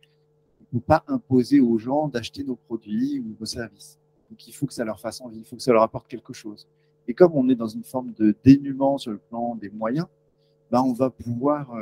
ne 0.60 0.78
peut 0.78 0.84
pas 0.84 1.02
imposer 1.08 1.58
aux 1.60 1.78
gens 1.78 2.06
d'acheter 2.06 2.44
nos 2.44 2.54
produits 2.54 3.18
ou 3.18 3.34
nos 3.40 3.46
services. 3.46 3.98
Donc 4.28 4.46
il 4.46 4.52
faut 4.52 4.66
que 4.66 4.74
ça 4.74 4.84
leur 4.84 5.00
fasse 5.00 5.20
envie, 5.20 5.38
il 5.38 5.44
faut 5.44 5.56
que 5.56 5.62
ça 5.62 5.72
leur 5.72 5.82
apporte 5.82 6.06
quelque 6.06 6.32
chose. 6.32 6.68
Et 7.08 7.14
comme 7.14 7.32
on 7.34 7.48
est 7.48 7.56
dans 7.56 7.66
une 7.66 7.82
forme 7.82 8.12
de 8.12 8.36
dénuement 8.44 8.98
sur 8.98 9.10
le 9.10 9.18
plan 9.18 9.56
des 9.56 9.70
moyens, 9.70 10.06
ben 10.70 10.82
on 10.82 10.92
va 10.92 11.10
pouvoir 11.10 11.74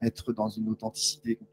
être 0.00 0.32
dans 0.32 0.48
une 0.48 0.68
authenticité, 0.68 1.34
comme 1.34 1.48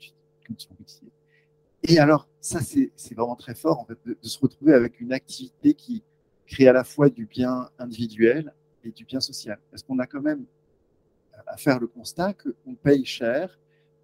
et 1.88 2.00
alors, 2.00 2.28
ça, 2.42 2.62
c'est 2.62 2.92
vraiment 3.16 3.36
très 3.36 3.54
fort, 3.54 3.88
de, 4.06 4.18
se 4.22 4.40
retrouver 4.40 4.74
avec 4.74 5.00
une 5.00 5.14
activité 5.14 5.74
qui 5.74 6.04
crée 6.48 6.68
à 6.68 6.74
la 6.74 6.84
fois 6.84 7.10
du 7.10 7.26
bien 7.26 7.70
individuel 7.78 8.54
et 8.84 8.92
du 8.92 9.06
bien 9.06 9.20
social. 9.20 9.60
Parce 9.70 9.84
qu'on 9.84 10.00
a 10.00 10.08
quand 10.08 10.22
même 10.22 10.46
à 11.48 11.58
faire 11.58 11.80
le 11.80 11.88
constat 11.88 12.34
qu'on 12.34 12.76
paye 12.76 13.06
cher 13.06 13.60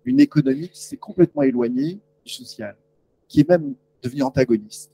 une 0.05 0.19
économie 0.19 0.69
qui 0.69 0.83
s'est 0.83 0.97
complètement 0.97 1.41
éloignée 1.43 1.99
du 2.25 2.31
social, 2.31 2.75
qui 3.27 3.41
est 3.41 3.49
même 3.49 3.75
devenue 4.03 4.23
antagoniste. 4.23 4.91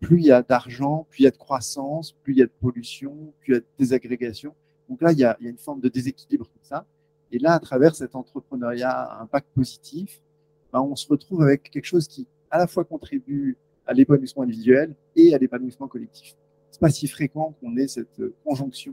Plus 0.00 0.18
il 0.18 0.26
y 0.26 0.32
a 0.32 0.42
d'argent, 0.42 1.06
plus 1.10 1.20
il 1.20 1.24
y 1.24 1.28
a 1.28 1.30
de 1.30 1.36
croissance, 1.36 2.12
plus 2.12 2.34
il 2.34 2.38
y 2.38 2.42
a 2.42 2.46
de 2.46 2.52
pollution, 2.60 3.32
plus 3.40 3.52
il 3.52 3.54
y 3.54 3.56
a 3.56 3.60
de 3.60 3.66
désagrégation. 3.78 4.54
Donc 4.88 5.00
là, 5.02 5.12
il 5.12 5.18
y 5.18 5.24
a, 5.24 5.36
il 5.40 5.44
y 5.44 5.46
a 5.46 5.50
une 5.50 5.58
forme 5.58 5.80
de 5.80 5.88
déséquilibre 5.88 6.46
comme 6.46 6.62
ça. 6.62 6.86
Et 7.32 7.38
là, 7.38 7.54
à 7.54 7.58
travers 7.58 7.94
cet 7.96 8.14
entrepreneuriat 8.14 8.90
à 8.90 9.22
impact 9.22 9.48
positif, 9.54 10.20
ben, 10.74 10.80
on 10.80 10.96
se 10.96 11.06
retrouve 11.06 11.42
avec 11.42 11.70
quelque 11.70 11.84
chose 11.84 12.08
qui 12.08 12.26
à 12.50 12.58
la 12.58 12.66
fois 12.66 12.84
contribue 12.84 13.56
à 13.86 13.92
l'épanouissement 13.92 14.42
individuel 14.42 14.96
et 15.14 15.32
à 15.32 15.38
l'épanouissement 15.38 15.86
collectif. 15.86 16.34
C'est 16.72 16.80
pas 16.80 16.90
si 16.90 17.06
fréquent 17.06 17.54
qu'on 17.60 17.76
ait 17.76 17.86
cette 17.86 18.18
euh, 18.18 18.34
conjonction 18.44 18.92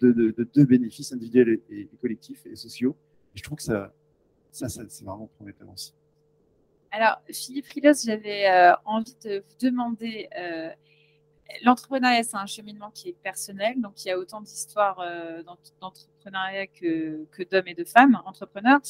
de, 0.00 0.32
deux 0.54 0.64
bénéfices 0.64 1.12
individuels 1.12 1.60
et, 1.70 1.88
collectifs 2.00 2.46
et 2.46 2.54
sociaux. 2.54 2.94
je 3.34 3.42
trouve 3.42 3.58
que 3.58 3.64
ça, 3.64 3.92
ça, 4.52 4.68
c'est 4.68 5.04
vraiment 5.04 5.28
prometteur 5.34 5.68
aussi. 5.74 5.92
Alors, 6.92 7.20
Philippe 7.32 7.66
Rilos, 7.66 8.04
j'avais 8.06 8.48
euh, 8.48 8.74
envie 8.84 9.16
de 9.24 9.40
vous 9.40 9.66
demander, 9.66 10.28
euh, 10.38 10.70
l'entrepreneuriat, 11.64 12.22
c'est 12.22 12.36
un 12.36 12.46
cheminement 12.46 12.92
qui 12.92 13.08
est 13.08 13.16
personnel, 13.24 13.80
donc 13.80 14.04
il 14.04 14.08
y 14.08 14.10
a 14.12 14.18
autant 14.18 14.40
d'histoires 14.40 15.02
d'entrepreneuriat 15.80 16.68
que, 16.68 17.26
que 17.32 17.42
d'hommes 17.42 17.66
et 17.66 17.74
de 17.74 17.84
femmes 17.84 18.22
entrepreneurs. 18.24 18.80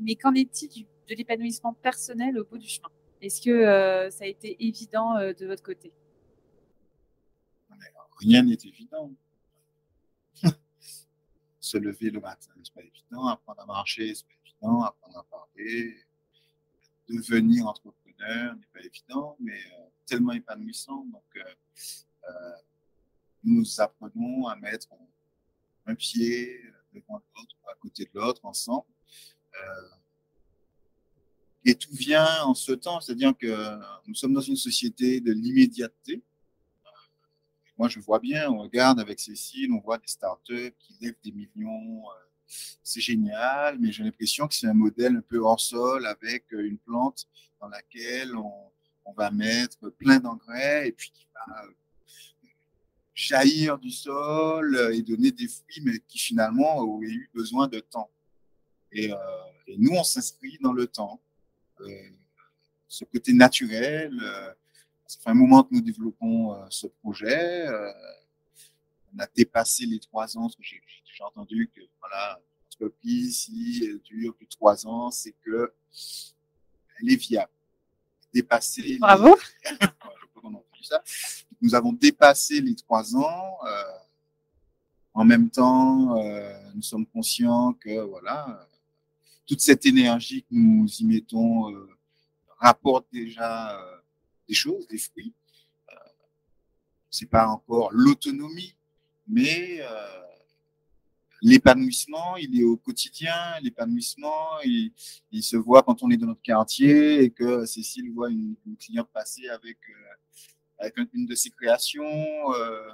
Mais 0.00 0.14
qu'en 0.16 0.34
est-il 0.34 0.68
du 0.68 0.86
de 1.10 1.16
l'épanouissement 1.16 1.74
personnel 1.74 2.38
au 2.38 2.44
bout 2.44 2.58
du 2.58 2.68
chemin. 2.68 2.88
Est-ce 3.20 3.42
que 3.42 3.50
euh, 3.50 4.10
ça 4.10 4.24
a 4.24 4.26
été 4.28 4.64
évident 4.64 5.16
euh, 5.16 5.32
de 5.32 5.46
votre 5.46 5.62
côté? 5.62 5.92
Rien 8.18 8.42
n'est 8.42 8.58
évident. 8.64 9.10
Se 11.60 11.78
lever 11.78 12.10
le 12.10 12.20
matin, 12.20 12.52
c'est 12.62 12.72
pas 12.72 12.82
évident. 12.82 13.26
Apprendre 13.26 13.62
à 13.62 13.66
marcher, 13.66 14.14
c'est 14.14 14.26
pas 14.26 14.34
évident. 14.44 14.82
Apprendre 14.82 15.18
à 15.18 15.24
parler, 15.24 15.96
devenir 17.08 17.66
entrepreneur 17.66 18.54
n'est 18.54 18.66
pas 18.72 18.80
évident, 18.80 19.36
mais 19.40 19.58
euh, 19.58 19.86
tellement 20.06 20.32
épanouissant. 20.32 21.04
Donc, 21.06 21.24
nous 23.42 23.80
apprenons 23.80 24.46
à 24.46 24.56
mettre 24.56 24.88
un 25.86 25.94
pied 25.94 26.60
devant 26.92 27.22
l'autre, 27.34 27.56
à 27.66 27.74
côté 27.76 28.04
de 28.04 28.10
l'autre, 28.12 28.44
ensemble. 28.44 28.86
Et 31.64 31.74
tout 31.74 31.92
vient 31.92 32.42
en 32.44 32.54
ce 32.54 32.72
temps, 32.72 33.00
c'est-à-dire 33.00 33.34
que 33.36 33.78
nous 34.06 34.14
sommes 34.14 34.32
dans 34.32 34.40
une 34.40 34.56
société 34.56 35.20
de 35.20 35.32
l'immédiateté. 35.32 36.22
Moi, 37.76 37.88
je 37.88 37.98
vois 37.98 38.18
bien, 38.18 38.50
on 38.50 38.58
regarde 38.58 39.00
avec 39.00 39.20
Cécile, 39.20 39.72
on 39.72 39.80
voit 39.80 39.98
des 39.98 40.06
startups 40.06 40.74
qui 40.78 40.96
lèvent 41.00 41.20
des 41.24 41.32
millions. 41.32 42.02
Euh, 42.10 42.54
c'est 42.82 43.00
génial, 43.00 43.78
mais 43.78 43.92
j'ai 43.92 44.02
l'impression 44.02 44.48
que 44.48 44.54
c'est 44.54 44.66
un 44.66 44.74
modèle 44.74 45.16
un 45.16 45.22
peu 45.22 45.38
hors 45.38 45.60
sol 45.60 46.06
avec 46.06 46.44
une 46.50 46.78
plante 46.78 47.26
dans 47.60 47.68
laquelle 47.68 48.36
on, 48.36 48.52
on 49.04 49.12
va 49.12 49.30
mettre 49.30 49.88
plein 49.90 50.18
d'engrais 50.18 50.88
et 50.88 50.92
puis 50.92 51.10
qui 51.10 51.26
va 51.34 51.62
jaillir 53.14 53.78
du 53.78 53.90
sol 53.90 54.90
et 54.92 55.02
donner 55.02 55.30
des 55.30 55.48
fruits, 55.48 55.82
mais 55.82 55.98
qui 56.06 56.18
finalement 56.18 56.78
auraient 56.78 57.06
eu 57.06 57.30
besoin 57.34 57.68
de 57.68 57.80
temps. 57.80 58.10
Et, 58.92 59.12
euh, 59.12 59.16
et 59.66 59.76
nous, 59.78 59.92
on 59.92 60.04
s'inscrit 60.04 60.58
dans 60.60 60.72
le 60.72 60.86
temps. 60.86 61.20
Euh, 61.80 62.10
ce 62.88 63.04
côté 63.04 63.32
naturel. 63.32 64.12
ça 65.06 65.20
fait 65.20 65.30
un 65.30 65.34
moment 65.34 65.62
que 65.62 65.72
nous 65.72 65.80
développons 65.80 66.56
ce 66.70 66.88
projet. 66.88 67.68
on 69.14 69.18
a 69.20 69.26
dépassé 69.34 69.86
les 69.86 70.00
trois 70.00 70.36
ans, 70.36 70.48
j'ai 70.58 70.82
déjà 71.06 71.26
entendu 71.26 71.70
que 71.74 71.80
voilà, 72.00 72.40
l'entreprise, 72.64 73.42
si 73.42 73.84
elle 73.84 74.00
dure 74.00 74.34
plus 74.34 74.46
de 74.46 74.50
trois 74.50 74.86
ans, 74.86 75.12
c'est 75.12 75.36
que 75.44 75.72
elle 77.00 77.12
est 77.12 77.16
viable. 77.16 77.52
Dépasser. 78.32 78.98
Bravo. 78.98 79.36
ça. 80.82 81.02
Nous 81.60 81.74
avons 81.74 81.92
dépassé 81.92 82.60
les 82.60 82.74
trois 82.74 83.14
ans. 83.16 83.58
Euh, 83.66 83.82
en 85.12 85.24
même 85.24 85.50
temps, 85.50 86.16
euh, 86.16 86.52
nous 86.74 86.82
sommes 86.82 87.06
conscients 87.06 87.72
que 87.74 88.00
voilà, 88.00 88.68
toute 89.50 89.60
cette 89.60 89.84
énergie 89.84 90.42
que 90.42 90.54
nous 90.54 90.86
y 91.00 91.04
mettons 91.04 91.74
euh, 91.74 91.88
rapporte 92.58 93.06
déjà 93.12 93.78
des 94.48 94.54
choses, 94.54 94.86
des 94.86 94.98
fruits. 94.98 95.34
c'est 97.10 97.28
pas 97.28 97.48
encore 97.48 97.90
l'autonomie, 97.92 98.76
mais 99.26 99.80
l'épanouissement, 101.42 102.36
il 102.36 102.58
est 102.60 102.64
au 102.64 102.76
quotidien. 102.76 103.34
L'épanouissement, 103.62 104.60
il, 104.64 104.92
se 105.42 105.56
voit 105.56 105.82
quand 105.82 106.02
on 106.02 106.10
est 106.10 106.16
dans 106.16 106.26
notre 106.26 106.42
quartier 106.42 107.22
et 107.22 107.30
que 107.30 107.64
Cécile 107.64 108.12
voit 108.12 108.30
une, 108.30 108.56
cliente 108.78 109.08
passer 109.12 109.48
avec, 109.48 109.78
euh, 109.88 110.14
avec 110.78 110.96
une 111.12 111.26
de 111.26 111.34
ses 111.34 111.50
créations 111.50 112.04
euh, 112.04 112.54
euh 112.54 112.92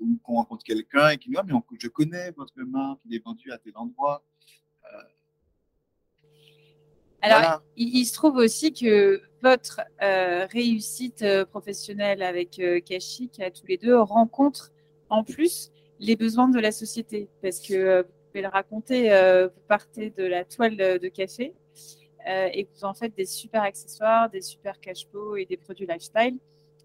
ou 0.00 0.18
qu'on 0.24 0.34
rencontre 0.34 0.64
quelqu'un 0.64 1.10
et 1.10 1.18
qui 1.18 1.30
dit 1.30 1.36
ah, 1.38 1.44
mais 1.44 1.52
je 1.78 1.88
connais 1.88 2.32
votre 2.32 2.60
marque, 2.62 3.00
il 3.06 3.14
est 3.14 3.24
vendu 3.24 3.52
à 3.52 3.58
tel 3.58 3.72
endroit. 3.76 4.24
Euh, 4.84 5.02
Alors, 7.22 7.62
il, 7.76 7.96
il, 7.96 8.04
se 8.04 8.14
trouve 8.14 8.36
aussi 8.36 8.72
que 8.72 9.22
votre 9.42 9.80
réussite 10.52 11.24
professionnelle 11.50 12.22
avec 12.22 12.60
Kashik, 12.84 13.40
à 13.40 13.50
tous 13.50 13.66
les 13.66 13.78
deux, 13.78 13.98
rencontre 13.98 14.72
en 15.08 15.24
plus 15.24 15.70
les 16.02 16.16
besoins 16.16 16.48
de 16.48 16.58
la 16.58 16.72
société. 16.72 17.28
Parce 17.40 17.60
que 17.60 17.74
euh, 17.74 18.02
vous 18.02 18.08
pouvez 18.28 18.42
le 18.42 18.48
raconter, 18.48 19.12
euh, 19.12 19.48
vous 19.48 19.62
partez 19.68 20.10
de 20.10 20.24
la 20.24 20.44
toile 20.44 20.76
de 20.76 21.08
café 21.08 21.54
euh, 22.28 22.48
et 22.52 22.68
vous 22.74 22.84
en 22.84 22.92
faites 22.92 23.16
des 23.16 23.24
super 23.24 23.62
accessoires, 23.62 24.28
des 24.28 24.42
super 24.42 24.80
cache-pots 24.80 25.36
et 25.36 25.46
des 25.46 25.56
produits 25.56 25.86
lifestyle. 25.86 26.38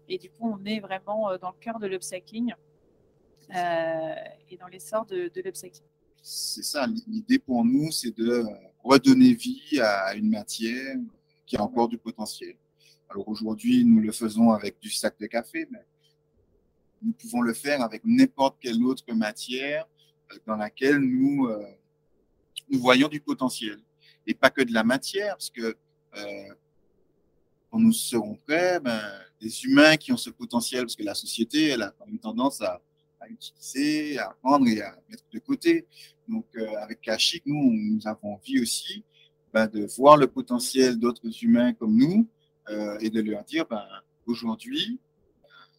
Et 0.08 0.18
du 0.18 0.30
coup, 0.30 0.50
on 0.58 0.64
est 0.64 0.80
vraiment 0.80 1.36
dans 1.38 1.50
le 1.50 1.60
cœur 1.60 1.78
de 1.78 1.86
l'upcycling 1.86 2.54
et 3.50 4.56
dans 4.58 4.68
l'essor 4.68 5.04
de, 5.04 5.30
de 5.34 5.40
l'upcycling. 5.42 5.84
C'est 6.22 6.62
ça, 6.62 6.86
l'idée 7.06 7.38
pour 7.38 7.62
nous, 7.64 7.90
c'est 7.90 8.16
de 8.16 8.44
redonner 8.82 9.34
vie 9.34 9.80
à 9.80 10.14
une 10.14 10.30
matière 10.30 10.96
qui 11.46 11.56
a 11.56 11.62
encore 11.62 11.88
du 11.88 11.98
potentiel. 11.98 12.56
Alors 13.08 13.28
aujourd'hui, 13.28 13.84
nous 13.84 14.00
le 14.00 14.12
faisons 14.12 14.52
avec 14.52 14.78
du 14.80 14.90
sac 14.90 15.18
de 15.18 15.26
café, 15.26 15.66
mais 15.70 15.84
nous 17.02 17.12
pouvons 17.12 17.40
le 17.40 17.54
faire 17.54 17.82
avec 17.82 18.02
n'importe 18.04 18.56
quelle 18.60 18.82
autre 18.84 19.04
matière 19.14 19.86
dans 20.46 20.56
laquelle 20.56 20.98
nous, 20.98 21.46
euh, 21.46 21.64
nous 22.70 22.78
voyons 22.78 23.08
du 23.08 23.20
potentiel. 23.20 23.78
Et 24.26 24.34
pas 24.34 24.50
que 24.50 24.62
de 24.62 24.74
la 24.74 24.84
matière, 24.84 25.34
parce 25.34 25.50
que 25.50 25.76
euh, 26.16 26.54
quand 27.70 27.78
nous 27.78 27.92
serons 27.92 28.34
prêts, 28.34 28.78
ben, 28.80 29.00
des 29.40 29.64
humains 29.64 29.96
qui 29.96 30.12
ont 30.12 30.16
ce 30.16 30.30
potentiel, 30.30 30.82
parce 30.82 30.96
que 30.96 31.02
la 31.02 31.14
société, 31.14 31.68
elle 31.68 31.82
a 31.82 31.94
même 32.06 32.18
tendance 32.18 32.60
à 32.60 32.80
utiliser, 33.28 34.18
à 34.18 34.34
prendre 34.42 34.66
et 34.68 34.80
à 34.80 34.96
mettre 35.08 35.24
de 35.32 35.38
côté. 35.38 35.86
Donc, 36.28 36.46
euh, 36.56 36.76
avec 36.82 37.00
Kashik, 37.00 37.42
nous, 37.46 37.72
nous 37.72 38.06
avons 38.06 38.34
envie 38.34 38.60
aussi 38.60 39.02
ben, 39.52 39.66
de 39.66 39.86
voir 39.96 40.16
le 40.16 40.26
potentiel 40.26 40.98
d'autres 40.98 41.42
humains 41.42 41.72
comme 41.72 41.96
nous 41.96 42.28
euh, 42.68 42.98
et 43.00 43.08
de 43.08 43.20
leur 43.22 43.44
dire, 43.44 43.64
ben, 43.66 43.84
aujourd'hui, 44.26 45.00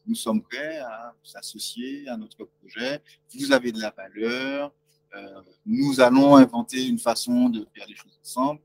nous 0.07 0.15
sommes 0.15 0.41
prêts 0.41 0.79
à 0.79 1.13
vous 1.23 1.37
associer 1.37 2.07
à 2.09 2.17
notre 2.17 2.45
projet. 2.45 3.01
Vous 3.35 3.51
avez 3.51 3.71
de 3.71 3.79
la 3.79 3.91
valeur. 3.91 4.73
Euh, 5.15 5.41
nous 5.65 6.01
allons 6.01 6.35
inventer 6.35 6.87
une 6.87 6.99
façon 6.99 7.49
de 7.49 7.67
faire 7.75 7.85
les 7.87 7.95
choses 7.95 8.17
ensemble 8.21 8.59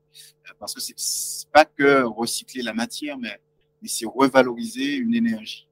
parce 0.59 0.73
que 0.73 0.81
c'est 0.81 1.49
pas 1.51 1.65
que 1.65 2.03
recycler 2.03 2.61
la 2.61 2.73
matière, 2.73 3.17
mais, 3.17 3.39
c'est 3.87 4.07
revaloriser 4.07 4.95
une 4.95 5.13
énergie 5.13 5.67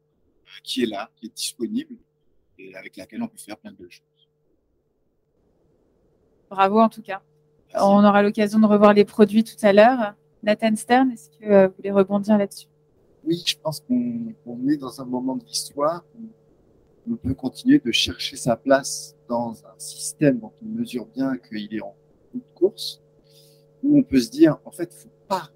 qui 0.63 0.83
est 0.83 0.85
là, 0.85 1.09
qui 1.15 1.25
est 1.25 1.35
disponible 1.35 1.95
et 2.59 2.75
avec 2.75 2.95
laquelle 2.95 3.23
on 3.23 3.27
peut 3.27 3.39
faire 3.39 3.57
plein 3.57 3.71
de 3.71 3.89
choses. 3.89 4.03
Bravo 6.53 6.81
en 6.81 6.89
tout 6.89 7.01
cas. 7.01 7.19
On 7.73 8.05
aura 8.05 8.21
l'occasion 8.21 8.59
de 8.59 8.67
revoir 8.67 8.93
les 8.93 9.05
produits 9.05 9.43
tout 9.43 9.57
à 9.63 9.73
l'heure. 9.73 10.13
Nathan 10.43 10.75
Stern, 10.75 11.09
est-ce 11.09 11.31
que 11.31 11.65
vous 11.65 11.73
voulez 11.77 11.89
rebondir 11.89 12.37
là-dessus? 12.37 12.67
Oui, 13.23 13.41
je 13.43 13.57
pense 13.57 13.79
qu'on 13.79 14.69
est 14.69 14.77
dans 14.77 15.01
un 15.01 15.05
moment 15.05 15.35
de 15.35 15.43
l'histoire 15.45 16.05
où 16.15 17.11
on 17.11 17.15
peut 17.15 17.33
continuer 17.33 17.79
de 17.79 17.91
chercher 17.91 18.35
sa 18.35 18.55
place 18.55 19.15
dans 19.27 19.53
un 19.65 19.73
système 19.79 20.37
dont 20.41 20.53
on 20.61 20.65
mesure 20.79 21.07
bien 21.07 21.37
qu'il 21.37 21.73
est 21.73 21.81
en 21.81 21.95
de 22.35 22.41
course, 22.53 23.01
où 23.81 23.97
on 23.97 24.03
peut 24.03 24.19
se 24.19 24.29
dire, 24.29 24.59
en 24.63 24.71
fait, 24.71 24.89
il 24.91 24.95
ne 24.95 25.01
faut 25.01 25.27
pas 25.27 25.49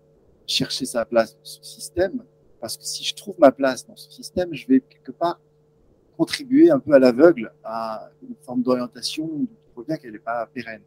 chercher 0.47 0.85
sa 0.85 1.05
place 1.05 1.35
dans 1.35 1.45
ce 1.45 1.63
système, 1.63 2.23
parce 2.59 2.75
que 2.75 2.83
si 2.83 3.03
je 3.03 3.13
trouve 3.13 3.35
ma 3.37 3.51
place 3.51 3.85
dans 3.85 3.95
ce 3.95 4.11
système, 4.11 4.51
je 4.53 4.65
vais 4.65 4.79
quelque 4.79 5.11
part 5.11 5.39
contribuer 6.17 6.71
un 6.71 6.79
peu 6.79 6.93
à 6.93 6.99
l'aveugle 6.99 7.53
à 7.63 8.09
une 8.27 8.35
forme 8.41 8.63
d'orientation 8.63 9.29
voit 9.77 9.85
bien 9.85 9.97
qu'elle 9.97 10.11
n'est 10.11 10.19
pas 10.19 10.45
pérenne. 10.47 10.81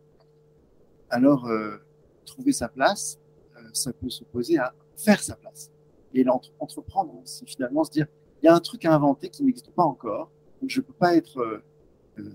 Alors, 1.08 1.46
euh, 1.46 1.78
trouver 2.26 2.52
sa 2.52 2.68
place, 2.68 3.18
euh, 3.56 3.60
ça 3.72 3.92
peut 3.92 4.10
s'opposer 4.10 4.58
à 4.58 4.74
faire 4.96 5.22
sa 5.22 5.36
place 5.36 5.70
et 6.12 6.24
l'entreprendre, 6.24 7.20
c'est 7.24 7.48
finalement 7.48 7.84
se 7.84 7.92
dire, 7.92 8.06
il 8.42 8.46
y 8.46 8.48
a 8.48 8.54
un 8.54 8.60
truc 8.60 8.84
à 8.84 8.92
inventer 8.92 9.28
qui 9.28 9.44
n'existe 9.44 9.70
pas 9.70 9.84
encore, 9.84 10.30
donc 10.60 10.70
je 10.70 10.80
ne 10.80 10.84
peux 10.84 10.92
pas 10.92 11.14
être 11.14 11.38
euh, 11.38 11.62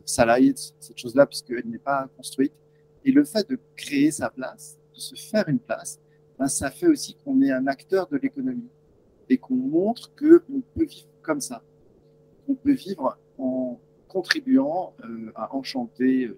salarié 0.06 0.54
cette 0.56 0.98
chose-là 0.98 1.26
puisqu'elle 1.26 1.68
n'est 1.68 1.78
pas 1.78 2.08
construite. 2.16 2.54
Et 3.04 3.12
le 3.12 3.24
fait 3.24 3.48
de 3.50 3.60
créer 3.76 4.12
sa 4.12 4.30
place, 4.30 4.80
de 4.94 5.00
se 5.00 5.16
faire 5.16 5.48
une 5.50 5.60
place, 5.60 6.00
ben, 6.40 6.48
ça 6.48 6.72
fait 6.72 6.88
aussi 6.88 7.18
qu'on 7.24 7.42
est 7.42 7.52
un 7.52 7.68
acteur 7.68 8.08
de 8.08 8.18
l'économie 8.18 8.70
et 9.30 9.38
qu'on 9.38 9.56
montre 9.56 10.14
qu'on 10.16 10.62
peut 10.74 10.86
vivre 10.86 11.10
comme 11.22 11.42
ça. 11.42 11.62
On 12.48 12.56
peut 12.56 12.74
vivre 12.74 13.18
en 13.38 13.80
contribuant 14.08 14.94
à 15.36 15.54
enchanter 15.54 16.32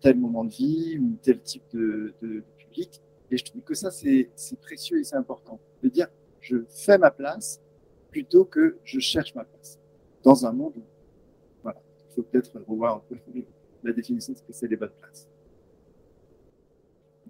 tel 0.00 0.16
moment 0.16 0.44
de 0.44 0.50
vie 0.50 0.98
ou 0.98 1.16
tel 1.22 1.40
type 1.40 1.64
de, 1.72 2.14
de, 2.22 2.28
de 2.28 2.44
public. 2.56 3.02
Et 3.30 3.36
je 3.36 3.44
trouve 3.44 3.62
que 3.62 3.74
ça, 3.74 3.90
c'est 3.90 4.30
précieux 4.60 5.00
et 5.00 5.04
c'est 5.04 5.16
important 5.16 5.58
de 5.82 5.88
dire 5.88 6.08
je 6.40 6.58
fais 6.68 6.98
ma 6.98 7.10
place 7.10 7.60
plutôt 8.10 8.44
que 8.44 8.78
je 8.84 9.00
cherche 9.00 9.34
ma 9.34 9.44
place 9.44 9.78
dans 10.22 10.46
un 10.46 10.52
monde 10.52 10.72
où 10.76 10.82
voilà, 11.62 11.80
il 12.10 12.14
faut 12.14 12.22
peut-être 12.22 12.52
revoir 12.66 12.96
un 12.96 13.02
peu 13.08 13.16
la 13.82 13.92
définition 13.92 14.32
de 14.32 14.38
ce 14.38 14.42
que 14.42 14.52
c'est 14.52 14.68
les 14.68 14.76
bonnes 14.76 14.92
places. 15.00 15.28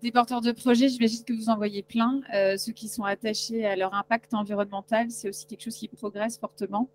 Des 0.03 0.13
porteurs 0.13 0.43
de 0.43 0.53
projets, 0.53 0.89
j'imagine 0.89 1.25
que 1.25 1.33
vous 1.33 1.49
en 1.49 1.57
voyez 1.57 1.83
plein. 1.83 2.21
Euh, 2.35 2.59
ceux 2.59 2.73
qui 2.73 2.89
sont 2.89 3.05
attachés 3.05 3.65
à 3.65 3.77
leur 3.77 3.95
impact 3.95 4.35
environnemental, 4.35 5.11
c'est 5.11 5.29
aussi 5.31 5.47
quelque 5.47 5.63
chose 5.63 5.77
qui 5.77 5.89
progresse 5.89 6.39
fortement. 6.39 6.91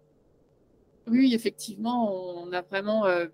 Oui, 1.08 1.34
effectivement, 1.34 2.14
on 2.44 2.54
a 2.54 2.62
vraiment 2.62 3.06
euh, 3.06 3.28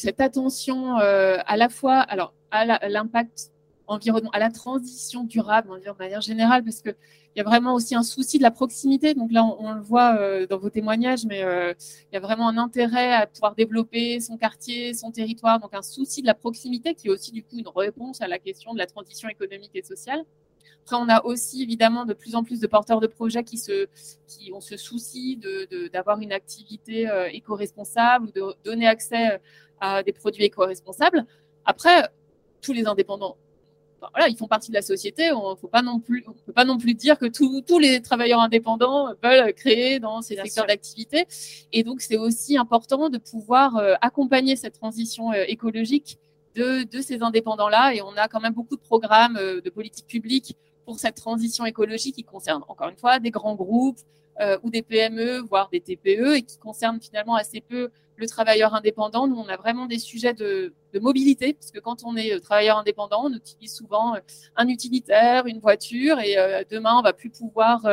cette 0.00 0.20
attention 0.20 0.98
euh, 0.98 1.36
à 1.46 1.56
la 1.56 1.68
fois 1.68 2.06
à 2.50 2.88
l'impact 2.88 3.52
environnement, 3.86 4.30
à 4.30 4.38
la 4.38 4.50
transition 4.50 5.24
durable 5.24 5.68
de 5.80 5.90
manière 5.98 6.20
générale, 6.20 6.64
parce 6.64 6.80
qu'il 6.80 6.94
y 7.36 7.40
a 7.40 7.44
vraiment 7.44 7.74
aussi 7.74 7.94
un 7.94 8.02
souci 8.02 8.38
de 8.38 8.42
la 8.42 8.50
proximité. 8.50 9.14
Donc 9.14 9.30
là, 9.32 9.44
on, 9.44 9.72
le 9.74 9.80
voit 9.80 10.16
euh, 10.16 10.46
dans 10.46 10.58
vos 10.58 10.70
témoignages, 10.70 11.26
mais 11.26 11.42
euh, 11.42 11.74
il 12.10 12.14
y 12.14 12.16
a 12.16 12.20
vraiment 12.20 12.48
un 12.48 12.56
intérêt 12.56 13.12
à 13.12 13.26
pouvoir 13.26 13.54
développer 13.54 14.20
son 14.20 14.38
quartier, 14.38 14.94
son 14.94 15.10
territoire, 15.10 15.60
donc 15.60 15.74
un 15.74 15.82
souci 15.82 16.22
de 16.22 16.26
la 16.26 16.34
proximité 16.34 16.94
qui 16.94 17.08
est 17.08 17.10
aussi 17.10 17.32
du 17.32 17.42
coup 17.42 17.58
une 17.58 17.68
réponse 17.74 18.22
à 18.22 18.28
la 18.28 18.38
question 18.38 18.72
de 18.72 18.78
la 18.78 18.86
transition 18.86 19.28
économique 19.28 19.72
et 19.74 19.82
sociale. 19.82 20.24
Après, 20.82 20.96
on 20.96 21.08
a 21.08 21.24
aussi 21.24 21.62
évidemment 21.62 22.04
de 22.04 22.14
plus 22.14 22.34
en 22.34 22.42
plus 22.42 22.60
de 22.60 22.66
porteurs 22.66 23.00
de 23.00 23.06
projets 23.06 23.44
qui, 23.44 23.58
se, 23.58 23.86
qui 24.26 24.52
ont 24.52 24.60
ce 24.60 24.76
souci 24.76 25.38
d'avoir 25.92 26.18
de, 26.18 26.24
une 26.24 26.32
activité 26.32 27.08
euh, 27.08 27.28
éco-responsable 27.32 28.26
ou 28.26 28.30
de 28.32 28.54
donner 28.64 28.86
accès 28.86 29.40
à 29.80 30.02
des 30.02 30.12
produits 30.12 30.44
éco-responsables. 30.44 31.24
Après, 31.64 32.08
tous 32.60 32.72
les 32.72 32.86
indépendants 32.86 33.36
voilà, 34.12 34.28
ils 34.28 34.36
font 34.36 34.46
partie 34.46 34.70
de 34.70 34.76
la 34.76 34.82
société. 34.82 35.32
On 35.32 35.50
on 35.50 35.56
peut 35.56 35.68
pas 35.68 35.82
non 36.64 36.78
plus 36.78 36.94
dire 36.94 37.18
que 37.18 37.26
tous 37.26 37.78
les 37.78 38.00
travailleurs 38.00 38.40
indépendants 38.40 39.08
veulent 39.22 39.52
créer 39.54 40.00
dans 40.00 40.22
ces 40.22 40.36
secteurs 40.36 40.66
d'activité. 40.66 41.26
Et 41.72 41.82
donc, 41.82 42.00
c'est 42.00 42.16
aussi 42.16 42.56
important 42.56 43.08
de 43.08 43.18
pouvoir 43.18 43.76
euh, 43.76 43.94
accompagner 44.00 44.56
cette 44.56 44.74
transition 44.74 45.32
euh, 45.32 45.44
écologique 45.48 46.18
de, 46.54 46.84
de 46.84 47.00
ces 47.00 47.22
indépendants-là. 47.22 47.94
Et 47.94 48.02
on 48.02 48.16
a 48.16 48.28
quand 48.28 48.40
même 48.40 48.54
beaucoup 48.54 48.76
de 48.76 48.82
programmes 48.82 49.36
euh, 49.36 49.60
de 49.60 49.70
politique 49.70 50.06
publique 50.06 50.56
pour 50.90 50.98
cette 50.98 51.14
transition 51.16 51.64
écologique 51.64 52.16
qui 52.16 52.24
concerne, 52.24 52.62
encore 52.68 52.88
une 52.88 52.96
fois, 52.96 53.18
des 53.18 53.30
grands 53.30 53.54
groupes 53.54 54.00
euh, 54.40 54.58
ou 54.62 54.70
des 54.70 54.82
PME, 54.82 55.38
voire 55.38 55.68
des 55.70 55.80
TPE, 55.80 56.36
et 56.36 56.42
qui 56.42 56.58
concerne 56.58 57.00
finalement 57.00 57.36
assez 57.36 57.60
peu 57.60 57.90
le 58.16 58.26
travailleur 58.26 58.74
indépendant. 58.74 59.26
Nous, 59.26 59.36
on 59.36 59.48
a 59.48 59.56
vraiment 59.56 59.86
des 59.86 59.98
sujets 59.98 60.34
de, 60.34 60.74
mobilité, 61.00 61.54
parce 61.54 61.70
que 61.70 61.78
quand 61.78 62.04
on 62.04 62.16
est 62.16 62.40
travailleur 62.40 62.78
indépendant, 62.78 63.26
on 63.26 63.32
utilise 63.32 63.72
souvent 63.72 64.16
un 64.56 64.68
utilitaire, 64.68 65.46
une 65.46 65.60
voiture, 65.60 66.18
et 66.18 66.36
demain, 66.70 66.98
on 66.98 67.02
va 67.02 67.12
plus 67.12 67.30
pouvoir 67.30 67.86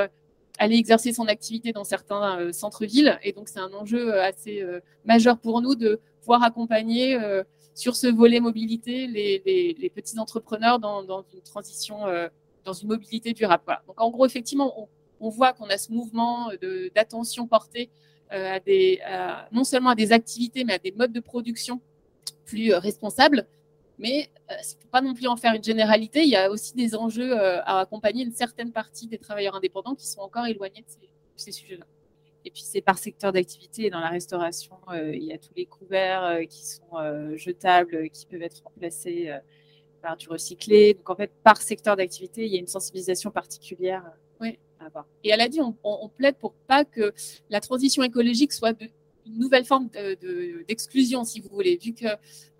aller 0.57 0.75
exercer 0.75 1.13
son 1.13 1.27
activité 1.27 1.71
dans 1.71 1.83
certains 1.83 2.39
euh, 2.39 2.51
centres-villes. 2.51 3.19
Et 3.23 3.31
donc, 3.31 3.47
c'est 3.47 3.59
un 3.59 3.73
enjeu 3.73 4.13
euh, 4.13 4.23
assez 4.23 4.61
euh, 4.61 4.79
majeur 5.05 5.37
pour 5.37 5.61
nous 5.61 5.75
de 5.75 5.99
pouvoir 6.21 6.43
accompagner 6.43 7.17
sur 7.73 7.95
ce 7.95 8.07
volet 8.07 8.41
mobilité 8.41 9.07
les, 9.07 9.91
petits 9.95 10.19
entrepreneurs 10.19 10.77
dans, 10.77 11.23
une 11.33 11.41
transition, 11.41 11.99
dans 12.67 12.73
une 12.73 12.89
mobilité 12.89 13.33
durable. 13.33 13.63
Donc, 13.87 13.99
en 13.99 14.11
gros, 14.11 14.25
effectivement, 14.27 14.87
on, 15.19 15.29
voit 15.29 15.53
qu'on 15.53 15.65
a 15.69 15.77
ce 15.77 15.91
mouvement 15.91 16.51
d'attention 16.93 17.47
portée 17.47 17.89
à 18.29 18.59
des, 18.59 18.99
non 19.51 19.63
seulement 19.63 19.89
à 19.89 19.95
des 19.95 20.11
activités, 20.11 20.63
mais 20.63 20.73
à 20.73 20.77
des 20.77 20.91
modes 20.91 21.13
de 21.13 21.19
production 21.19 21.81
plus 22.45 22.73
responsables. 22.73 23.47
Mais 23.99 24.29
il 24.49 24.53
euh, 24.53 24.57
ne 24.57 24.81
faut 24.81 24.89
pas 24.91 25.01
non 25.01 25.13
plus 25.13 25.27
en 25.27 25.35
faire 25.35 25.53
une 25.53 25.63
généralité. 25.63 26.23
Il 26.23 26.29
y 26.29 26.35
a 26.35 26.51
aussi 26.51 26.75
des 26.75 26.95
enjeux 26.95 27.33
euh, 27.33 27.61
à 27.63 27.79
accompagner 27.79 28.23
une 28.23 28.31
certaine 28.31 28.71
partie 28.71 29.07
des 29.07 29.17
travailleurs 29.17 29.55
indépendants 29.55 29.95
qui 29.95 30.07
sont 30.07 30.21
encore 30.21 30.45
éloignés 30.45 30.81
de 30.81 31.07
ces, 31.35 31.51
sujets-là. 31.51 31.85
Et 32.45 32.51
puis 32.51 32.61
c'est 32.63 32.81
par 32.81 32.97
secteur 32.97 33.31
d'activité. 33.31 33.89
Dans 33.89 33.99
la 33.99 34.09
restauration, 34.09 34.77
euh, 34.93 35.15
il 35.15 35.23
y 35.23 35.33
a 35.33 35.37
tous 35.37 35.53
les 35.55 35.65
couverts 35.65 36.41
qui 36.49 36.65
sont 36.65 37.35
jetables, 37.35 38.09
qui 38.09 38.25
peuvent 38.25 38.41
être 38.41 38.61
remplacés 38.63 39.31
par 40.07 40.15
du 40.15 40.29
recyclé. 40.29 40.93
Donc 40.93 41.09
en 41.09 41.15
fait, 41.15 41.31
par 41.43 41.61
secteur 41.61 41.97
d'activité, 41.97 42.45
il 42.45 42.53
y 42.53 42.55
a 42.55 42.59
une 42.59 42.67
sensibilisation 42.67 43.29
particulière 43.29 44.03
à 44.79 44.85
avoir. 44.85 45.05
Et 45.23 45.29
elle 45.29 45.41
a 45.41 45.49
dit, 45.49 45.59
on, 45.59 45.75
on 45.83 46.07
plaide 46.07 46.37
pour 46.37 46.53
pas 46.53 46.85
que 46.85 47.13
la 47.49 47.59
transition 47.59 48.03
écologique 48.03 48.53
soit 48.53 48.71
de, 48.73 48.87
une 49.25 49.39
nouvelle 49.39 49.65
forme 49.65 49.89
d'exclusion, 50.67 51.23
si 51.23 51.41
vous 51.41 51.49
voulez. 51.49 51.77
Vu 51.77 51.93
qu'on 51.93 52.07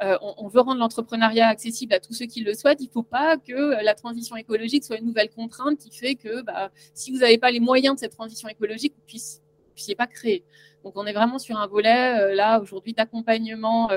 euh, 0.06 0.18
on 0.22 0.48
veut 0.48 0.60
rendre 0.60 0.80
l'entrepreneuriat 0.80 1.48
accessible 1.48 1.94
à 1.94 2.00
tous 2.00 2.14
ceux 2.14 2.26
qui 2.26 2.42
le 2.42 2.54
souhaitent, 2.54 2.82
il 2.82 2.88
ne 2.88 2.92
faut 2.92 3.04
pas 3.04 3.38
que 3.38 3.82
la 3.82 3.94
transition 3.94 4.36
écologique 4.36 4.84
soit 4.84 4.98
une 4.98 5.06
nouvelle 5.06 5.30
contrainte 5.30 5.78
qui 5.78 5.92
fait 5.92 6.16
que 6.16 6.42
bah, 6.42 6.72
si 6.94 7.12
vous 7.12 7.20
n'avez 7.20 7.38
pas 7.38 7.52
les 7.52 7.62
moyens 7.62 7.96
de 7.96 8.00
cette 8.02 8.12
transition 8.14 8.50
écologique, 8.50 8.94
vous 8.96 9.04
ne 9.04 9.20
puissiez 9.78 9.96
pas 9.96 10.08
créer. 10.08 10.44
Donc, 10.84 10.94
on 10.96 11.06
est 11.06 11.14
vraiment 11.14 11.40
sur 11.40 11.58
un 11.58 11.68
volet, 11.68 12.20
euh, 12.20 12.36
là, 12.36 12.60
aujourd'hui, 12.60 12.94
d'accompagnement 12.94 13.90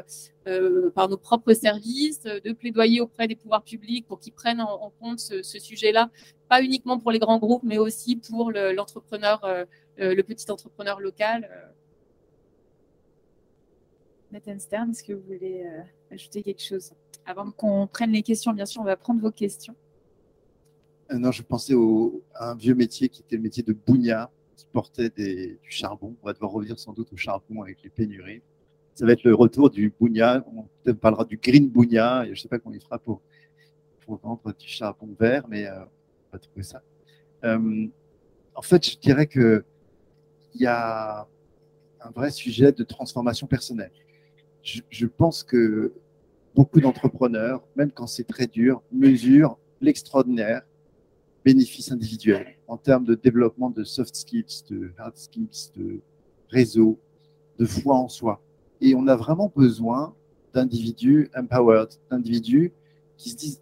euh, 0.47 0.91
par 0.91 1.09
nos 1.09 1.16
propres 1.16 1.53
services, 1.53 2.22
de 2.22 2.53
plaidoyer 2.53 3.01
auprès 3.01 3.26
des 3.26 3.37
pouvoirs 3.37 3.64
publics 3.64 4.07
pour 4.07 4.20
qu'ils 4.20 4.33
prennent 4.33 4.61
en, 4.61 4.93
compte 5.01 5.20
ce, 5.20 5.43
ce 5.43 5.59
sujet-là, 5.59 6.11
pas 6.49 6.62
uniquement 6.62 6.99
pour 6.99 7.11
les 7.11 7.18
grands 7.18 7.39
groupes, 7.39 7.62
mais 7.64 7.78
aussi 7.78 8.16
pour 8.16 8.53
l'entrepreneur, 8.53 9.41
le, 9.97 10.22
petit 10.22 10.51
entrepreneur 10.51 11.01
local. 11.01 11.49
Nathan 14.33 14.59
Stern, 14.59 14.91
est-ce 14.91 15.03
que 15.03 15.12
vous 15.12 15.22
voulez 15.22 15.64
euh, 15.64 15.83
ajouter 16.12 16.43
quelque 16.43 16.62
chose? 16.62 16.93
Avant 17.26 17.51
qu'on 17.51 17.87
prenne 17.87 18.12
les 18.12 18.22
questions, 18.22 18.53
bien 18.53 18.66
sûr, 18.66 18.81
on 18.81 18.85
va 18.85 18.97
prendre 18.97 19.20
vos 19.20 19.33
questions. 19.33 19.74
Euh, 21.11 21.18
non, 21.18 21.33
je 21.33 21.43
pensais 21.43 21.74
au, 21.74 22.22
à 22.35 22.53
un 22.53 22.55
vieux 22.55 22.74
métier 22.74 23.09
qui 23.09 23.22
était 23.22 23.37
le 23.37 23.43
métier 23.43 23.62
de 23.62 23.72
bougnat, 23.72 24.31
qui 24.61 24.66
portait 24.72 25.11
du 25.11 25.70
charbon. 25.70 26.14
On 26.22 26.26
va 26.26 26.32
devoir 26.32 26.52
revenir 26.52 26.78
sans 26.78 26.92
doute 26.92 27.12
au 27.12 27.16
charbon 27.16 27.62
avec 27.62 27.82
les 27.82 27.90
pénuries. 27.90 28.42
Ça 28.94 29.06
va 29.06 29.12
être 29.12 29.24
le 29.24 29.34
retour 29.34 29.70
du 29.70 29.92
bougnat. 29.98 30.44
On 30.86 30.94
parlera 30.94 31.24
du 31.24 31.36
green 31.36 31.68
bougnat. 31.68 32.24
je 32.26 32.30
ne 32.30 32.34
sais 32.34 32.48
pas 32.48 32.58
comment 32.58 32.74
il 32.74 32.80
fera 32.80 32.98
pour, 32.98 33.20
vendre 34.06 34.52
du 34.58 34.66
charbon 34.66 35.08
vert, 35.18 35.46
mais 35.48 35.66
euh, 35.66 35.84
on 35.84 36.32
va 36.32 36.38
trouver 36.40 36.64
ça. 36.64 36.82
en 37.44 38.62
fait, 38.62 38.90
je 38.90 38.98
dirais 38.98 39.28
qu'il 39.28 39.62
y 40.56 40.66
a 40.66 41.28
un 42.00 42.11
vrai 42.11 42.32
sujet 42.32 42.72
de 42.72 42.82
transformation 42.82 43.46
personnelle 43.46 43.92
je, 44.62 45.06
pense 45.06 45.42
que 45.42 45.92
beaucoup 46.54 46.80
d'entrepreneurs, 46.80 47.62
même 47.76 47.90
quand 47.90 48.06
c'est 48.06 48.24
très 48.24 48.46
dur, 48.46 48.82
mesurent 48.92 49.58
l'extraordinaire 49.80 50.62
bénéfice 51.44 51.90
individuel 51.90 52.56
en 52.70 52.76
termes 52.76 53.04
de 53.04 53.16
développement 53.16 53.68
de 53.68 53.82
soft 53.82 54.14
skills, 54.14 54.62
de 54.70 54.92
hard 54.96 55.16
skills, 55.16 55.72
de 55.76 56.00
réseau, 56.48 57.00
de 57.58 57.66
foi 57.66 57.96
en 57.96 58.08
soi. 58.08 58.40
Et 58.80 58.94
on 58.94 59.08
a 59.08 59.16
vraiment 59.16 59.52
besoin 59.54 60.14
d'individus 60.54 61.28
empowered, 61.34 61.90
d'individus 62.08 62.72
qui 63.16 63.30
se 63.30 63.36
disent 63.36 63.60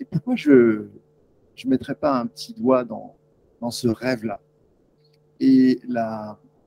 et 0.00 0.04
pourquoi 0.04 0.34
je 0.34 0.50
ne 1.64 1.70
mettrais 1.70 1.94
pas 1.94 2.18
un 2.18 2.26
petit 2.26 2.52
doigt 2.52 2.84
dans, 2.84 3.14
dans 3.60 3.70
ce 3.70 3.86
rêve-là? 3.86 4.40
Et 5.38 5.80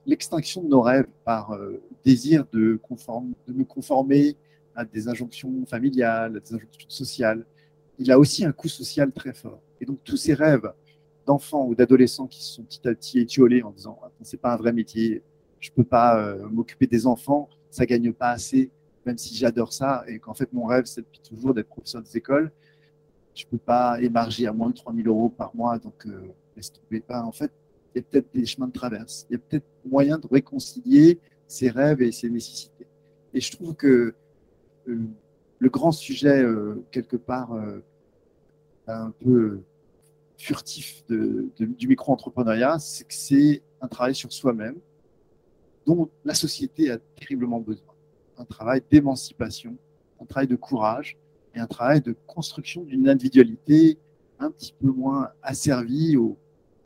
l'extinction 0.05 0.63
de 0.63 0.69
nos 0.69 0.81
rêves 0.81 1.07
par 1.25 1.51
euh, 1.51 1.81
désir 2.05 2.45
de, 2.53 2.79
de 3.47 3.53
me 3.53 3.65
conformer 3.65 4.37
à 4.73 4.85
des 4.85 5.09
injonctions 5.09 5.65
familiales, 5.65 6.37
à 6.37 6.39
des 6.39 6.53
injonctions 6.53 6.89
sociales, 6.89 7.45
il 7.99 8.09
a 8.09 8.17
aussi 8.17 8.45
un 8.45 8.53
coût 8.53 8.69
social 8.69 9.11
très 9.11 9.33
fort. 9.33 9.59
Et 9.81 9.85
donc 9.85 10.01
tous 10.05 10.17
ces 10.17 10.33
rêves 10.33 10.71
d'enfants 11.27 11.65
ou 11.67 11.75
d'adolescents 11.75 12.27
qui 12.27 12.43
se 12.43 12.53
sont 12.53 12.63
petit 12.63 12.87
à 12.87 12.95
petit 12.95 13.19
étiolés 13.19 13.61
en 13.61 13.71
disant 13.71 13.99
c'est 14.21 14.41
pas 14.41 14.53
un 14.53 14.57
vrai 14.57 14.73
métier, 14.73 15.21
je 15.59 15.69
peux 15.71 15.83
pas 15.83 16.19
euh, 16.19 16.47
m'occuper 16.49 16.87
des 16.87 17.05
enfants, 17.05 17.49
ça 17.69 17.85
gagne 17.85 18.11
pas 18.13 18.31
assez, 18.31 18.71
même 19.05 19.17
si 19.17 19.35
j'adore 19.35 19.73
ça 19.73 20.03
et 20.07 20.17
qu'en 20.19 20.33
fait 20.33 20.51
mon 20.53 20.65
rêve 20.65 20.85
c'est 20.85 21.01
depuis 21.01 21.19
toujours 21.19 21.53
d'être 21.53 21.67
professeur 21.67 22.01
des 22.01 22.17
écoles, 22.17 22.51
je 23.37 23.45
peux 23.45 23.57
pas 23.57 24.01
émarger 24.01 24.47
à 24.47 24.53
moins 24.53 24.69
de 24.69 24.75
3000 24.75 25.07
euros 25.07 25.29
par 25.29 25.55
mois, 25.55 25.77
donc 25.77 26.05
euh, 26.07 26.33
laisse 26.55 26.71
tomber 26.73 26.99
pas. 27.01 27.21
En 27.21 27.31
fait, 27.31 27.51
il 27.93 27.99
y 27.99 28.01
a 28.01 28.03
peut-être 28.03 28.33
des 28.33 28.45
chemins 28.45 28.67
de 28.67 28.73
traverse. 28.73 29.27
Il 29.29 29.33
y 29.33 29.35
a 29.35 29.39
peut-être 29.39 29.65
moyen 29.85 30.17
de 30.17 30.27
réconcilier 30.27 31.19
ses 31.47 31.69
rêves 31.69 32.01
et 32.01 32.11
ses 32.11 32.29
nécessités. 32.29 32.87
Et 33.33 33.39
je 33.39 33.51
trouve 33.51 33.75
que 33.75 34.15
euh, 34.87 34.99
le 35.59 35.69
grand 35.69 35.91
sujet, 35.91 36.41
euh, 36.41 36.83
quelque 36.91 37.15
part, 37.15 37.51
un 38.87 39.11
peu 39.11 39.59
furtif 40.37 41.03
du 41.07 41.87
micro-entrepreneuriat, 41.87 42.79
c'est 42.79 43.05
que 43.05 43.13
c'est 43.13 43.61
un 43.81 43.87
travail 43.87 44.15
sur 44.15 44.31
soi-même 44.31 44.77
dont 45.85 46.09
la 46.23 46.33
société 46.33 46.91
a 46.91 46.97
terriblement 47.19 47.59
besoin. 47.59 47.93
Un 48.37 48.45
travail 48.45 48.81
d'émancipation, 48.91 49.77
un 50.21 50.25
travail 50.25 50.47
de 50.47 50.55
courage 50.55 51.17
et 51.55 51.59
un 51.59 51.67
travail 51.67 52.01
de 52.01 52.15
construction 52.27 52.83
d'une 52.83 53.09
individualité 53.09 53.97
un 54.39 54.51
petit 54.51 54.73
peu 54.79 54.91
moins 54.91 55.29
asservie 55.41 56.17
au, 56.17 56.37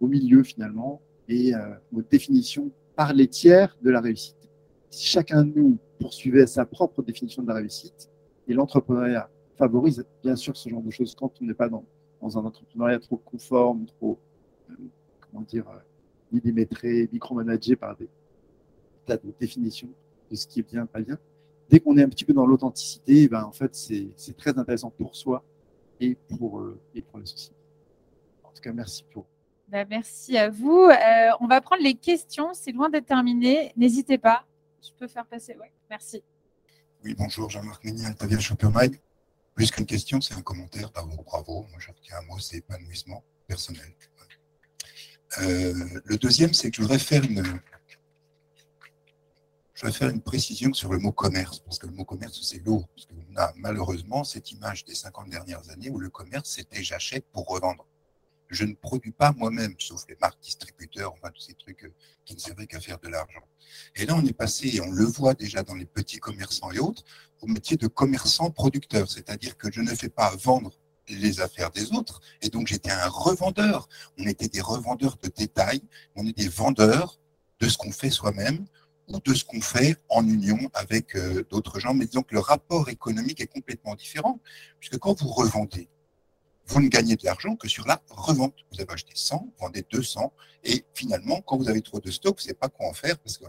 milieu 0.02 0.42
finalement 0.42 1.00
et 1.28 1.54
euh, 1.54 1.60
aux 1.94 2.02
définitions 2.02 2.72
par 2.96 3.14
les 3.14 3.28
tiers 3.28 3.78
de 3.84 3.92
la 3.92 4.02
réussite. 4.02 4.50
Si 4.90 5.06
chacun 5.06 5.44
de 5.44 5.60
nous 5.60 5.78
poursuivait 6.00 6.48
sa 6.48 6.66
propre 6.66 7.04
définition 7.04 7.44
de 7.44 7.48
la 7.50 7.54
réussite, 7.56 8.10
et 8.48 8.54
l'entrepreneuriat 8.54 9.30
favorise 9.58 10.04
bien 10.24 10.36
sûr 10.36 10.58
ce 10.58 10.70
genre 10.70 10.82
de 10.82 10.90
choses 10.90 11.14
quand 11.14 11.32
on 11.40 11.46
n'est 11.46 11.54
pas 11.54 11.70
dans, 11.70 11.86
dans, 12.22 12.38
un 12.38 12.46
entrepreneuriat 12.46 13.00
trop 13.00 13.18
conforme, 13.18 13.86
trop, 13.86 14.20
euh, 14.70 14.76
comment 15.20 15.44
dire, 15.44 15.68
euh, 15.70 15.80
millimétré, 16.32 17.10
micromanagé 17.12 17.76
par 17.76 17.96
des 17.96 18.08
tas 19.06 19.18
de 19.18 19.34
définitions 19.40 19.90
de 20.30 20.36
ce 20.36 20.48
qui 20.48 20.60
est 20.60 20.70
bien, 20.70 20.86
pas 20.86 21.02
bien. 21.02 21.18
Dès 21.70 21.80
qu'on 21.80 21.98
est 21.98 22.04
un 22.04 22.10
petit 22.10 22.26
peu 22.26 22.34
dans 22.34 22.46
l'authenticité, 22.46 23.28
ben, 23.28 23.44
en 23.44 23.52
fait, 23.52 23.74
c'est 23.76 24.38
très 24.38 24.58
intéressant 24.58 24.90
pour 24.90 25.16
soi 25.16 25.44
et 26.00 26.16
pour, 26.16 26.64
et 26.94 27.02
pour 27.02 27.20
la 27.20 27.26
société. 27.26 27.56
En 28.44 28.52
tout 28.52 28.62
cas, 28.62 28.74
merci 28.74 29.06
pour 29.12 29.26
bah, 29.72 29.86
merci 29.90 30.38
à 30.38 30.50
vous. 30.50 30.82
Euh, 30.82 31.30
on 31.40 31.48
va 31.48 31.62
prendre 31.62 31.82
les 31.82 31.94
questions. 31.94 32.50
C'est 32.54 32.74
loin 32.74 32.90
d'être 32.90 33.06
terminé. 33.06 33.72
N'hésitez 33.78 34.18
pas. 34.18 34.46
Je 34.84 34.90
peux 35.00 35.08
faire 35.08 35.26
passer. 35.26 35.56
Oui, 35.62 35.68
merci. 35.90 36.22
Oui, 37.06 37.16
bonjour, 37.18 37.50
Jean-Marc 37.50 37.86
Ménier, 37.86 38.06
Altavia 38.06 38.38
Shoppermine. 38.38 38.98
Plus 39.56 39.72
qu'une 39.72 39.86
question, 39.86 40.22
c'est 40.22 40.34
un 40.34 40.42
commentaire. 40.42 40.90
Bravo, 40.92 41.24
bravo. 41.24 41.68
Moi, 41.70 41.80
je 41.80 41.90
retiens 41.90 42.18
un 42.18 42.22
mot, 42.24 42.40
c'est 42.40 42.58
épanouissement 42.58 43.24
personnel. 43.48 43.94
Euh, 45.40 46.02
le 46.06 46.18
deuxième, 46.18 46.54
c'est 46.54 46.72
que 46.72 46.78
je 46.78 46.82
voudrais 46.82 47.00
faire 47.00 47.24
une, 47.24 47.44
je 49.74 49.82
voudrais 49.82 49.98
faire 49.98 50.10
une 50.10 50.22
précision 50.22 50.74
sur 50.74 50.92
le 50.92 51.00
mot 51.00 51.12
commerce, 51.12 51.60
parce 51.60 51.80
que 51.80 51.88
le 51.88 51.94
mot 51.94 52.06
commerce, 52.06 52.40
c'est 52.44 52.64
lourd. 52.66 52.88
Parce 52.90 53.08
qu'on 53.08 53.36
a 53.38 53.52
malheureusement 53.56 54.24
cette 54.24 54.52
image 54.52 54.86
des 54.86 54.96
50 54.96 55.30
dernières 55.30 55.70
années 55.70 55.90
où 55.90 56.00
le 56.00 56.10
commerce, 56.10 56.52
c'était 56.52 56.84
j'achète 56.84 57.26
pour 57.32 57.48
revendre 57.48 57.88
je 58.52 58.66
ne 58.66 58.74
produis 58.74 59.12
pas 59.12 59.32
moi-même, 59.32 59.74
sauf 59.80 60.04
les 60.10 60.18
marques 60.22 60.42
distributeurs, 60.42 61.14
enfin 61.14 61.30
tous 61.34 61.42
ces 61.42 61.54
trucs 61.54 61.86
euh, 61.86 61.94
qui 62.26 62.36
ne 62.36 62.40
servaient 62.40 62.68
qu'à 62.68 62.80
faire 62.80 63.00
de 63.00 63.08
l'argent. 63.08 63.42
Et 63.96 64.06
là, 64.06 64.16
on 64.16 64.26
est 64.26 64.34
passé, 64.34 64.70
et 64.76 64.82
on 64.82 64.92
le 64.92 65.06
voit 65.06 65.34
déjà 65.34 65.64
dans 65.64 65.74
les 65.76 65.86
petits 65.86 66.20
commerçants 66.20 66.72
et 66.72 66.80
autres, 66.80 67.04
au 67.42 67.48
métier 67.48 67.78
de 67.78 67.88
commerçant-producteur, 67.88 69.10
c'est-à-dire 69.10 69.58
que 69.58 69.72
je 69.72 69.82
ne 69.82 69.96
fais 69.96 70.10
pas 70.10 70.36
vendre 70.36 70.78
les 71.08 71.40
affaires 71.42 71.72
des 71.72 71.94
autres, 71.94 72.20
et 72.42 72.50
donc 72.50 72.68
j'étais 72.68 72.92
un 72.92 73.08
revendeur. 73.08 73.88
On 74.18 74.28
était 74.28 74.48
des 74.48 74.62
revendeurs 74.62 75.18
de 75.18 75.30
détail, 75.30 75.82
on 76.16 76.26
est 76.26 76.38
des 76.38 76.48
vendeurs 76.48 77.20
de 77.60 77.68
ce 77.68 77.78
qu'on 77.78 77.92
fait 77.92 78.10
soi-même 78.10 78.66
ou 79.08 79.20
de 79.20 79.34
ce 79.34 79.44
qu'on 79.44 79.62
fait 79.62 79.98
en 80.10 80.26
union 80.28 80.70
avec 80.74 81.16
euh, 81.16 81.44
d'autres 81.50 81.80
gens. 81.80 81.94
Mais 81.94 82.06
donc 82.06 82.32
le 82.32 82.40
rapport 82.40 82.90
économique 82.90 83.42
est 83.42 83.48
complètement 83.48 83.96
différent, 83.96 84.40
puisque 84.80 84.98
quand 85.00 85.22
vous 85.22 85.30
revendez, 85.30 85.90
vous 86.68 86.82
ne 86.82 86.88
gagnez 86.88 87.16
de 87.16 87.26
l'argent 87.26 87.56
que 87.56 87.68
sur 87.68 87.86
la 87.88 88.02
revente. 88.10 88.54
Vous 88.72 88.82
avez 88.82 88.92
acheté 88.92 89.12
100, 89.16 89.38
vous 89.38 89.54
vendez 89.60 89.86
200, 89.92 90.32
et 90.64 90.86
finalement, 90.94 91.42
quand 91.42 91.58
vous 91.58 91.70
avez 91.70 91.82
trop 91.82 92.00
de 92.00 92.12
stock, 92.12 92.38
vous 92.38 92.42
ne 92.42 92.44
savez 92.44 92.54
pas 92.54 92.70
quoi 92.70 92.88
en 92.88 92.94
faire. 92.94 93.18
Parce 93.20 93.38
que, 93.38 93.46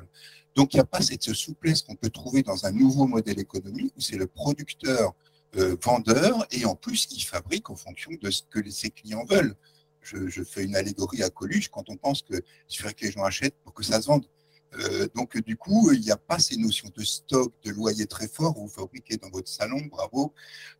donc, 0.54 0.74
il 0.74 0.76
n'y 0.76 0.80
a 0.80 0.84
pas 0.84 1.00
cette 1.00 1.32
souplesse 1.32 1.82
qu'on 1.82 1.94
peut 1.94 2.10
trouver 2.10 2.42
dans 2.42 2.66
un 2.66 2.72
nouveau 2.72 3.06
modèle 3.06 3.38
économique 3.38 3.92
où 3.96 4.00
c'est 4.00 4.16
le 4.16 4.26
producteur 4.26 5.14
euh, 5.56 5.76
et 6.50 6.64
en 6.64 6.74
plus 6.74 7.08
il 7.10 7.22
fabrique 7.22 7.68
en 7.68 7.76
fonction 7.76 8.10
de 8.20 8.30
ce 8.30 8.42
que 8.48 8.68
ses 8.70 8.90
clients 8.90 9.24
veulent. 9.24 9.54
Je, 10.00 10.28
je 10.28 10.42
fais 10.42 10.64
une 10.64 10.74
allégorie 10.74 11.22
à 11.22 11.30
Coluche 11.30 11.68
quand 11.68 11.90
on 11.90 11.96
pense 11.96 12.22
que 12.22 12.42
il 12.70 12.94
que 12.94 13.04
les 13.04 13.12
gens 13.12 13.22
achètent 13.22 13.56
pour 13.62 13.74
que 13.74 13.82
ça 13.82 14.00
se 14.00 14.06
vende. 14.06 14.24
Euh, 14.78 15.06
donc, 15.14 15.40
du 15.42 15.56
coup, 15.56 15.92
il 15.92 16.00
n'y 16.00 16.10
a 16.10 16.16
pas 16.16 16.38
ces 16.38 16.56
notions 16.56 16.88
de 16.96 17.02
stock, 17.02 17.52
de 17.64 17.70
loyer 17.70 18.06
très 18.06 18.28
fort, 18.28 18.54
vous 18.54 18.68
fabriquez 18.68 19.16
dans 19.16 19.30
votre 19.30 19.48
salon, 19.48 19.80
bravo. 19.90 20.32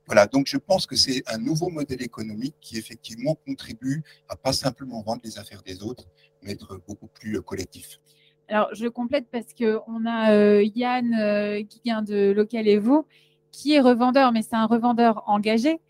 Voilà, 0.07 0.27
donc 0.27 0.47
je 0.47 0.57
pense 0.57 0.87
que 0.87 0.97
c'est 0.97 1.23
un 1.27 1.39
nouveau 1.39 1.69
modèle 1.69 2.03
économique 2.03 2.55
qui 2.61 2.79
effectivement 2.79 3.37
contribue 3.47 4.03
à 4.29 4.37
pas 4.37 4.53
simplement 4.53 5.03
vendre 5.03 5.23
les 5.25 5.39
affaires 5.39 5.63
des 5.63 5.83
autres, 5.83 6.07
mais 6.43 6.53
être 6.53 6.81
beaucoup 6.87 7.09
plus 7.09 7.37
euh, 7.37 7.43
collectif. 7.43 8.01
Alors, 8.49 8.69
je 8.75 8.87
complète 8.87 9.27
parce 9.31 9.55
qu'on 9.55 10.07
a 10.07 10.33
euh, 10.33 10.65
Yann 10.75 11.67
qui 11.69 11.81
vient 11.85 12.03
de 12.03 12.33
Local 12.33 12.69
Evo, 12.69 13.07
qui 13.51 13.75
est 13.75 13.81
revendeur, 13.81 14.33
mais 14.33 14.43
c'est 14.43 14.57
un 14.57 14.67
revendeur 14.67 15.23
engagé. 15.27 15.81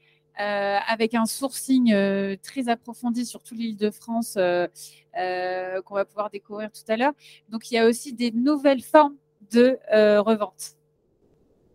Euh, 0.40 0.78
avec 0.88 1.14
un 1.14 1.26
sourcing 1.26 1.92
euh, 1.92 2.36
très 2.42 2.70
approfondi 2.70 3.26
sur 3.26 3.42
toute 3.42 3.58
l'île 3.58 3.76
de 3.76 3.90
France 3.90 4.38
euh, 4.38 4.66
qu'on 5.82 5.94
va 5.94 6.06
pouvoir 6.06 6.30
découvrir 6.30 6.72
tout 6.72 6.84
à 6.88 6.96
l'heure. 6.96 7.12
Donc, 7.50 7.70
il 7.70 7.74
y 7.74 7.78
a 7.78 7.86
aussi 7.86 8.14
des 8.14 8.30
nouvelles 8.30 8.82
formes 8.82 9.16
de 9.50 9.78
revente. 10.20 10.76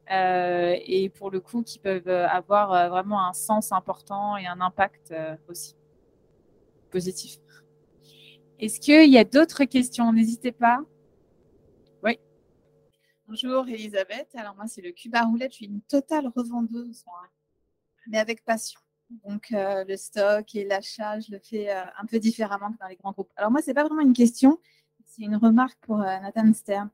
et 0.09 1.09
pour 1.15 1.29
le 1.29 1.39
coup, 1.39 1.61
qui 1.61 1.77
peuvent 1.77 2.07
avoir 2.07 2.89
vraiment 2.89 3.23
un 3.27 3.33
sens 3.33 3.71
important 3.71 4.37
et 4.37 4.47
un 4.47 4.59
impact 4.61 5.13
aussi 5.47 5.75
positif. 6.89 7.37
Est-ce 8.59 8.79
qu'il 8.79 9.11
y 9.11 9.19
a 9.19 9.23
d'autres 9.23 9.65
questions? 9.65 10.11
N'hésitez 10.11 10.51
pas. 10.51 10.79
Oui. 12.03 12.17
Bonjour 13.27 13.67
Elisabeth. 13.67 14.29
Alors 14.35 14.55
moi, 14.55 14.65
c'est 14.65 14.81
le 14.81 14.91
Cuba 14.93 15.21
Roulette. 15.21 15.51
Je 15.51 15.57
suis 15.57 15.65
une 15.67 15.81
totale 15.81 16.31
revendeuse 16.35 17.03
mais 18.07 18.17
avec 18.19 18.43
passion. 18.43 18.79
Donc, 19.25 19.51
euh, 19.53 19.85
le 19.85 19.95
stock 19.95 20.53
et 20.55 20.65
l'achat, 20.65 21.19
je 21.19 21.31
le 21.31 21.39
fais 21.39 21.69
euh, 21.69 21.81
un 21.97 22.05
peu 22.05 22.19
différemment 22.19 22.71
que 22.71 22.77
dans 22.77 22.87
les 22.87 22.97
grands 22.97 23.11
groupes. 23.11 23.31
Alors, 23.37 23.51
moi, 23.51 23.61
ce 23.61 23.67
n'est 23.67 23.73
pas 23.73 23.85
vraiment 23.85 24.01
une 24.01 24.13
question, 24.13 24.59
c'est 25.05 25.21
une 25.21 25.37
remarque 25.37 25.77
pour 25.81 26.01
euh, 26.01 26.19
Nathan 26.19 26.51
Stern. 26.53 26.89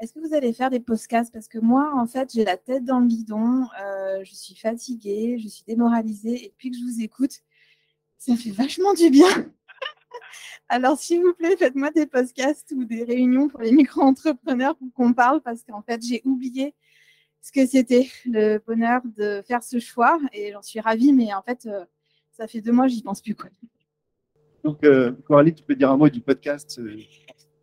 Est-ce 0.00 0.14
que 0.14 0.20
vous 0.20 0.34
allez 0.34 0.52
faire 0.52 0.70
des 0.70 0.80
podcasts? 0.80 1.32
Parce 1.32 1.48
que 1.48 1.58
moi, 1.58 1.92
en 1.94 2.06
fait, 2.06 2.32
j'ai 2.32 2.44
la 2.44 2.56
tête 2.56 2.84
dans 2.84 3.00
le 3.00 3.06
guidon, 3.06 3.66
je 4.22 4.32
suis 4.32 4.54
fatiguée, 4.54 5.38
je 5.40 5.48
suis 5.48 5.64
démoralisée, 5.64 6.44
et 6.44 6.48
depuis 6.50 6.70
que 6.70 6.76
je 6.76 6.84
vous 6.84 7.02
écoute, 7.02 7.40
ça 8.16 8.36
fait 8.36 8.52
vachement 8.52 8.94
du 8.94 9.10
bien. 9.10 9.26
Alors, 10.68 10.96
s'il 11.00 11.20
vous 11.22 11.34
plaît, 11.34 11.56
faites-moi 11.56 11.90
des 11.90 12.06
podcasts 12.06 12.72
ou 12.76 12.84
des 12.84 13.02
réunions 13.02 13.48
pour 13.48 13.60
les 13.60 13.72
micro-entrepreneurs 13.72 14.76
pour 14.76 14.86
qu'on 14.94 15.12
parle, 15.12 15.40
parce 15.40 15.64
qu'en 15.64 15.82
fait, 15.82 16.00
j'ai 16.00 16.22
oublié 16.24 16.76
ce 17.40 17.52
que 17.52 17.66
c'était 17.66 18.08
le 18.26 18.58
bonheur 18.66 19.00
de 19.16 19.42
faire 19.46 19.62
ce 19.62 19.78
choix 19.78 20.18
et 20.32 20.52
j'en 20.52 20.62
suis 20.62 20.80
ravie, 20.80 21.12
mais 21.12 21.32
en 21.34 21.42
fait, 21.42 21.66
euh, 21.66 21.84
ça 22.32 22.46
fait 22.46 22.60
deux 22.60 22.72
mois, 22.72 22.88
j'y 22.88 23.02
pense 23.02 23.22
plus. 23.22 23.34
Quoi. 23.34 23.50
Donc, 24.64 24.84
euh, 24.84 25.12
Coralie, 25.26 25.54
tu 25.54 25.62
peux 25.62 25.74
dire 25.74 25.90
un 25.90 25.96
mot 25.96 26.08
du 26.08 26.20
podcast 26.20 26.78
euh? 26.78 26.96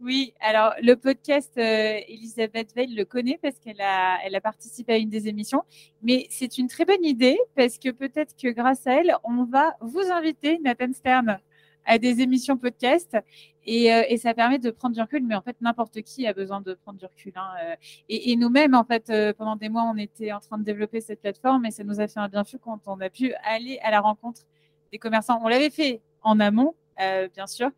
Oui, 0.02 0.34
alors 0.40 0.74
le 0.84 0.96
podcast, 0.96 1.54
Elisabeth 1.58 2.76
Veil 2.76 2.94
le 2.94 3.06
connaît 3.06 3.40
parce 3.42 3.58
qu'elle 3.58 3.82
a, 3.82 4.20
elle 4.24 4.36
a 4.36 4.42
participé 4.42 4.94
à 4.94 4.98
une 4.98 5.10
des 5.10 5.28
émissions, 5.30 5.64
mais 6.04 6.28
c'est 6.30 6.58
une 6.58 6.68
très 6.68 6.86
bonne 6.86 7.04
idée 7.04 7.40
parce 7.56 7.80
que 7.80 7.90
peut-être 7.90 8.36
que 8.36 8.50
grâce 8.50 8.86
à 8.86 9.00
elle, 9.00 9.16
on 9.24 9.46
va 9.46 9.76
vous 9.82 10.12
inviter, 10.12 10.60
Nathan 10.60 10.92
Stern, 10.94 11.40
à 11.86 11.98
des 11.98 12.22
émissions 12.22 12.58
podcast 12.58 13.18
et, 13.66 13.94
euh, 13.94 14.04
et, 14.10 14.18
ça 14.18 14.34
permet 14.34 14.60
de 14.60 14.70
prendre 14.72 14.96
du 14.96 15.02
recul. 15.02 15.24
Mais 15.24 15.36
en 15.36 15.42
fait, 15.42 15.56
n'importe 15.62 16.02
qui 16.02 16.28
a 16.28 16.34
besoin 16.34 16.62
de 16.62 16.74
prendre 16.74 17.00
du 17.00 17.06
recul. 17.06 17.34
Hein. 17.36 17.50
Euh. 17.64 17.76
Et, 18.10 18.32
et 18.32 18.36
nous-mêmes, 18.36 18.76
en 18.76 18.84
fait, 18.84 19.10
euh, 19.10 19.34
pendant 19.34 19.56
des 19.56 19.70
mois, 19.70 19.84
on 19.84 19.98
était 19.98 20.32
en 20.32 20.40
train 20.40 20.58
de 20.58 20.64
développer 20.64 21.02
cette 21.02 21.22
plateforme 21.22 21.66
et 21.66 21.72
ça 21.72 21.84
nous 21.84 22.00
a 22.00 22.08
fait 22.08 22.20
un 22.20 22.30
bien 22.30 22.44
fou 22.44 22.58
quand 22.60 22.82
on 22.88 23.00
a 23.02 23.10
pu 23.10 23.34
aller 23.44 23.80
à 23.82 23.92
la 23.92 24.02
rencontre 24.02 24.42
des 24.92 25.00
commerçants. 25.00 25.40
On 25.44 25.48
l'avait 25.48 25.70
fait 25.70 26.02
en 26.22 26.40
amont, 26.40 26.76
bien 26.98 27.48
sûr. 27.48 27.70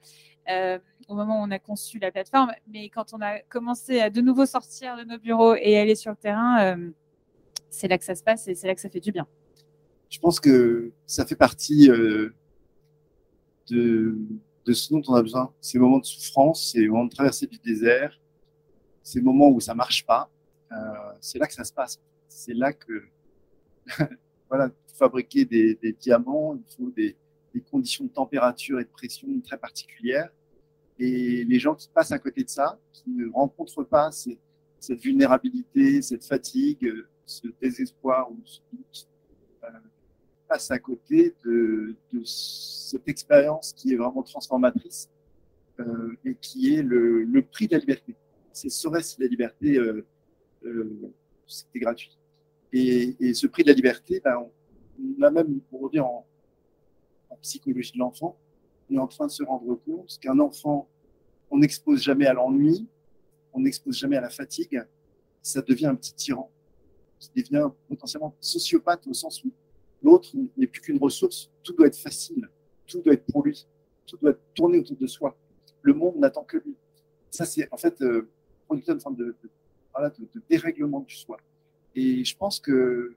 au 1.07 1.15
moment 1.15 1.41
où 1.41 1.45
on 1.45 1.51
a 1.51 1.59
conçu 1.59 1.99
la 1.99 2.11
plateforme, 2.11 2.51
mais 2.67 2.89
quand 2.89 3.13
on 3.13 3.21
a 3.21 3.39
commencé 3.39 3.99
à 3.99 4.09
de 4.09 4.21
nouveau 4.21 4.45
sortir 4.45 4.97
de 4.97 5.03
nos 5.03 5.17
bureaux 5.17 5.55
et 5.55 5.77
aller 5.77 5.95
sur 5.95 6.11
le 6.11 6.17
terrain, 6.17 6.77
c'est 7.69 7.87
là 7.87 7.97
que 7.97 8.05
ça 8.05 8.15
se 8.15 8.23
passe 8.23 8.47
et 8.47 8.55
c'est 8.55 8.67
là 8.67 8.75
que 8.75 8.81
ça 8.81 8.89
fait 8.89 9.01
du 9.01 9.11
bien. 9.11 9.27
Je 10.09 10.19
pense 10.19 10.39
que 10.39 10.93
ça 11.05 11.25
fait 11.25 11.35
partie 11.35 11.89
de, 13.69 14.17
ce 14.73 14.93
dont 14.93 15.01
on 15.07 15.15
a 15.15 15.21
besoin. 15.21 15.53
Ces 15.61 15.79
moments 15.79 15.99
de 15.99 16.05
souffrance, 16.05 16.71
ces 16.71 16.87
moments 16.87 17.05
de 17.05 17.13
traversée 17.13 17.47
du 17.47 17.57
désert, 17.57 18.19
ces 19.03 19.21
moments 19.21 19.49
où 19.49 19.59
ça 19.59 19.73
marche 19.73 20.05
pas, 20.05 20.29
euh, 20.71 20.75
c'est 21.21 21.39
là 21.39 21.47
que 21.47 21.53
ça 21.53 21.63
se 21.63 21.73
passe. 21.73 21.99
C'est 22.27 22.53
là 22.53 22.73
que, 22.73 23.03
voilà, 24.49 24.69
fabriquer 24.93 25.45
des, 25.45 25.95
diamants, 25.99 26.55
il 26.55 26.75
faut 26.75 26.91
des, 26.91 27.15
conditions 27.71 28.05
de 28.05 28.11
température 28.11 28.79
et 28.79 28.83
de 28.83 28.89
pression 28.89 29.27
très 29.43 29.57
particulières. 29.57 30.29
Et 30.99 31.43
les 31.43 31.59
gens 31.59 31.73
qui 31.73 31.89
passent 31.89 32.11
à 32.11 32.19
côté 32.19 32.43
de 32.43 32.49
ça, 32.49 32.79
qui 32.93 33.09
ne 33.09 33.31
rencontrent 33.31 33.83
pas 33.83 34.11
cette 34.11 35.01
vulnérabilité, 35.01 36.03
cette 36.03 36.23
fatigue, 36.23 36.93
ce 37.25 37.47
désespoir 37.59 38.31
ou 38.31 38.37
ce 38.45 38.59
doute, 38.71 39.09
euh, 39.63 39.67
passe 40.47 40.71
à 40.71 40.79
côté 40.79 41.33
de, 41.45 41.95
cette 42.23 43.07
expérience 43.07 43.73
qui 43.73 43.93
est 43.93 43.95
vraiment 43.95 44.23
transformatrice 44.23 45.09
euh, 45.79 46.15
et 46.25 46.35
qui 46.35 46.75
est 46.75 46.81
le, 46.81 47.41
prix 47.51 47.67
de 47.67 47.73
la 47.73 47.79
liberté. 47.79 48.15
C'est 48.53 48.69
serait-ce 48.69 49.21
la 49.21 49.27
liberté, 49.27 49.77
euh, 49.77 50.05
euh, 50.65 51.13
c'était 51.45 51.79
gratuit. 51.79 52.17
Et, 52.73 53.33
ce 53.33 53.47
prix 53.47 53.63
de 53.63 53.69
la 53.69 53.73
liberté, 53.73 54.21
ben, 54.23 54.37
on, 54.99 55.31
même, 55.31 55.59
pour 55.69 55.89
dire 55.89 56.05
en, 56.05 56.25
en 57.29 57.35
psychologie 57.37 57.93
de 57.93 57.99
l'enfant, 57.99 58.37
on 58.89 58.95
est 58.95 58.99
en 58.99 59.07
train 59.07 59.27
de 59.27 59.31
se 59.31 59.43
rendre 59.43 59.75
compte 59.85 60.17
qu'un 60.19 60.39
enfant, 60.39 60.89
on 61.51 61.59
n'expose 61.59 62.01
jamais 62.01 62.25
à 62.25 62.33
l'ennui, 62.33 62.87
on 63.53 63.59
n'expose 63.59 63.97
jamais 63.97 64.17
à 64.17 64.21
la 64.21 64.29
fatigue, 64.29 64.83
ça 65.41 65.61
devient 65.61 65.87
un 65.87 65.95
petit 65.95 66.13
tyran 66.13 66.51
qui 67.19 67.29
devient 67.35 67.69
potentiellement 67.87 68.35
sociopathe 68.39 69.07
au 69.07 69.13
sens 69.13 69.43
où 69.43 69.51
L'autre 70.03 70.29
n'est 70.55 70.67
plus 70.67 70.81
qu'une 70.81 70.99
ressource. 70.99 71.49
Tout 71.63 71.73
doit 71.73 71.87
être 71.87 71.97
facile. 71.97 72.47
Tout 72.85 73.01
doit 73.01 73.13
être 73.13 73.25
pour 73.25 73.43
lui. 73.43 73.67
Tout 74.05 74.17
doit 74.17 74.31
être 74.31 74.41
tourné 74.53 74.79
autour 74.79 74.97
de 74.97 75.07
soi. 75.07 75.37
Le 75.81 75.93
monde 75.93 76.17
n'attend 76.17 76.43
que 76.43 76.57
lui. 76.57 76.75
Ça, 77.29 77.45
c'est 77.45 77.67
en 77.71 77.77
fait 77.77 78.01
euh, 78.01 78.29
une 78.71 78.99
forme 78.99 79.15
de, 79.15 79.25
de, 79.25 79.49
voilà, 79.93 80.09
de, 80.09 80.41
dérèglement 80.49 81.01
du 81.01 81.15
soi. 81.15 81.37
Et 81.95 82.23
je 82.23 82.37
pense 82.37 82.59
que 82.59 83.15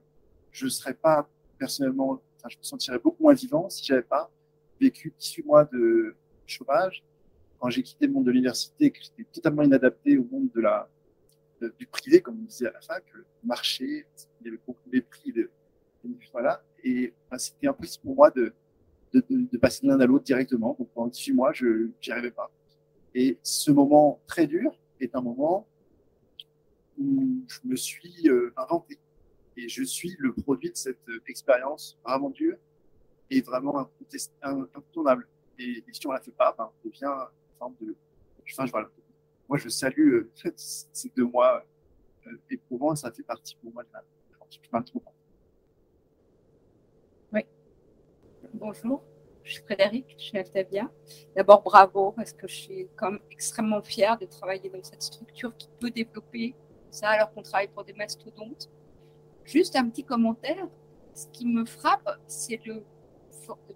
je 0.51 0.65
ne 0.65 0.69
serais 0.69 0.93
pas 0.93 1.29
personnellement, 1.57 2.21
enfin, 2.37 2.49
je 2.49 2.57
me 2.57 2.63
sentirais 2.63 2.99
beaucoup 2.99 3.23
moins 3.23 3.33
vivant 3.33 3.69
si 3.69 3.85
j'avais 3.85 4.01
pas 4.01 4.29
vécu 4.79 5.13
18 5.17 5.45
mois 5.45 5.65
de 5.65 6.15
chômage. 6.47 7.03
Quand 7.59 7.69
j'ai 7.69 7.83
quitté 7.83 8.07
le 8.07 8.13
monde 8.13 8.25
de 8.25 8.31
l'université, 8.31 8.89
que 8.89 8.99
j'étais 9.01 9.23
totalement 9.31 9.61
inadapté 9.61 10.17
au 10.17 10.23
monde 10.23 10.49
de 10.53 10.61
la, 10.61 10.89
du 11.77 11.85
privé, 11.85 12.21
comme 12.21 12.39
on 12.39 12.45
disait 12.45 12.67
à 12.67 12.71
la 12.71 12.81
fac, 12.81 13.03
le 13.13 13.23
marché, 13.43 14.05
il 14.41 14.45
y 14.45 14.49
avait 14.49 14.59
beaucoup 14.65 14.81
de 14.87 14.95
mépris. 14.95 15.31
De, 15.31 15.49
voilà. 16.31 16.63
Et 16.83 17.13
ben, 17.29 17.37
c'était 17.37 17.67
impossible 17.67 18.03
pour 18.03 18.15
moi 18.15 18.31
de, 18.31 18.53
de, 19.13 19.23
de, 19.29 19.47
de 19.51 19.57
passer 19.57 19.85
de 19.85 19.91
l'un 19.91 19.99
à 19.99 20.05
l'autre 20.05 20.25
directement. 20.25 20.75
Donc 20.77 20.89
pendant 20.93 21.07
18 21.07 21.33
mois, 21.33 21.53
je 21.53 21.89
n'y 22.05 22.11
arrivais 22.11 22.31
pas. 22.31 22.51
Et 23.13 23.37
ce 23.43 23.71
moment 23.71 24.21
très 24.27 24.47
dur 24.47 24.71
est 24.99 25.15
un 25.15 25.21
moment 25.21 25.67
où 26.97 27.43
je 27.47 27.59
me 27.65 27.75
suis 27.75 28.29
euh, 28.29 28.53
inventé. 28.57 28.97
Et 29.57 29.67
je 29.67 29.83
suis 29.83 30.15
le 30.17 30.33
produit 30.33 30.71
de 30.71 30.77
cette 30.77 31.09
expérience 31.27 31.99
vraiment 32.05 32.29
dure 32.29 32.57
et 33.29 33.41
vraiment 33.41 33.89
incontournable. 34.41 35.27
Et, 35.59 35.83
et 35.87 35.93
si 35.93 36.05
on 36.07 36.11
la 36.11 36.21
fait 36.21 36.31
pas, 36.31 36.55
ben, 36.57 36.69
on 36.83 36.87
devient 36.87 37.05
une 37.05 37.57
forme 37.57 37.75
de. 37.81 37.95
Enfin, 38.49 38.65
voilà. 38.65 38.89
Moi, 39.47 39.57
je 39.57 39.69
salue 39.69 40.13
euh, 40.13 40.31
ces 40.55 41.09
deux 41.15 41.25
mois 41.25 41.65
euh, 42.27 42.37
éprouvants. 42.49 42.95
Ça 42.95 43.11
fait 43.11 43.23
partie 43.23 43.55
pour 43.61 43.73
moi 43.73 43.83
de 43.83 43.89
la. 43.93 44.03
Je 44.49 44.83
trop 44.83 45.03
bonjour. 48.53 49.03
Je 49.43 49.53
suis 49.53 49.63
Frédéric, 49.63 50.15
je 50.17 50.23
suis 50.23 50.37
Altavia. 50.37 50.89
D'abord, 51.35 51.63
bravo, 51.63 52.11
parce 52.11 52.33
que 52.33 52.47
je 52.47 52.55
suis 52.55 52.87
comme 52.95 53.19
extrêmement 53.31 53.81
fière 53.81 54.17
de 54.17 54.25
travailler 54.25 54.69
dans 54.69 54.83
cette 54.83 55.01
structure 55.01 55.55
qui 55.57 55.69
peut 55.79 55.89
développer 55.89 56.55
ça 56.91 57.09
alors 57.09 57.31
qu'on 57.33 57.41
travaille 57.41 57.69
pour 57.69 57.83
des 57.83 57.93
mastodontes. 57.93 58.69
Juste 59.43 59.75
un 59.75 59.89
petit 59.89 60.03
commentaire. 60.03 60.67
Ce 61.13 61.27
qui 61.27 61.45
me 61.47 61.65
frappe, 61.65 62.07
c'est 62.27 62.59
le 62.65 62.83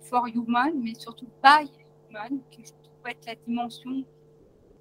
for, 0.02 0.28
human, 0.28 0.72
mais 0.82 0.94
surtout 0.94 1.28
by 1.44 1.70
human, 2.10 2.40
qui 2.52 2.64
je 2.64 2.72
trouve 2.72 3.08
être 3.08 3.26
la 3.26 3.36
dimension 3.36 4.06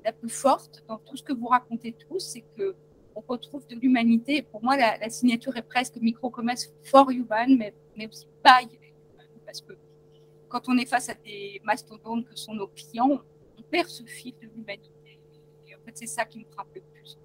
la 0.05 0.13
plus 0.13 0.29
forte 0.29 0.85
dans 0.87 0.99
tout 0.99 1.17
ce 1.17 1.23
que 1.23 1.33
vous 1.33 1.47
racontez 1.47 1.93
tous, 1.93 2.21
c'est 2.21 2.45
que 2.57 2.77
on 3.17 3.23
retrouve 3.27 3.67
de 3.69 3.77
l'humanité. 3.77 4.43
Pour 4.43 4.63
moi, 4.63 4.77
la, 4.77 5.09
signature 5.09 5.57
est 5.57 5.63
presque 5.63 5.97
micro-commerce 5.97 6.73
for 6.83 7.11
human, 7.11 7.57
mais, 7.57 7.73
mais 7.97 8.09
aussi 8.09 8.27
by 8.45 8.69
parce 9.55 9.63
que 9.63 9.79
quand 10.49 10.69
on 10.69 10.77
est 10.79 10.87
face 10.87 11.09
à 11.09 11.15
des 11.15 11.61
mastodontes 11.65 12.27
que 12.27 12.37
sont 12.37 12.55
nos 12.55 12.69
clients, 12.69 13.21
on 13.59 13.63
perd 13.63 13.89
ce 13.89 14.03
fil 14.05 14.35
de 14.41 14.49
l'humanité. 14.49 15.21
Et 15.69 15.75
en 15.75 15.79
fait, 15.85 15.97
c'est 15.97 16.07
ça 16.07 16.25
qui 16.25 16.41
me 16.41 16.45
frappe 16.45 16.75
le 16.75 16.81
plus. 16.81 17.19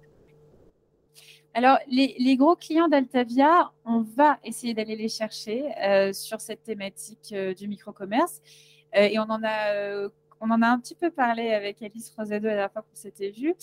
Alors, 1.52 1.78
les, 1.88 2.36
gros 2.36 2.54
clients 2.54 2.86
d'Altavia, 2.86 3.72
on 3.84 4.02
va 4.02 4.38
essayer 4.44 4.72
d'aller 4.72 4.94
les 4.94 5.08
chercher 5.08 5.72
euh, 5.82 6.12
sur 6.12 6.40
cette 6.40 6.62
thématique 6.62 7.32
euh, 7.32 7.52
du 7.54 7.66
micro-commerce. 7.66 8.40
Euh, 8.96 9.08
et 9.10 9.18
on 9.18 9.22
en 9.22 9.42
a 9.44 10.08
on 10.42 10.50
en 10.50 10.62
a 10.62 10.68
un 10.68 10.80
petit 10.80 10.94
peu 10.94 11.10
parlé 11.10 11.52
avec 11.52 11.82
Alice 11.82 12.14
Rosedo 12.16 12.46
la 12.46 12.54
dernière 12.54 12.72
fois 12.72 12.80
qu'on 12.80 12.94
s'était 12.94 13.28
vu, 13.28 13.54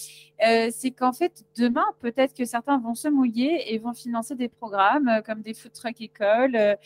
c'est 0.69 0.91
qu'en 0.91 1.11
fait, 1.11 1.43
demain, 1.57 1.85
peut-être 2.01 2.35
que 2.35 2.45
certains 2.45 2.77
vont 2.77 2.93
se 2.93 3.07
mouiller 3.07 3.73
et 3.73 3.79
vont 3.79 3.95
financer 3.95 4.35
des 4.35 4.47
programmes 4.47 5.23
comme 5.25 5.41
des 5.41 5.55
food 5.55 5.73
truck 5.73 5.99
écoles, 5.99 6.77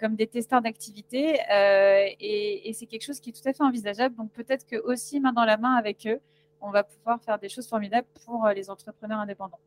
comme 0.00 0.16
des 0.16 0.26
testeurs 0.26 0.62
d'activités. 0.62 1.38
et, 1.50 2.68
et 2.68 2.72
c'est 2.72 2.86
quelque 2.86 3.04
chose 3.04 3.20
qui 3.20 3.30
est 3.30 3.32
tout 3.32 3.48
à 3.48 3.52
fait 3.52 3.62
envisageable. 3.62 4.14
Donc 4.16 4.30
peut-être 4.32 4.66
que 4.66 4.76
aussi, 4.76 5.20
main 5.20 5.32
dans 5.32 5.44
la 5.44 5.56
main 5.56 5.74
avec 5.74 6.06
eux, 6.06 6.20
on 6.60 6.70
va 6.70 6.84
pouvoir 6.84 7.20
faire 7.20 7.38
des 7.38 7.48
choses 7.48 7.66
formidables 7.66 8.06
pour 8.24 8.48
les 8.48 8.70
entrepreneurs 8.70 9.18
indépendants. 9.18 9.58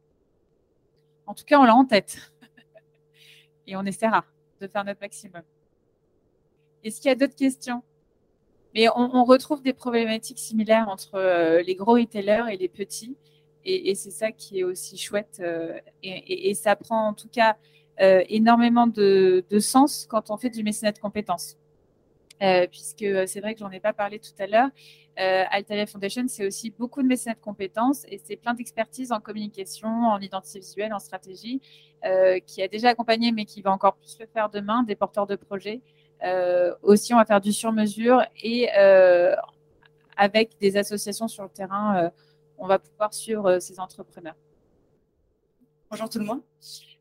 En 1.28 1.34
tout 1.34 1.43
cas, 1.43 1.59
on 1.59 1.63
l'a 1.63 1.76
en 1.76 1.86
tête. 1.86 2.32
Et 3.68 3.76
on 3.76 3.84
essaiera 3.84 4.26
de 4.61 4.68
faire 4.68 4.84
notre 4.84 5.01
maximum. 5.01 5.41
Est-ce 6.84 7.01
qu'il 7.01 7.09
y 7.09 7.11
a 7.11 7.16
d'autres 7.16 7.36
questions? 7.36 7.84
Mais 8.74 8.88
on, 8.93 9.24
retrouve 9.24 9.61
des 9.61 9.74
problématiques 9.74 10.38
similaires 10.38 10.89
entre 10.89 11.16
euh, 11.16 11.61
les 11.61 11.76
gros 11.76 11.93
retailers 11.93 12.43
et 12.51 12.57
les 12.57 12.68
petits. 12.68 13.16
Et, 13.63 13.95
c'est 13.95 14.11
ça 14.11 14.32
qui 14.32 14.59
est 14.59 14.63
aussi 14.63 14.97
chouette. 14.97 15.38
Euh, 15.39 15.80
et, 16.03 16.53
ça 16.53 16.76
prend 16.76 17.07
en 17.07 17.13
tout 17.13 17.30
cas 17.30 17.57
euh, 18.01 18.23
énormément 18.29 18.87
de, 18.87 19.43
sens 19.59 20.05
quand 20.09 20.31
on 20.31 20.37
fait 20.37 20.49
du 20.49 20.63
mécénat 20.63 20.91
de 20.91 20.99
compétences. 20.99 21.57
puisque 22.71 23.05
c'est 23.27 23.39
vrai 23.39 23.53
que 23.53 23.59
j'en 23.59 23.71
ai 23.71 23.79
pas 23.79 23.93
parlé 23.93 24.19
tout 24.19 24.35
à 24.39 24.47
l'heure. 24.47 24.69
Euh, 25.17 25.43
Altavia 25.49 25.85
Foundation, 25.85 26.25
c'est 26.27 26.45
aussi 26.45 26.71
beaucoup 26.71 27.01
de 27.01 27.07
mécénat 27.07 27.35
de 27.35 27.39
compétences 27.39 28.05
et 28.09 28.17
c'est 28.17 28.35
plein 28.35 28.53
d'expertise 28.53 29.11
en 29.11 29.21
communication, 29.21 29.87
en 29.87 30.19
identité 30.19 30.59
visuelle, 30.59 30.93
en 30.93 30.99
stratégie, 30.99 31.61
euh, 32.03 32.39
qui 32.45 32.61
a 32.61 32.67
déjà 32.67 32.89
accompagné, 32.89 33.31
mais 33.31 33.45
qui 33.45 33.61
va 33.61 33.71
encore 33.71 33.95
plus 33.95 34.17
le 34.19 34.25
faire 34.25 34.49
demain, 34.49 34.83
des 34.83 34.95
porteurs 34.95 35.25
de 35.25 35.35
projets. 35.35 35.81
Euh, 36.23 36.75
aussi, 36.81 37.13
on 37.13 37.17
va 37.17 37.25
faire 37.25 37.41
du 37.41 37.53
sur-mesure 37.53 38.23
et 38.43 38.69
avec 40.17 40.57
des 40.59 40.77
associations 40.77 41.27
sur 41.27 41.43
le 41.43 41.49
terrain, 41.49 42.11
on 42.57 42.67
va 42.67 42.79
pouvoir 42.79 43.13
suivre 43.13 43.59
ces 43.59 43.79
entrepreneurs. 43.79 44.35
Bonjour 45.95 46.09
tout 46.09 46.19
le 46.19 46.25
monde. 46.25 46.41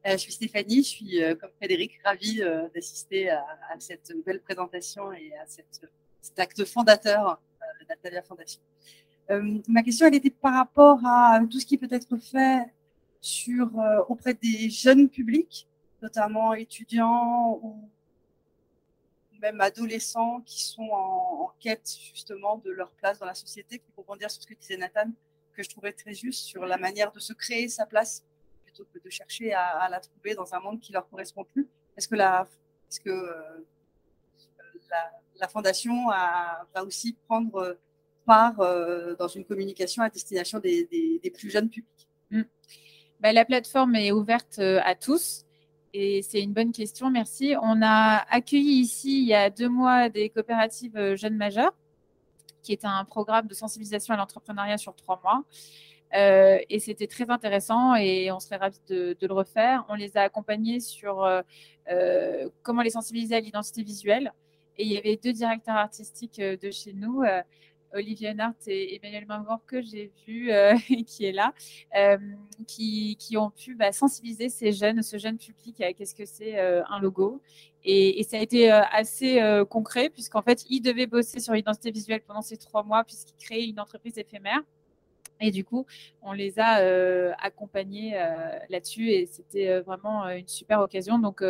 je 0.04 0.16
suis 0.16 0.32
Stéphanie, 0.32 0.84
je 0.84 0.88
suis 0.88 1.20
comme 1.40 1.50
Frédéric 1.56 1.98
ravie 2.04 2.40
d'assister 2.72 3.28
à, 3.28 3.44
cette 3.80 4.12
belle 4.24 4.40
présentation 4.40 5.12
et 5.12 5.32
à 5.36 5.44
cet 5.48 6.38
acte 6.38 6.64
fondateur 6.64 7.42
Natalia 7.88 8.22
Fondation. 8.22 8.60
Euh, 9.32 9.58
ma 9.66 9.82
question, 9.82 10.06
elle 10.06 10.14
était 10.14 10.30
par 10.30 10.54
rapport 10.54 11.04
à 11.04 11.40
tout 11.50 11.58
ce 11.58 11.66
qui 11.66 11.76
peut 11.76 11.88
être 11.90 12.16
fait 12.18 12.72
euh, 13.48 14.04
auprès 14.08 14.34
des 14.34 14.70
jeunes 14.70 15.08
publics, 15.08 15.68
notamment 16.00 16.54
étudiants 16.54 17.58
ou 17.64 17.90
même 19.40 19.60
adolescents 19.60 20.40
qui 20.42 20.62
sont 20.62 20.88
en, 20.92 21.50
quête 21.58 21.92
justement 22.14 22.58
de 22.58 22.70
leur 22.70 22.92
place 22.92 23.18
dans 23.18 23.26
la 23.26 23.34
société, 23.34 23.82
vont 24.06 24.14
dire 24.14 24.30
sur 24.30 24.40
ce 24.40 24.46
que 24.46 24.54
disait 24.54 24.76
Nathan, 24.76 25.10
que 25.52 25.64
je 25.64 25.68
trouvais 25.68 25.92
très 25.92 26.14
juste 26.14 26.44
sur 26.44 26.64
la 26.64 26.76
manière 26.76 27.10
de 27.10 27.18
se 27.18 27.32
créer 27.32 27.68
sa 27.68 27.86
place 27.86 28.24
plutôt 28.74 28.88
que 28.92 28.98
de 28.98 29.10
chercher 29.10 29.52
à, 29.52 29.88
la 29.88 30.00
trouver 30.00 30.34
dans 30.34 30.54
un 30.54 30.60
monde 30.60 30.80
qui 30.80 30.92
leur 30.92 31.08
correspond 31.08 31.44
plus. 31.44 31.68
Est-ce 31.96 32.08
que 32.08 32.16
la, 32.16 32.46
est-ce 32.90 33.00
que 33.00 33.10
euh, 33.10 33.64
la, 35.38 35.48
fondation 35.48 36.08
va 36.08 36.84
aussi 36.84 37.16
prendre 37.26 37.76
part 38.24 38.60
euh, 38.60 39.14
dans 39.16 39.28
une 39.28 39.44
communication 39.44 40.02
à 40.02 40.10
destination 40.10 40.58
des, 40.58 41.20
plus 41.34 41.50
jeunes 41.50 41.68
publics? 41.68 42.08
Bah, 43.20 43.32
La 43.32 43.44
plateforme 43.44 43.94
est 43.96 44.12
ouverte 44.12 44.58
euh, 44.58 44.80
à 44.84 44.94
tous. 44.94 45.44
Et 45.92 46.22
c'est 46.22 46.42
une 46.42 46.52
bonne 46.52 46.72
question, 46.72 47.08
merci. 47.08 47.54
On 47.62 47.80
a 47.80 48.24
accueilli 48.28 48.80
ici, 48.80 49.22
il 49.22 49.28
y 49.28 49.34
a 49.34 49.48
deux 49.48 49.68
mois, 49.68 50.08
des 50.08 50.28
coopératives 50.28 50.96
euh, 50.96 51.14
jeunes 51.14 51.36
majeurs, 51.36 51.72
qui 52.62 52.72
est 52.72 52.84
un 52.84 53.04
programme 53.04 53.46
de 53.46 53.54
sensibilisation 53.54 54.14
à 54.14 54.16
l'entrepreneuriat 54.16 54.76
sur 54.76 54.96
trois 54.96 55.20
mois. 55.22 55.44
Et 56.14 56.78
c'était 56.78 57.06
très 57.06 57.30
intéressant 57.30 57.96
et 57.96 58.30
on 58.30 58.40
serait 58.40 58.56
ravis 58.56 58.80
de, 58.88 59.16
le 59.20 59.32
refaire. 59.32 59.84
On 59.88 59.94
les 59.94 60.16
a 60.16 60.22
accompagnés 60.22 60.80
sur 60.80 61.28
comment 62.62 62.82
les 62.82 62.90
sensibiliser 62.90 63.36
à 63.36 63.40
l'identité 63.40 63.82
visuelle. 63.82 64.32
Et 64.76 64.84
il 64.84 64.92
y 64.92 64.98
avait 64.98 65.16
deux 65.16 65.32
directeurs 65.32 65.76
artistiques 65.76 66.38
euh, 66.40 66.56
de 66.56 66.70
chez 66.70 66.92
nous, 66.92 67.22
euh, 67.22 67.42
Olivier 67.92 68.34
Nart 68.34 68.54
et 68.66 68.96
Emmanuel 68.96 69.24
Mangor, 69.26 69.60
que 69.66 69.80
j'ai 69.80 70.10
vu 70.26 70.50
euh, 70.50 70.74
qui 71.06 71.26
est 71.26 71.32
là, 71.32 71.54
qui, 72.66 73.36
ont 73.36 73.50
pu 73.50 73.76
bah, 73.76 73.92
sensibiliser 73.92 74.48
ces 74.48 74.72
jeunes, 74.72 75.00
ce 75.02 75.16
jeune 75.16 75.38
public 75.38 75.80
à 75.80 75.92
qu'est-ce 75.92 76.14
que 76.14 76.24
c'est 76.24 76.58
un 76.58 76.98
logo. 76.98 77.40
Et, 77.84 78.20
ça 78.24 78.38
a 78.38 78.40
été 78.40 78.68
assez 78.68 79.40
concret, 79.70 80.10
puisqu'en 80.10 80.42
fait, 80.42 80.64
ils 80.68 80.80
devaient 80.80 81.06
bosser 81.06 81.38
sur 81.38 81.52
l'identité 81.52 81.92
visuelle 81.92 82.22
pendant 82.26 82.42
ces 82.42 82.56
trois 82.56 82.82
mois, 82.82 83.04
puisqu'ils 83.04 83.36
créaient 83.36 83.68
une 83.68 83.78
entreprise 83.78 84.18
éphémère. 84.18 84.62
Et 85.46 85.50
du 85.50 85.64
coup, 85.64 85.86
on 86.22 86.32
les 86.32 86.58
a 86.58 87.34
accompagnés 87.38 88.12
là-dessus 88.70 89.10
et 89.10 89.26
c'était 89.26 89.80
vraiment 89.80 90.28
une 90.28 90.48
super 90.48 90.80
occasion. 90.80 91.18
Donc, 91.18 91.42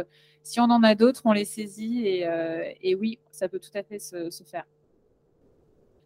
si 0.45 0.61
on 0.61 0.65
en 0.65 0.83
a 0.83 0.95
d'autres, 0.95 1.23
on 1.25 1.33
les 1.33 1.47
saisit 1.47 2.07
et, 2.07 2.27
euh, 2.27 2.71
oui, 3.01 3.19
ça 3.33 3.49
peut 3.49 3.59
tout 3.59 3.71
à 3.75 3.83
fait 3.83 3.99
se, 3.99 4.31
faire. 4.45 4.65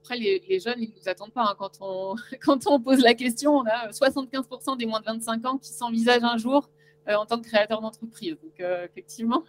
Après, 0.01 0.17
les, 0.17 0.61
jeunes, 0.61 0.81
ils 0.81 0.91
ne 0.91 0.95
nous 0.95 1.09
attendent 1.09 1.33
pas. 1.33 1.43
Hein. 1.43 1.57
Quand, 1.59 1.73
on, 1.81 2.15
quand 2.41 2.67
on 2.69 2.81
pose 2.81 3.01
la 3.01 3.15
question, 3.15 3.57
on 3.57 3.65
a 3.67 3.89
75% 3.91 4.79
des 4.79 4.87
moins 4.87 5.01
de 5.01 5.07
25 5.07 5.45
ans 5.45 5.59
qui 5.59 5.71
s'envisagent 5.71 6.23
un 6.23 6.39
jour 6.39 6.71
euh, 7.09 7.17
en 7.17 7.27
tant 7.27 7.41
que 7.41 7.49
créateur 7.49 7.81
d'entreprise. 7.81 8.37
Donc, 8.41 8.61
euh, 8.61 8.85
effectivement, 8.85 9.43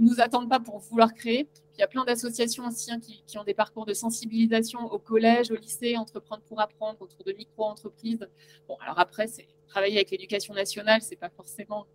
ils 0.00 0.06
nous 0.06 0.20
attendent 0.20 0.48
pas 0.48 0.60
pour 0.60 0.78
vouloir 0.78 1.12
créer. 1.12 1.46
il 1.74 1.80
y 1.80 1.82
a 1.82 1.86
plein 1.86 2.04
d'associations 2.04 2.66
aussi 2.66 2.90
hein, 2.90 2.98
qui, 3.00 3.38
ont 3.38 3.44
des 3.44 3.54
parcours 3.54 3.84
de 3.84 3.92
sensibilisation 3.92 4.80
au 4.90 4.98
collège, 4.98 5.50
au 5.50 5.56
lycée, 5.56 5.96
entreprendre 5.98 6.42
pour 6.44 6.58
apprendre, 6.60 7.02
autour 7.02 7.22
de 7.22 7.32
micro-entreprises. 7.32 8.26
Bon, 8.66 8.76
alors 8.80 8.98
après, 8.98 9.26
c'est 9.26 9.46
travailler 9.68 9.96
avec 9.96 10.10
l'éducation 10.10 10.54
nationale, 10.54 11.02
c'est 11.02 11.16
pas 11.16 11.28
forcément 11.28 11.86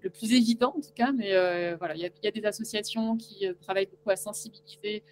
le 0.00 0.10
plus 0.10 0.32
évident 0.32 0.74
en 0.76 0.80
tout 0.80 0.92
cas, 0.94 1.10
mais 1.10 1.34
euh, 1.34 1.76
voilà, 1.76 1.96
il 1.96 2.00
y, 2.00 2.26
a 2.28 2.30
des 2.30 2.44
associations 2.44 3.16
qui 3.16 3.46
euh, 3.46 3.54
travaillent 3.60 3.86
beaucoup 3.86 4.10
à 4.10 4.16
sensibiliser 4.16 5.02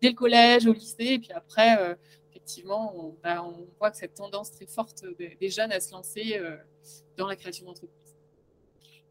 dès 0.00 0.08
le 0.08 0.14
collège, 0.14 0.66
au 0.66 0.72
lycée, 0.72 1.14
et 1.14 1.18
puis 1.18 1.32
après, 1.32 1.78
euh, 1.80 1.94
effectivement, 2.30 2.94
on, 2.96 3.16
on, 3.24 3.66
voit 3.78 3.90
que 3.90 3.96
cette 3.96 4.14
tendance 4.14 4.52
très 4.52 4.66
forte 4.66 5.04
des, 5.18 5.48
jeunes 5.48 5.72
à 5.72 5.80
se 5.80 5.92
lancer 5.92 6.40
dans 7.16 7.26
la 7.26 7.36
création 7.36 7.66
d'entreprises. 7.66 8.01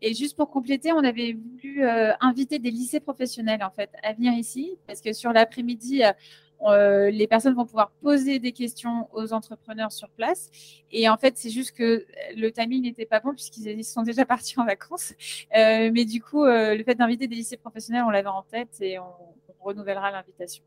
Et 0.02 0.14
juste 0.14 0.36
pour 0.36 0.50
compléter, 0.50 0.92
on 0.92 1.04
avait 1.04 1.34
voulu 1.34 1.84
inviter 2.22 2.58
des 2.58 2.72
lycées 2.72 3.00
professionnels 3.00 3.62
à 3.62 4.14
venir 4.14 4.34
ici, 4.34 4.74
parce 4.88 5.00
que 5.00 5.14
sur 5.14 5.32
l'après-midi, 5.32 6.04
euh, 6.64 7.10
les 7.10 7.28
personnes 7.28 7.56
vont 7.56 7.66
pouvoir 7.66 7.92
poser 8.02 8.40
des 8.40 8.52
questions 8.52 9.10
aux 9.14 9.34
entrepreneurs 9.34 9.92
sur 9.92 10.10
place. 10.10 10.50
Et 10.92 11.10
en 11.10 11.18
fait, 11.18 11.38
c'est 11.38 11.50
juste 11.50 11.72
que 11.72 12.06
le 12.36 12.52
timing 12.52 12.84
n'était 12.84 13.06
pas 13.06 13.20
bon 13.20 13.34
puisqu'ils 13.34 13.84
sont 13.84 14.04
déjà 14.04 14.26
partis 14.26 14.60
en 14.60 14.66
vacances. 14.66 15.14
Euh, 15.56 15.90
mais 15.94 16.06
du 16.06 16.22
coup, 16.22 16.44
euh, 16.44 16.76
le 16.76 16.84
fait 16.84 16.96
d'inviter 16.96 17.28
des 17.28 17.36
lycées 17.36 17.58
professionnels, 17.58 18.04
on 18.06 18.12
l'avait 18.12 18.28
en 18.28 18.44
tête 18.44 18.78
et 18.82 19.00
on, 19.00 19.06
renouvellera 19.64 20.10
l'invitation. 20.10 20.64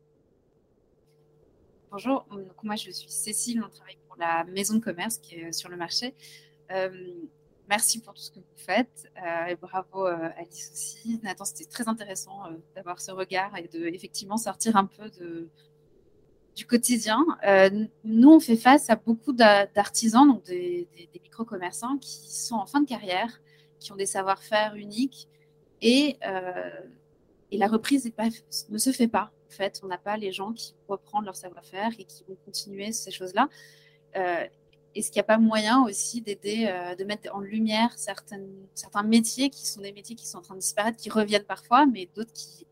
Bonjour, 1.91 2.25
moi 2.63 2.77
je 2.77 2.91
suis 2.91 3.09
Cécile, 3.09 3.61
on 3.61 3.69
travaille 3.69 3.97
pour 4.07 4.15
la 4.15 4.45
maison 4.45 4.75
de 4.75 4.79
commerce 4.79 5.17
qui 5.17 5.35
est 5.35 5.51
sur 5.51 5.67
le 5.67 5.75
marché. 5.75 6.13
Merci 7.69 8.01
pour 8.01 8.13
tout 8.13 8.21
ce 8.21 8.31
que 8.31 8.39
vous 8.39 8.57
faites 8.57 9.11
et 9.49 9.55
bravo 9.55 10.05
Alice 10.05 10.71
aussi. 10.73 11.19
Nathan, 11.23 11.45
c'était 11.45 11.65
très 11.65 11.87
intéressant 11.87 12.43
d'avoir 12.75 12.99
ce 12.99 13.11
regard 13.11 13.57
et 13.57 13.67
de 13.67 13.85
effectivement 13.87 14.37
sortir 14.37 14.75
un 14.75 14.85
peu 14.85 15.09
de, 15.09 15.49
du 16.55 16.65
quotidien. 16.65 17.23
Euh, 17.45 17.85
nous, 18.03 18.31
on 18.31 18.39
fait 18.39 18.55
face 18.55 18.89
à 18.89 18.95
beaucoup 18.95 19.33
d'artisans, 19.33 20.27
donc 20.27 20.43
des, 20.45 20.87
micro-commerçants 21.21 21.97
qui 21.97 22.31
sont 22.31 22.55
en 22.55 22.65
fin 22.65 22.81
de 22.81 22.87
carrière, 22.87 23.41
qui 23.79 23.91
ont 23.91 23.95
des 23.95 24.05
savoir-faire 24.05 24.75
uniques 24.75 25.27
et, 25.81 26.17
euh, 26.25 26.69
et 27.51 27.57
la 27.57 27.67
reprise 27.67 28.11
ne 28.69 28.77
se 28.77 28.91
fait 28.91 29.09
pas. 29.09 29.31
En 29.47 29.51
fait, 29.51 29.81
on 29.83 29.87
n'a 29.87 29.97
pas 29.97 30.17
les 30.17 30.31
gens 30.31 30.53
qui 30.53 30.75
reprennent 30.87 31.25
leur 31.25 31.35
savoir-faire 31.35 31.91
et 31.99 32.05
qui 32.05 32.23
vont 32.27 32.37
continuer 32.45 32.91
ces 32.93 33.11
choses-là. 33.11 33.49
Euh, 34.95 34.99
est-ce 34.99 35.11
qu'il 35.11 35.19
n'y 35.19 35.25
a 35.25 35.27
pas 35.27 35.37
moyen 35.37 35.83
aussi 35.83 36.21
d'aider, 36.21 36.65
de 36.97 37.03
mettre 37.03 37.33
en 37.35 37.39
lumière 37.39 37.93
certains 37.97 39.03
métiers 39.03 39.49
qui 39.49 39.65
sont 39.67 39.81
des 39.81 39.91
métiers 39.91 40.15
qui 40.15 40.27
sont 40.27 40.37
en 40.37 40.41
train 40.41 40.55
de 40.55 40.61
disparaître, 40.61 40.97
qui 40.97 41.09
reviennent 41.09 41.43
parfois, 41.43 41.85
mais 41.85 42.09
d'autres 42.15 42.33
qui, 42.33 42.65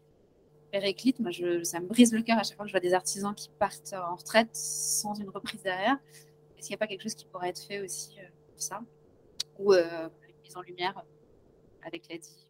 périclite. 0.74 1.19
Moi, 1.19 1.32
ça 1.63 1.80
me 1.80 1.88
brise 1.88 2.11
le 2.11 2.24
cœur 2.24 2.39
à 2.39 2.43
chaque 2.43 2.57
fois 2.57 2.65
que 2.65 2.69
je 2.69 2.74
vois 2.74 2.82
des 2.82 2.93
artisans 2.93 3.34
qui 3.36 3.49
partent 3.59 3.93
en 3.93 4.15
retraite 4.15 4.49
sans 4.53 5.13
une 5.13 5.30
reprise 5.30 5.61
derrière. 5.61 5.97
Est-ce 6.57 6.67
qu'il 6.67 6.74
n'y 6.74 6.76
a 6.76 6.80
pas 6.80 6.88
quelque 6.88 7.03
chose 7.03 7.13
qui 7.13 7.26
pourrait 7.26 7.49
être 7.49 7.61
fait 7.61 7.80
aussi 7.80 8.15
euh, 8.19 8.28
pour 8.49 8.61
ça? 8.61 8.82
Ou 9.59 9.74
euh, 9.74 10.09
mise 10.43 10.57
en 10.57 10.61
lumière 10.61 11.05
avec 11.86 12.09
l'ADI 12.09 12.47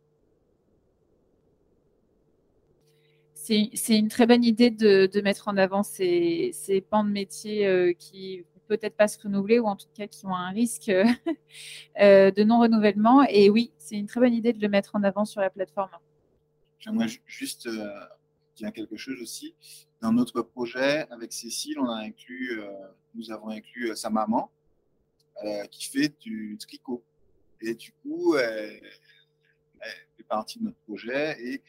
c'est 3.36 3.98
une 3.98 4.08
très 4.08 4.26
bonne 4.26 4.46
idée 4.46 4.72
de, 4.72 5.22
mettre 5.22 5.50
en 5.50 5.58
avant 5.58 5.84
ces, 5.84 6.52
ces 6.54 6.80
pans 6.80 7.04
de 7.04 7.10
métier 7.10 7.68
euh, 7.68 7.92
qui 7.92 8.46
peut-être 8.78 8.98
pas 8.98 9.08
se 9.08 9.20
renouveler 9.22 9.60
ou 9.60 9.66
en 9.68 9.76
tout 9.76 9.88
cas 9.94 10.08
qui 10.08 10.26
ont 10.26 10.36
un 10.36 10.50
risque 10.50 10.90
euh, 10.90 11.06
euh, 12.02 12.32
de 12.32 12.44
non-renouvellement. 12.44 13.24
Et 13.30 13.50
oui, 13.50 13.72
c'est 13.78 13.96
une 13.96 14.08
très 14.08 14.20
bonne 14.20 14.34
idée 14.34 14.54
de 14.54 14.62
le 14.62 14.70
mettre 14.70 14.96
en 14.96 15.04
avant 15.04 15.26
sur 15.26 15.42
la 15.42 15.50
plateforme. 15.50 15.92
J'aimerais 16.80 17.08
juste 17.26 17.70
dire 18.56 18.74
quelque 18.74 18.98
chose 18.98 19.22
aussi. 19.22 19.56
Dans 20.02 20.12
notre 20.12 20.42
projet, 20.42 21.08
avec 21.12 21.32
Cécile, 21.32 21.80
on 21.80 21.88
a 21.88 22.02
inclus, 22.02 22.60
nous 23.16 23.32
avons 23.32 23.50
inclus 23.50 23.96
sa 23.96 24.10
maman 24.10 24.52
qui 25.72 25.86
fait 25.86 26.14
du 26.20 26.58
tricot. 26.60 27.02
Et 27.62 27.74
du 27.74 27.94
coup, 28.02 28.36
elle, 28.36 28.82
fait 30.18 30.24
partie 30.24 30.60
de 30.60 30.66
notre 30.66 30.78
projet 30.80 31.42
et 31.42 31.62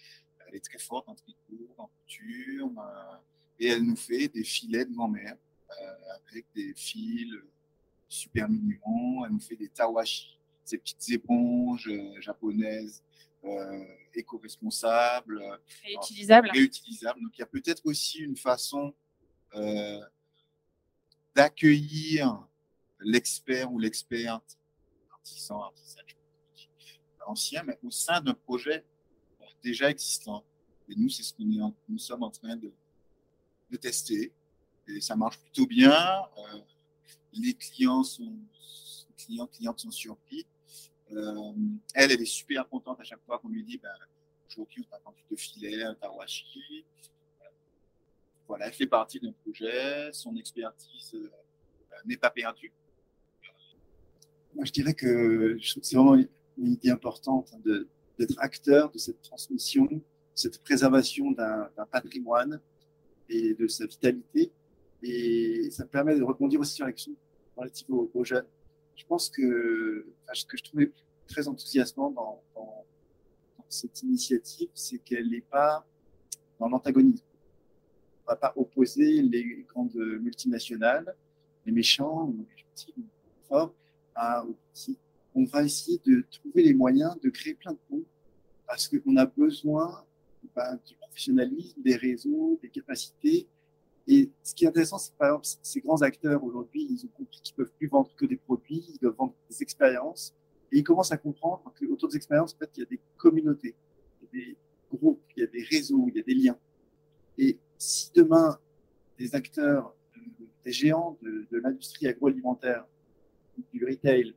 elle 0.49 0.57
est 0.57 0.65
très 0.65 0.79
forte 0.79 1.09
en 1.09 1.15
tricot, 1.15 1.75
en 1.79 1.89
couture, 2.01 2.73
et 3.61 3.69
elle 3.69 3.83
nous 3.83 3.97
fait 3.97 4.27
des 4.27 4.43
filets 4.43 4.85
de 4.85 4.93
grand-mère 4.93 5.37
euh, 5.37 5.54
avec 6.27 6.47
des 6.55 6.75
fils 6.75 7.35
super 8.09 8.49
mignons. 8.49 9.25
Elle 9.25 9.33
nous 9.33 9.41
fait 9.41 9.57
des 9.57 9.69
tawashi, 9.69 10.39
ces 10.65 10.79
petites 10.79 11.11
éponges 11.11 11.89
euh, 11.89 12.21
japonaises 12.21 13.03
euh, 13.45 13.85
éco-responsables. 14.15 15.43
Réutilisables. 15.85 16.51
Réutilisables. 16.51 17.21
Donc 17.21 17.37
il 17.37 17.41
y 17.41 17.45
a 17.45 17.47
peut-être 17.47 17.83
aussi 17.85 18.19
une 18.21 18.37
façon 18.37 18.95
d'accueillir 21.33 22.45
l'expert 22.99 23.73
ou 23.73 23.79
l'experte, 23.79 24.59
artisan, 25.13 25.63
artisan, 25.63 26.01
ancien, 27.27 27.63
mais 27.63 27.79
au 27.83 27.91
sein 27.91 28.21
d'un 28.21 28.35
projet 28.35 28.85
déjà 29.63 29.91
existant. 29.91 30.45
Et 30.89 30.95
nous, 30.97 31.09
c'est 31.09 31.23
ce 31.23 31.33
que 31.33 31.43
nous, 31.43 31.99
sommes 31.99 32.23
en 32.23 32.31
train 32.31 32.57
de, 32.57 32.71
de, 33.71 33.77
tester. 33.77 34.33
Et 34.89 35.01
ça 35.01 35.17
marche 35.17 35.39
plutôt 35.39 35.67
bien. 35.67 35.93
Euh, 35.93 36.59
les 37.33 37.55
clients 37.55 38.05
sont, 38.05 38.37
clients, 39.17 39.47
clientes 39.47 39.81
sont 39.81 39.91
surpris. 39.91 40.47
Euh, 41.13 41.53
elle, 41.95 42.13
elle 42.13 42.23
est 42.23 42.27
super 42.27 42.69
contente 42.69 43.01
à 43.01 43.05
chaque 43.05 43.23
fois 43.25 43.39
qu'on 43.39 43.49
lui 43.49 43.65
dit, 43.65 43.79
ben, 43.79 43.91
aujourd'hui, 44.49 44.87
on 44.91 44.95
a 44.95 44.99
vendu 45.01 45.23
de 45.31 45.37
filet, 45.37 45.83
un 45.83 45.95
tawashi. 45.95 46.85
Voilà, 48.47 48.67
elle 48.67 48.75
fait 48.75 48.87
partie 48.87 49.21
d'un 49.21 49.33
projet. 49.33 50.11
Son 50.13 50.37
expertise 50.37 51.15
euh, 51.15 51.31
n'est 52.05 52.17
pas 52.17 52.31
perdue. 52.31 52.73
Moi, 54.55 54.65
je 54.65 54.73
dirais 54.73 54.95
que 54.95 55.59
c'est 55.61 55.97
vraiment 55.97 56.15
une 56.15 56.73
idée 56.73 56.91
importante 56.91 57.53
d'être 58.19 58.35
acteur 58.39 58.91
de 58.91 58.99
cette 58.99 59.21
transmission, 59.23 59.89
cette 60.35 60.63
préservation 60.63 61.33
d'un 61.33 61.87
patrimoine 61.91 62.61
et 63.29 63.55
de 63.55 63.67
sa 63.67 63.87
vitalité. 63.87 64.53
Et 65.07 65.71
ça 65.71 65.85
me 65.85 65.89
permet 65.89 66.17
de 66.17 66.23
rebondir 66.23 66.61
aussi 66.61 66.75
sur 66.75 66.87
l'action 66.87 67.13
relative 67.57 67.91
aux, 67.91 68.11
aux, 68.15 68.25
jeunes. 68.25 68.47
Je 68.97 69.05
pense 69.05 69.29
que 69.29 70.07
ce 70.33 70.47
que 70.47 70.57
je 70.57 70.65
trouvais 70.65 70.91
très 71.29 71.47
enthousiasmant 71.47 72.11
dans, 72.11 72.41
cette 73.69 74.03
initiative, 74.03 74.69
c'est 74.73 74.99
qu'elle 74.99 75.29
n'est 75.31 75.41
pas 75.41 75.85
dans 76.61 76.69
l'antagonisme. 76.69 77.25
On 78.27 78.31
ne 78.31 78.35
va 78.35 78.37
pas 78.37 78.53
opposer 78.57 79.21
les 79.21 79.67
grandes 79.69 79.97
multinationales, 79.97 81.13
les 81.67 81.73
méchants, 81.73 82.33
les 82.39 82.63
gentils, 82.63 82.95
les 82.97 83.49
forts, 83.49 83.75
à, 84.15 84.45
on 85.35 85.45
va 85.45 85.65
essayer 85.65 86.01
de 86.07 86.25
trouver 86.31 86.63
les 86.63 86.75
moyens 86.75 87.19
de 87.21 87.31
créer 87.31 87.55
plein 87.55 87.73
de 87.73 87.79
ponts 87.89 88.05
parce 88.67 88.89
qu'on 88.89 89.17
a 89.17 89.27
besoin 89.27 90.05
bah, 90.55 90.77
du 90.87 90.95
professionnalisme, 90.95 91.83
des 91.83 91.97
réseaux, 91.97 92.59
des 92.63 92.69
capacités. 92.69 93.49
Et 94.07 94.31
ce 94.43 94.55
qui 94.55 94.65
est 94.65 94.69
intéressant, 94.69 94.99
c'est 94.99 95.15
par 95.17 95.29
exemple 95.29 95.47
ces 95.63 95.81
grands 95.81 96.03
acteurs 96.03 96.45
aujourd'hui, 96.45 96.87
ils 96.91 97.05
ont 97.07 97.11
compris 97.17 97.41
qu'ils 97.43 97.55
peuvent 97.55 97.73
plus 97.79 97.89
vendre 97.89 98.11
que 98.17 98.27
des 98.27 98.37
produits, 98.37 98.85
ils 98.89 98.99
doivent 98.99 99.17
vendre 99.17 99.35
des 99.49 99.63
expériences. 99.63 100.35
Et 100.73 100.79
ils 100.79 100.85
commencent 100.85 101.13
à 101.13 101.17
comprendre 101.17 101.73
qu'autour 101.79 102.09
des 102.09 102.17
expériences, 102.17 102.55
en 102.55 102.59
fait, 102.59 102.71
il 102.77 102.81
y 102.81 102.83
a 102.83 102.87
des 102.87 103.01
communautés, 103.17 103.75
il 104.21 104.41
y 104.41 104.43
a 104.43 104.47
des 104.47 104.57
groupes, 104.93 105.23
il 105.37 105.41
y 105.41 105.45
a 105.45 105.47
des 105.47 105.63
réseaux, 105.63 106.07
il 106.09 106.17
y 106.17 106.21
a 106.21 106.23
des 106.23 106.35
liens. 106.35 106.59
Et 107.39 107.59
si 107.79 108.11
demain, 108.15 108.59
des 109.19 109.35
acteurs, 109.35 109.95
des 110.65 110.73
géants 110.73 111.17
de, 111.23 111.47
l'industrie 111.53 112.07
agroalimentaire, 112.07 112.87
du 113.73 113.85
retail, 113.85 114.35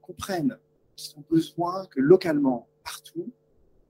comprennent 0.00 0.56
qu'ils 0.94 1.18
ont 1.18 1.24
besoin 1.28 1.86
que 1.86 2.00
localement, 2.00 2.68
partout, 2.84 3.30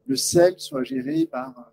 le 0.07 0.17
sel 0.17 0.55
soit 0.59 0.83
géré 0.83 1.27
par. 1.27 1.73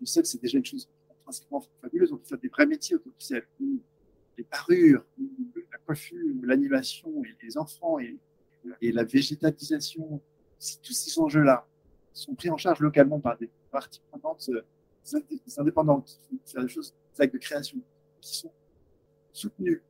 le 0.00 0.06
sel, 0.06 0.26
c'est 0.26 0.40
déjà 0.40 0.58
une 0.58 0.64
chose 0.64 0.88
intrinsèquement 1.22 1.64
fabuleuse. 1.80 2.12
On 2.12 2.16
peut 2.16 2.24
faire 2.24 2.38
des 2.38 2.48
vrais 2.48 2.66
métiers 2.66 2.96
autour 2.96 3.12
du 3.12 3.24
sel. 3.24 3.46
Les 4.38 4.44
parures, 4.44 5.04
la 5.18 5.78
coiffure, 5.84 6.18
l'animation, 6.42 7.24
et 7.24 7.44
les 7.44 7.56
enfants, 7.58 7.98
et, 7.98 8.18
la 8.82 9.04
végétalisation. 9.04 10.20
Si 10.58 10.78
tous 10.80 10.92
ces 10.92 11.18
enjeux-là 11.18 11.66
sont 12.12 12.34
pris 12.34 12.50
en 12.50 12.56
charge 12.56 12.80
localement 12.80 13.18
par 13.18 13.36
des 13.36 13.50
parties 13.70 14.00
prenantes 14.10 14.48
euh, 14.50 14.62
des 15.28 15.58
indépendants 15.58 16.02
qui 16.02 16.18
font 16.46 16.62
des 16.62 16.68
choses, 16.68 16.94
des 17.16 17.22
actes 17.22 17.34
de 17.34 17.38
création, 17.38 17.78
qui 18.20 18.36
sont 18.36 18.52
soutenus 19.32 19.80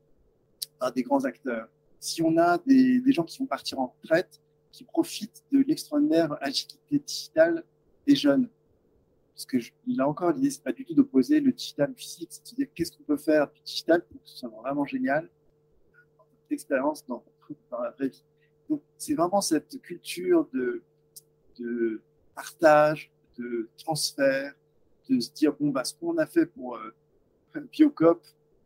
par 0.78 0.93
des 0.93 1.03
grands 1.03 1.24
acteurs, 1.24 1.68
si 2.03 2.20
on 2.22 2.37
a 2.37 2.59
des, 2.59 3.12
gens 3.12 3.22
qui 3.22 3.39
vont 3.39 3.47
partir 3.47 3.78
en 3.78 3.95
retraite, 4.01 4.41
qui 4.72 4.85
profitent 4.85 5.45
de 5.53 5.59
l'extraordinaire 5.61 6.37
agilité 6.41 6.99
digitale 6.99 7.62
des 8.07 8.16
jeunes. 8.16 8.49
Parce 9.35 9.47
que 9.47 9.57
là 9.87 10.07
encore, 10.07 10.33
l'idée, 10.33 10.51
c'est 10.51 10.62
pas 10.62 10.72
du 10.72 10.85
tout 10.85 10.95
d'opposer 10.95 11.41
le 11.41 11.53
digital 11.53 11.91
au 11.91 11.95
physique, 11.95 12.28
c'est 12.30 12.51
de 12.51 12.57
dire 12.57 12.68
qu'est-ce 12.74 12.93
qu'on 12.93 13.03
peut 13.03 13.16
faire 13.16 13.51
du 13.51 13.61
digital 13.62 14.05
pour 14.05 14.20
que 14.22 14.28
ce 14.28 14.39
soit 14.39 14.51
vraiment 14.51 14.85
génial, 14.85 15.28
dans, 17.09 17.24
dans 17.70 17.80
la 17.80 17.91
vraie 17.91 18.09
vie. 18.09 18.24
Donc, 18.68 18.83
c'est 18.99 19.14
vraiment 19.14 19.41
cette 19.41 19.80
culture 19.80 20.49
de, 20.53 20.83
de 21.59 22.01
partage, 22.35 23.11
de 23.39 23.68
transfert, 23.78 24.55
de 25.09 25.20
se 25.20 25.30
dire, 25.33 25.55
bon, 25.59 25.70
bah, 25.70 25.85
ce 25.85 25.95
qu'on 25.95 26.16
a 26.18 26.26
fait 26.26 26.47
pour 26.47 26.76
euh, 26.76 26.95
Biocop, 27.72 28.22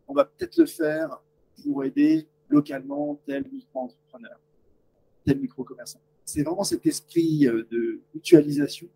on 0.08 0.14
va 0.14 0.24
peut-être 0.24 0.56
le 0.56 0.66
faire 0.66 1.20
pour 1.62 1.84
aider 1.84 2.28
localement 2.48 3.20
tel 3.26 3.44
micro-entrepreneur, 3.50 4.38
tel 5.24 5.40
micro-commerçant. 5.40 6.00
C'est 6.24 6.42
vraiment 6.42 6.64
cet 6.64 6.86
esprit 6.86 7.46
euh, 7.46 7.66
de 7.70 8.00
mutualisation 8.14 8.88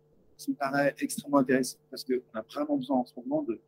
qui 0.45 0.51
me 0.51 0.55
paraît 0.55 0.95
extrêmement 0.99 1.37
intéressant 1.37 1.77
parce 1.89 2.03
qu'on 2.03 2.21
a 2.33 2.41
vraiment 2.41 2.77
besoin 2.77 2.97
en 2.97 3.05
ce 3.05 3.13
moment 3.17 3.43
de, 3.43 3.59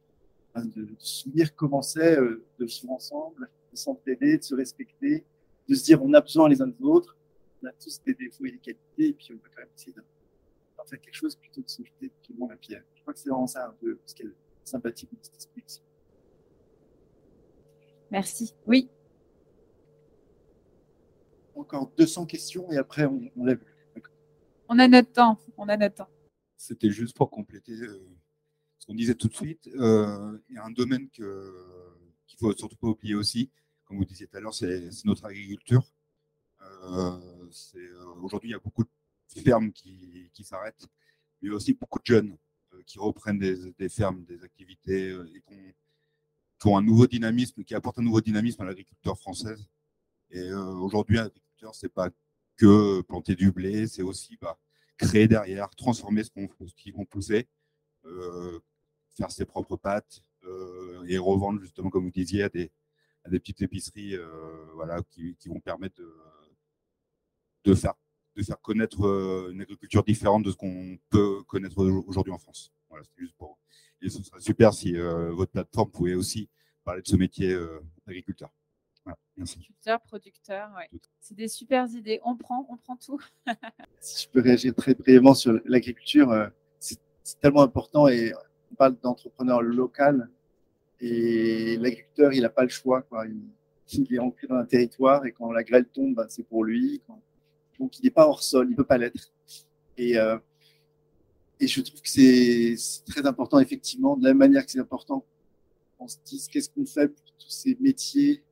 de, 0.56 0.84
de 0.84 0.96
se 1.00 1.24
souvenir 1.24 1.56
comment 1.56 1.82
c'est 1.82 2.18
euh, 2.18 2.44
de 2.60 2.66
vivre 2.66 2.92
ensemble, 2.92 3.50
de 3.72 3.78
s'entraider, 3.78 4.38
de 4.38 4.44
se 4.44 4.56
respecter, 4.56 5.24
de 5.68 5.76
se 5.76 5.84
dire 5.84 6.04
on 6.04 6.14
a 6.14 6.22
besoin 6.22 6.50
les 6.50 6.62
uns 6.62 6.68
des 6.68 6.84
autres, 6.84 7.18
on 7.62 7.68
a 7.68 7.72
tous 7.74 8.02
des 8.04 8.14
défauts 8.14 8.46
et 8.46 8.52
des 8.52 8.58
qualités 8.58 9.08
et 9.08 9.14
puis 9.14 9.30
on 9.32 9.36
va 9.36 9.50
quand 9.56 9.62
même 9.62 9.70
essayer 9.76 9.94
d'en 9.94 10.84
faire 10.86 11.00
quelque 11.00 11.16
chose 11.16 11.36
plutôt 11.36 11.62
que 11.62 11.66
de 11.66 11.72
se 11.72 11.84
jeter 11.84 12.12
tout 12.22 12.34
le 12.34 12.40
monde 12.40 12.52
à 12.52 12.58
pierre. 12.58 12.84
Je 12.96 13.02
crois 13.02 13.14
que 13.14 13.20
c'est 13.20 13.30
vraiment 13.30 13.48
ça 13.48 13.68
un 13.68 13.76
peu 13.80 13.98
ce 14.06 14.16
qui 14.16 14.24
est 14.24 14.32
sympathique 14.64 15.10
de 15.12 15.18
cet 15.22 15.38
esprit. 15.38 15.82
Merci. 18.12 18.54
Oui, 18.68 18.90
encore 21.56 21.92
200 21.98 22.26
questions 22.26 22.72
et 22.72 22.78
après 22.78 23.06
on, 23.06 23.22
on 23.38 23.46
lève. 23.46 23.60
On 24.70 24.80
a 24.80 24.88
notre 24.88 25.12
temps. 25.12 25.38
On 25.58 25.68
a 25.70 25.78
notre 25.78 25.96
temps. 25.96 26.10
C'était 26.64 26.92
juste 26.92 27.18
pour 27.18 27.30
compléter 27.30 27.74
euh, 27.74 28.00
ce 28.80 28.86
qu'on 28.86 28.96
disait 28.96 29.16
tout 29.16 29.28
de 29.28 29.36
suite. 29.36 29.68
Euh, 29.76 30.40
il 30.48 30.56
y 30.56 30.58
a 30.58 30.64
un 30.64 30.72
domaine 30.72 31.10
qu'il 31.10 31.26
ne 31.26 32.38
faut 32.40 32.56
surtout 32.56 32.78
pas 32.78 32.88
oublier 32.88 33.16
aussi, 33.16 33.52
comme 33.84 33.98
vous 33.98 34.06
disiez 34.06 34.28
tout 34.28 34.38
à 34.38 34.40
l'heure, 34.40 34.54
c'est 34.54 34.90
notre 35.04 35.26
agriculture. 35.26 35.84
Euh, 36.84 37.20
aujourd'hui, 38.22 38.52
il 38.52 38.54
y 38.54 38.56
a 38.56 38.60
beaucoup 38.60 38.86
de 38.86 39.42
fermes 39.42 39.74
qui, 39.74 40.32
s'arrêtent, 40.42 40.88
mais 41.42 41.50
aussi 41.50 41.74
beaucoup 41.74 42.00
de 42.00 42.06
jeunes 42.06 42.38
qui 42.86 42.98
reprennent 42.98 43.40
des, 43.40 43.90
fermes, 43.90 44.24
des 44.24 44.42
activités 44.42 45.10
et 45.10 45.42
qui 46.60 46.68
ont, 46.68 46.78
un 46.78 46.82
nouveau 46.82 47.08
dynamisme, 47.08 47.66
qui 47.66 47.76
apportent 47.76 48.00
un 48.00 48.04
nouveau 48.04 48.22
dynamisme 48.22 48.62
à 48.62 48.66
l'agriculture 48.66 49.18
française. 49.18 49.68
Et 50.30 50.54
aujourd'hui, 50.54 51.20
c'est 51.74 51.94
pas 51.94 52.10
que 52.56 53.02
planter 53.02 53.36
du 53.36 53.52
blé, 53.52 53.86
c'est 53.86 54.02
aussi 54.02 54.38
bah, 54.38 54.58
créer 55.08 55.28
derrière, 55.28 55.70
transformer 55.72 56.24
ce 56.24 56.30
qu'ils 56.76 56.94
vont 56.94 57.06
pousser, 57.06 57.48
euh, 58.06 58.60
faire 59.16 59.32
ses 59.32 59.46
propres 59.46 59.78
pâtes 59.78 60.24
euh, 60.44 61.04
et 61.08 61.18
revendre 61.18 61.62
justement, 61.62 61.90
comme 61.90 62.06
vous 62.06 62.12
disiez, 62.12 62.44
à 62.44 62.50
des, 62.50 62.72
des 63.30 63.40
petites 63.40 63.62
épiceries 63.62 64.16
euh, 64.16 64.66
voilà, 64.74 65.02
qui, 65.12 65.38
vont 65.46 65.60
permettre 65.60 66.02
de, 67.64 67.76
faire, 67.76 67.94
de 68.36 68.44
faire 68.44 68.60
connaître 68.62 69.50
une 69.52 69.62
agriculture 69.62 70.04
différente 70.04 70.44
de 70.44 70.52
ce 70.52 70.56
qu'on 70.56 70.98
peut 71.10 71.44
connaître 71.44 71.78
aujourd'hui 71.78 72.34
en 72.34 72.40
France. 72.40 72.74
Voilà, 72.90 73.06
juste 73.18 73.36
pour. 73.38 73.60
Et 74.02 74.10
ce 74.10 74.22
serait 74.22 74.42
super 74.42 74.74
si 74.74 74.94
votre 74.98 75.52
plateforme 75.52 75.92
pouvait 75.92 76.16
aussi 76.16 76.50
parler 76.84 77.02
de 77.02 77.08
ce 77.08 77.16
métier 77.16 77.58
d'agriculteur. 78.06 78.52
Producteur, 79.36 80.02
producteur, 80.02 80.70
C'est 81.20 81.36
des 81.36 81.48
super 81.48 81.88
idées. 81.90 82.20
On 82.24 82.36
prend, 82.36 82.68
on 82.70 82.78
prend 82.78 82.96
tout. 82.96 83.20
si 84.00 84.24
je 84.24 84.30
peux 84.30 84.42
réagir 84.42 84.76
très 84.76 84.94
brièvement 84.94 85.34
sur 85.34 85.60
l'agriculture, 85.66 86.32
euh, 86.32 86.48
c'est 86.80 87.00
tellement 87.42 87.64
important 87.64 88.08
et 88.08 88.34
on 88.72 88.76
parle 88.76 88.96
d'entrepreneur 89.02 89.62
local 89.62 90.30
et 91.00 91.78
l'agriculteur, 91.78 92.34
il 92.34 92.42
n'a 92.42 92.50
pas 92.50 92.64
le 92.64 92.70
choix. 92.70 93.02
Quoi. 93.02 93.26
Il, 93.28 93.42
il, 93.94 94.14
est 94.14 94.20
ancré 94.20 94.48
dans 94.48 94.56
un 94.56 94.66
territoire 94.66 95.26
et 95.26 95.32
quand 95.32 95.52
la 95.52 95.64
grêle 95.64 95.88
tombe, 95.88 96.16
bah, 96.16 96.28
c'est 96.30 96.44
pour 96.44 96.64
lui. 96.64 97.02
Donc, 97.80 97.98
il 98.00 98.04
n'est 98.04 98.12
pas 98.12 98.28
hors 98.28 98.44
sol, 98.44 98.68
il 98.68 98.72
ne 98.72 98.76
peut 98.76 98.84
pas 98.84 98.98
l'être. 98.98 99.32
Et, 99.98 100.18
euh, 100.18 100.38
et 101.60 101.68
je 101.68 101.82
trouve 101.82 102.02
que 102.02 102.10
c'est 102.10 102.76
très 103.08 103.26
important, 103.26 103.60
effectivement, 103.60 104.16
de 104.16 104.24
la 104.24 104.30
même 104.30 104.38
manière 104.38 104.66
que 104.66 104.72
c'est 104.72 104.80
important 104.80 105.26
on 106.04 106.08
se 106.08 106.18
dise 106.26 106.48
qu'est-ce 106.48 106.70
qu'on 106.70 106.86
fait 106.86 107.08
pour 107.08 107.32
tous 107.38 107.50
ces 107.50 107.78
métiers 107.80 108.44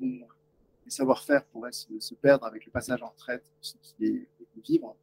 les 0.00 0.90
savoir-faire 0.90 1.44
pourraient 1.46 1.72
se, 1.72 2.14
perdre 2.14 2.46
avec 2.46 2.64
le 2.64 2.70
passage 2.70 3.02
en 3.02 3.08
retraite, 3.08 3.44
ce 3.60 3.74
qui 3.82 4.06
est 4.06 4.28
vivre. 4.64 4.96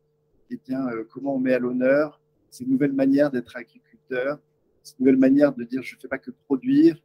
Et 0.49 0.55
eh 0.55 0.59
bien, 0.67 0.87
euh, 0.87 1.03
comment 1.11 1.35
on 1.35 1.39
met 1.39 1.53
à 1.53 1.59
l'honneur 1.59 2.19
ces 2.49 2.65
nouvelles 2.65 2.93
manières 2.93 3.31
d'être 3.31 3.55
agriculteur, 3.55 4.39
ces 4.83 4.95
nouvelles 4.99 5.17
manières 5.17 5.53
de 5.53 5.63
dire 5.63 5.81
je 5.81 5.95
ne 5.95 6.01
fais 6.01 6.07
pas 6.07 6.19
que 6.19 6.31
produire, 6.45 7.01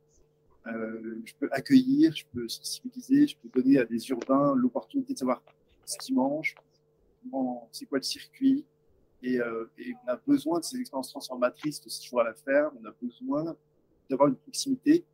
euh, 0.67 1.21
je 1.25 1.33
peux 1.39 1.49
accueillir, 1.53 2.15
je 2.15 2.25
peux 2.33 2.49
sensibiliser, 2.49 3.27
je 3.27 3.37
peux 3.37 3.49
donner 3.61 3.79
à 3.79 3.85
des 3.85 4.11
urbains 4.11 4.55
l'opportunité 4.55 5.15
de 5.15 5.19
savoir 5.19 5.43
ce 5.87 5.97
qu'ils 5.99 6.15
mangent, 6.15 6.55
c'est 7.73 7.87
quoi 7.87 7.99
le 7.99 8.05
circuit. 8.05 8.65
Et, 9.23 9.41
euh, 9.41 9.65
et, 9.79 9.95
on 10.05 10.11
a 10.11 10.17
besoin 10.17 10.61
de 10.61 10.65
ces 10.65 10.79
expériences 10.79 11.11
transformatrices 11.11 11.81
de 11.81 11.89
ce 11.89 12.07
jour 12.07 12.21
à 12.21 12.25
la 12.25 12.35
ferme, 12.35 12.77
on 12.81 12.87
a 12.87 12.95
besoin 13.03 13.57
d'avoir 14.09 14.29
une 14.29 14.37
proximité 14.37 15.05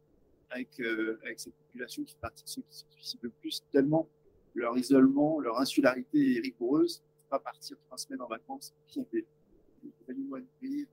avec, 0.54 0.68
euh, 0.80 1.18
avec 1.24 1.40
cette 1.40 1.54
population 1.54 2.04
qui 2.04 2.16
ceux 2.44 2.62
qui 2.62 2.76
se 2.78 2.84
suicident 2.90 3.20
le 3.24 3.30
plus, 3.30 3.62
tellement 3.72 4.08
leur 4.54 4.78
isolement, 4.78 5.40
leur 5.40 5.58
insularité 5.58 6.36
est 6.36 6.40
rigoureuse. 6.40 7.02
Pas 7.28 7.40
partir 7.40 7.76
trois 7.86 7.98
semaines 7.98 8.22
en 8.22 8.28
vacances, 8.28 8.72
a 8.96 9.00
des, 9.12 9.26
animaux 10.08 10.36
à 10.36 10.40
nourrir. 10.40 10.86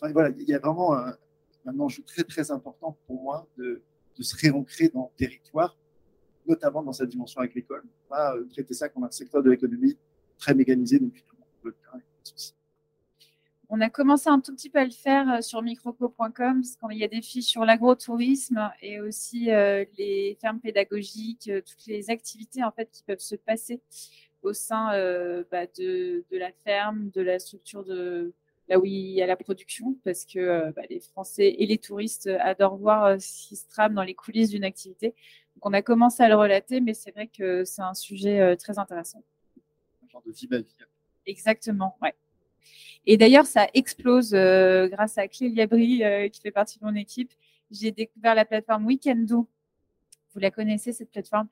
Enfin, 0.00 0.12
voilà, 0.12 0.34
il 0.36 0.48
y 0.48 0.54
a 0.54 0.58
vraiment 0.58 0.94
un, 0.96 1.16
enjeu 1.78 2.02
très 2.02 2.24
très 2.24 2.50
important 2.50 2.96
pour 3.06 3.22
moi 3.22 3.46
de, 3.56 3.80
se 4.18 4.34
réancrer 4.36 4.88
dans 4.88 5.10
le 5.12 5.16
territoire, 5.18 5.76
notamment 6.46 6.82
dans 6.82 6.92
cette 6.92 7.10
dimension 7.10 7.40
agricole. 7.40 7.84
Pas 8.08 8.34
euh, 8.34 8.44
traiter 8.46 8.74
ça 8.74 8.88
comme 8.88 9.04
un 9.04 9.10
secteur 9.10 9.42
de 9.42 9.50
l'économie 9.50 9.96
très 10.38 10.54
mécanisé 10.54 10.98
depuis 10.98 11.22
tout 11.22 11.36
le 11.36 11.70
monde. 11.70 11.74
On 13.68 13.80
a 13.80 13.90
commencé 13.90 14.28
un 14.28 14.40
tout 14.40 14.54
petit 14.54 14.70
peu 14.70 14.78
à 14.78 14.84
le 14.84 14.90
faire 14.90 15.28
euh, 15.28 15.40
sur 15.40 15.60
microco.com 15.60 16.32
parce 16.36 16.76
qu'il 16.76 16.98
y 16.98 17.04
a 17.04 17.08
des 17.08 17.22
fiches 17.22 17.46
sur 17.46 17.64
l'agrotourisme 17.64 18.70
et 18.80 19.00
aussi 19.00 19.50
euh, 19.50 19.84
les 19.98 20.38
fermes 20.40 20.60
pédagogiques, 20.60 21.48
euh, 21.48 21.60
toutes 21.62 21.86
les 21.86 22.10
activités 22.10 22.62
en 22.62 22.70
fait 22.70 22.88
qui 22.92 23.02
peuvent 23.02 23.18
se 23.18 23.34
passer 23.34 23.80
au 24.42 24.52
sein 24.52 24.90
bah, 25.50 25.66
de, 25.76 26.24
la 26.30 26.52
ferme, 26.64 27.10
de 27.10 27.20
la 27.20 27.40
structure 27.40 27.84
de 27.84 28.32
là 28.68 28.78
où 28.78 28.84
il 28.84 29.10
y 29.10 29.20
a 29.20 29.26
la 29.26 29.34
production, 29.34 29.96
parce 30.04 30.24
que 30.24 30.70
bah, 30.70 30.82
les 30.88 31.00
Français 31.00 31.56
et 31.58 31.66
les 31.66 31.78
touristes 31.78 32.28
adorent 32.28 32.76
voir 32.76 33.20
ce 33.20 33.48
qui 33.48 33.56
se 33.56 33.66
trame 33.68 33.94
dans 33.94 34.04
les 34.04 34.14
coulisses 34.14 34.50
d'une 34.50 34.62
activité. 34.62 35.14
Donc 35.54 35.66
on 35.66 35.72
a 35.72 35.82
commencé 35.82 36.22
à 36.22 36.28
le 36.28 36.36
relater, 36.36 36.80
mais 36.80 36.94
c'est 36.94 37.10
vrai 37.10 37.26
que 37.26 37.64
c'est 37.64 37.82
un 37.82 37.94
sujet 37.94 38.56
très 38.56 38.78
intéressant. 38.78 39.24
Un 40.04 40.08
genre 40.10 40.22
de 40.24 40.30
vie 40.30 40.46
vie. 40.48 40.64
Exactement, 41.26 41.96
ouais. 42.00 42.14
Et 43.06 43.16
d'ailleurs, 43.16 43.46
ça 43.46 43.68
explose 43.72 44.34
euh, 44.34 44.88
grâce 44.88 45.16
à 45.16 45.28
Clélia 45.28 45.66
Brie, 45.66 46.02
euh, 46.02 46.28
qui 46.28 46.40
fait 46.40 46.50
partie 46.50 46.78
de 46.78 46.84
mon 46.84 46.94
équipe. 46.94 47.32
J'ai 47.70 47.92
découvert 47.92 48.34
la 48.34 48.44
plateforme 48.44 48.86
Weekendo. 48.86 49.48
Vous 50.34 50.40
la 50.40 50.50
connaissez, 50.50 50.92
cette 50.92 51.10
plateforme. 51.10 51.48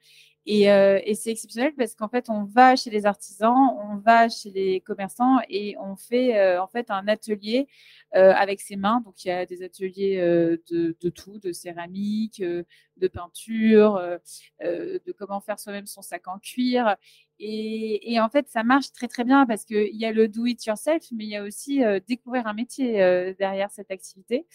Et, 0.46 0.70
euh, 0.70 1.00
et 1.04 1.14
c'est 1.14 1.30
exceptionnel 1.30 1.72
parce 1.74 1.94
qu'en 1.94 2.08
fait, 2.08 2.28
on 2.28 2.44
va 2.44 2.76
chez 2.76 2.90
les 2.90 3.06
artisans, 3.06 3.74
on 3.80 3.96
va 3.96 4.28
chez 4.28 4.50
les 4.50 4.80
commerçants 4.80 5.38
et 5.48 5.74
on 5.78 5.96
fait 5.96 6.58
en 6.58 6.66
fait 6.66 6.90
un 6.90 7.08
atelier 7.08 7.66
avec 8.12 8.60
ses 8.60 8.76
mains. 8.76 9.00
Donc, 9.06 9.24
il 9.24 9.28
y 9.28 9.30
a 9.30 9.46
des 9.46 9.62
ateliers 9.62 10.18
de, 10.18 11.08
tout, 11.08 11.38
de 11.38 11.52
céramique, 11.52 12.42
de 12.42 13.08
peinture, 13.08 14.18
de 14.60 15.12
comment 15.16 15.40
faire 15.40 15.58
soi-même 15.58 15.86
son 15.86 16.02
sac 16.02 16.28
en 16.28 16.38
cuir. 16.38 16.96
Et, 17.40 18.18
en 18.20 18.28
fait, 18.28 18.48
ça 18.48 18.62
marche 18.62 18.92
très 18.92 19.08
très 19.08 19.24
bien 19.24 19.44
parce 19.46 19.64
qu'il 19.64 19.96
y 19.96 20.04
a 20.04 20.12
le 20.12 20.28
do 20.28 20.46
it 20.46 20.64
yourself, 20.66 21.04
mais 21.12 21.24
il 21.24 21.30
y 21.30 21.36
a 21.36 21.42
aussi 21.42 21.82
euh, 21.82 21.98
découvrir 22.06 22.46
un 22.46 22.54
métier 22.54 23.02
euh, 23.02 23.34
derrière 23.38 23.70
cette 23.72 23.90
activité. 23.90 24.46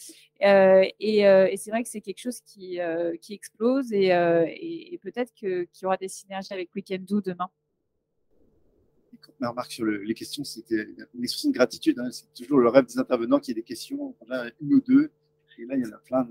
Euh, 0.43 0.85
et, 0.99 1.57
c'est 1.57 1.71
vrai 1.71 1.83
que 1.83 1.89
c'est 1.89 2.01
quelque 2.01 2.21
chose 2.21 2.39
qui, 2.41 2.79
qui 3.21 3.33
explose 3.33 3.91
et, 3.91 4.99
peut-être 5.03 5.33
qu'il 5.33 5.67
y 5.81 5.85
aura 5.85 5.97
des 5.97 6.07
synergies 6.07 6.53
avec 6.53 6.73
Weekend 6.73 7.05
Do 7.05 7.21
demain. 7.21 7.49
Ma 9.39 9.49
remarque 9.49 9.71
sur 9.71 9.85
les 9.85 10.13
questions, 10.13 10.43
c'était 10.43 10.87
une 11.13 11.23
expression 11.23 11.49
de 11.49 11.55
gratitude. 11.55 11.99
Hein. 11.99 12.09
c'est 12.11 12.31
toujours 12.33 12.59
le 12.59 12.69
rêve 12.69 12.85
des 12.85 12.97
intervenants 12.97 13.39
qu'il 13.39 13.55
y 13.55 13.59
ait 13.59 13.61
des 13.61 13.67
questions. 13.67 14.15
On 14.21 14.31
a 14.31 14.49
une 14.61 14.75
ou 14.75 14.81
deux, 14.81 15.11
et 15.57 15.65
là, 15.65 15.75
il 15.75 15.85
y 15.85 15.85
en 15.85 15.91
a 15.91 15.97
plein. 15.97 16.25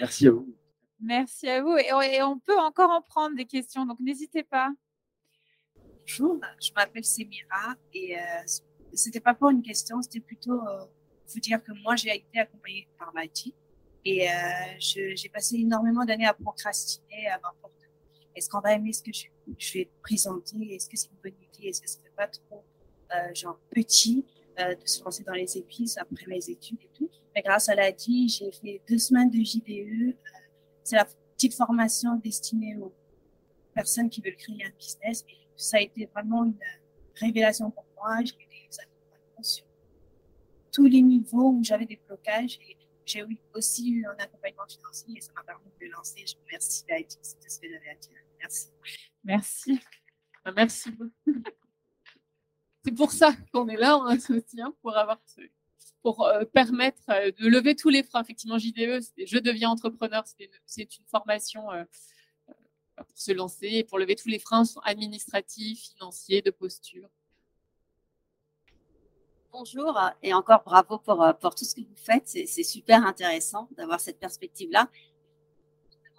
merci 0.00 0.26
à 0.26 0.30
vous. 0.30 0.54
Merci 1.00 1.48
à 1.48 1.62
vous. 1.62 1.76
Et 1.76 2.22
on 2.22 2.38
peut 2.38 2.58
encore 2.58 2.90
en 2.90 3.00
prendre 3.00 3.36
des 3.36 3.46
questions, 3.46 3.86
donc 3.86 4.00
n'hésitez 4.00 4.42
pas. 4.42 4.72
Bonjour, 6.08 6.40
je 6.60 6.70
m'appelle 6.76 7.04
Semira 7.04 7.74
et 7.92 8.16
euh, 8.16 8.20
c'était 8.92 9.18
pas 9.18 9.34
pour 9.34 9.50
une 9.50 9.62
question, 9.62 10.00
c'était 10.02 10.20
plutôt 10.20 10.52
euh, 10.52 10.84
vous 11.26 11.40
dire 11.40 11.62
que 11.62 11.72
moi 11.82 11.96
j'ai 11.96 12.14
été 12.14 12.38
accompagnée 12.38 12.86
par 12.96 13.12
l'IT 13.16 13.52
et 14.04 14.28
euh, 14.28 14.32
j'ai 14.78 15.28
passé 15.32 15.56
énormément 15.56 16.04
d'années 16.04 16.26
à 16.26 16.34
procrastiner, 16.34 17.26
à 17.28 17.40
m'importer. 17.40 17.86
Est-ce 18.36 18.48
qu'on 18.48 18.60
va 18.60 18.74
aimer 18.74 18.92
ce 18.92 19.02
que 19.02 19.10
je, 19.12 19.72
vais 19.74 19.90
présenter 20.00 20.56
Est-ce 20.74 20.88
que 20.88 20.96
c'est 20.96 21.08
une 21.08 21.18
bonne 21.24 21.42
idée 21.52 21.68
Est-ce 21.68 21.80
que 21.80 21.88
ce 21.90 21.96
serait 21.96 22.12
pas 22.16 22.28
trop 22.28 22.62
euh, 23.14 23.34
genre 23.34 23.58
petit 23.70 24.24
euh, 24.60 24.74
de 24.74 24.86
se 24.86 25.02
lancer 25.02 25.24
dans 25.24 25.32
les 25.32 25.58
épices 25.58 25.98
après 25.98 26.26
mes 26.28 26.50
études 26.50 26.78
et 26.82 26.90
tout 26.94 27.10
Mais 27.34 27.42
grâce 27.42 27.68
à 27.68 27.74
l'IT, 27.74 28.28
j'ai 28.28 28.52
fait 28.52 28.80
deux 28.88 28.98
semaines 28.98 29.30
de 29.30 29.42
JDE. 29.42 30.10
Euh, 30.10 30.12
c'est 30.84 30.96
la 30.96 31.06
petite 31.34 31.54
formation 31.54 32.14
destinée 32.16 32.76
aux 32.76 32.92
personnes 33.74 34.08
qui 34.08 34.20
veulent 34.20 34.36
créer 34.36 34.64
un 34.64 34.70
business. 34.78 35.24
Ça 35.56 35.78
a 35.78 35.80
été 35.80 36.06
vraiment 36.06 36.44
une 36.44 36.58
révélation 37.14 37.70
pour 37.70 37.86
moi. 37.96 38.18
J'ai 38.24 38.34
eu 38.34 38.46
des 38.46 38.78
accompagnements 38.78 39.42
sur 39.42 39.64
tous 40.72 40.86
les 40.86 41.02
niveaux 41.02 41.50
où 41.50 41.64
j'avais 41.64 41.86
des 41.86 42.00
blocages 42.06 42.58
et 42.68 42.76
j'ai 43.04 43.24
aussi 43.54 43.90
eu 43.90 44.06
un 44.06 44.16
accompagnement 44.18 44.66
financier 44.68 45.14
et 45.16 45.20
ça 45.20 45.32
m'a 45.34 45.42
permis 45.42 45.70
de 45.80 45.86
me 45.86 45.92
lancer. 45.92 46.24
Je 46.26 46.34
remercie 46.44 46.84
Haïti, 46.90 47.18
c'était 47.22 47.48
ce 47.48 47.60
que 47.60 47.68
j'avais 47.68 47.90
à 47.90 47.94
dire. 47.94 48.10
Merci. 48.40 48.68
Merci. 49.24 49.80
Ah, 50.44 50.52
merci 50.52 50.90
beaucoup. 50.90 51.42
C'est 52.84 52.94
pour 52.94 53.10
ça 53.10 53.32
qu'on 53.52 53.68
est 53.68 53.76
là, 53.76 53.98
on 53.98 54.18
soutien 54.20 54.72
pour 54.80 54.96
avoir 54.96 55.18
pour 56.02 56.24
euh, 56.24 56.44
permettre 56.44 57.02
euh, 57.08 57.32
de 57.32 57.48
lever 57.48 57.74
tous 57.74 57.88
les 57.88 58.04
freins. 58.04 58.22
Effectivement, 58.22 58.58
JDE, 58.58 59.00
je 59.26 59.38
deviens 59.38 59.70
entrepreneur, 59.70 60.22
c'est 60.64 60.96
une, 60.98 61.04
formation 61.10 61.68
euh, 61.72 61.82
pour 63.04 63.18
se 63.18 63.32
lancer 63.32 63.68
et 63.68 63.84
pour 63.84 63.98
lever 63.98 64.16
tous 64.16 64.28
les 64.28 64.38
freins 64.38 64.64
administratifs, 64.84 65.90
financiers, 65.92 66.42
de 66.42 66.50
posture. 66.50 67.08
Bonjour 69.52 69.98
et 70.22 70.34
encore 70.34 70.62
bravo 70.64 70.98
pour, 70.98 71.22
euh, 71.22 71.32
pour 71.32 71.54
tout 71.54 71.64
ce 71.64 71.74
que 71.74 71.80
vous 71.80 71.96
faites. 71.96 72.28
C'est 72.28 72.62
super 72.62 73.06
intéressant 73.06 73.68
d'avoir 73.76 74.00
cette 74.00 74.18
perspective-là. 74.18 74.90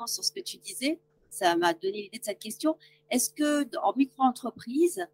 Sur 0.05 0.23
ce 0.23 0.31
que 0.31 0.39
tu 0.39 0.57
disais, 0.57 0.99
ça 1.29 1.55
m'a 1.55 1.73
donné 1.73 2.03
l'idée 2.03 2.19
de 2.19 2.23
cette 2.23 2.39
question. 2.39 2.77
Est-ce 3.09 3.31
que 3.31 3.67
en 3.77 3.93
micro-entreprise, 3.95 5.07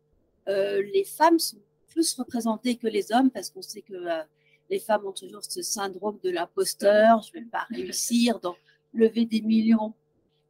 euh, 0.49 0.81
les 0.93 1.05
femmes 1.05 1.39
sont 1.39 1.61
plus 1.87 2.13
représentées 2.15 2.75
que 2.75 2.87
les 2.87 3.11
hommes? 3.13 3.31
Parce 3.31 3.49
qu'on 3.49 3.61
sait 3.61 3.81
que 3.81 3.93
euh, 3.93 4.23
les 4.69 4.79
femmes 4.79 5.05
ont 5.05 5.13
toujours 5.13 5.43
ce 5.43 5.61
syndrome 5.61 6.19
de 6.23 6.29
l'imposteur, 6.29 7.21
je 7.21 7.37
ne 7.37 7.43
vais 7.43 7.49
pas 7.49 7.65
réussir, 7.69 8.39
donc 8.39 8.57
lever 8.93 9.25
des 9.25 9.41
millions 9.41 9.93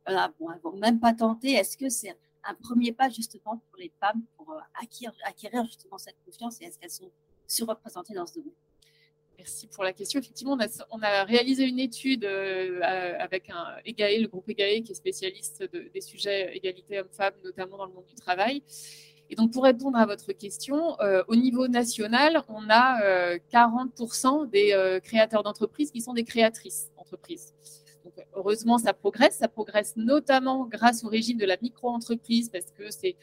bon, 0.07 0.51
elles 0.51 0.61
vont 0.61 0.75
même 0.77 0.99
pas 0.99 1.13
tenter. 1.13 1.53
Est-ce 1.53 1.77
que 1.77 1.89
c'est 1.89 2.15
un 2.45 2.53
premier 2.55 2.91
pas 2.91 3.09
justement 3.09 3.61
pour 3.69 3.79
les 3.79 3.91
femmes 3.99 4.21
pour 4.37 4.51
euh, 4.51 4.59
acquérir, 5.25 5.65
justement 5.65 5.97
cette 5.97 6.17
confiance 6.25 6.61
et 6.61 6.65
est-ce 6.65 6.77
qu'elles 6.79 6.89
sont 6.89 7.11
surreprésentées 7.47 8.13
dans 8.13 8.25
ce 8.25 8.35
domaine? 8.35 8.53
Merci 9.37 9.67
pour 9.67 9.83
la 9.83 9.93
question. 9.93 10.19
Effectivement, 10.19 10.57
on 10.91 11.01
a, 11.01 11.23
réalisé 11.23 11.65
une 11.65 11.79
étude 11.79 12.23
euh, 12.23 12.79
avec 12.81 13.49
un 13.49 13.77
EGAE, 13.83 14.21
le 14.21 14.27
groupe 14.27 14.47
EGAE, 14.47 14.83
qui 14.83 14.91
est 14.91 14.95
spécialiste 14.95 15.63
des 15.93 16.01
sujets 16.01 16.55
égalité 16.55 16.99
hommes-femmes, 16.99 17.33
notamment 17.43 17.77
dans 17.77 17.85
le 17.87 17.93
monde 17.93 18.05
du 18.05 18.15
travail. 18.15 18.61
Et 19.29 19.35
donc, 19.35 19.51
pour 19.51 19.63
répondre 19.63 19.97
à 19.97 20.05
votre 20.05 20.33
question, 20.33 20.99
euh, 21.01 21.23
au 21.27 21.35
niveau 21.35 21.67
national, 21.67 22.43
on 22.47 22.69
a 22.69 23.35
40% 23.51 24.49
des 24.49 24.99
créateurs 25.03 25.41
d'entreprises 25.41 25.91
qui 25.91 26.01
sont 26.01 26.13
des 26.13 26.23
créatrices 26.23 26.91
d'entreprises 26.95 27.53
heureusement, 28.35 28.77
ça 28.77 28.93
progresse. 28.93 29.37
Ça 29.37 29.47
progresse 29.47 29.95
notamment 29.95 30.65
grâce 30.65 31.03
au 31.03 31.09
régime 31.09 31.37
de 31.37 31.45
la 31.45 31.57
micro-entreprise 31.61 32.49
parce 32.49 32.71
que 32.71 32.89
c'est, 32.91 33.15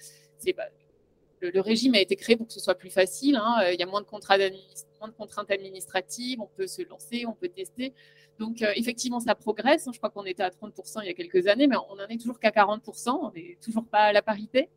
le, 1.40 1.60
régime 1.60 1.94
a 1.94 2.00
été 2.00 2.16
créé 2.16 2.36
pour 2.36 2.46
que 2.46 2.52
ce 2.52 2.60
soit 2.60 2.74
plus 2.74 2.90
facile. 2.90 3.36
Hein. 3.36 3.70
Il 3.72 3.80
y 3.80 3.82
a 3.82 3.86
moins 3.86 4.02
de, 4.02 4.06
contraintes 4.06 5.50
administratives, 5.50 6.40
on 6.40 6.48
peut 6.56 6.66
se 6.66 6.82
lancer, 6.82 7.26
on 7.26 7.32
peut 7.32 7.48
tester. 7.48 7.94
Donc, 8.40 8.62
euh, 8.62 8.72
effectivement, 8.74 9.20
ça 9.20 9.34
progresse. 9.34 9.86
Je 9.92 9.98
crois 9.98 10.08
qu'on 10.08 10.24
était 10.24 10.42
à 10.42 10.48
30% 10.48 11.00
il 11.02 11.06
y 11.06 11.10
a 11.10 11.14
quelques 11.14 11.46
années, 11.46 11.66
mais 11.66 11.76
on 11.90 11.96
n'en 11.96 12.06
est 12.08 12.16
toujours 12.16 12.40
qu'à 12.40 12.50
40%. 12.50 13.10
On 13.10 13.30
n'est 13.32 13.58
toujours 13.62 13.84
pas 13.84 14.04
à 14.04 14.12
la 14.14 14.22
parité. 14.22 14.70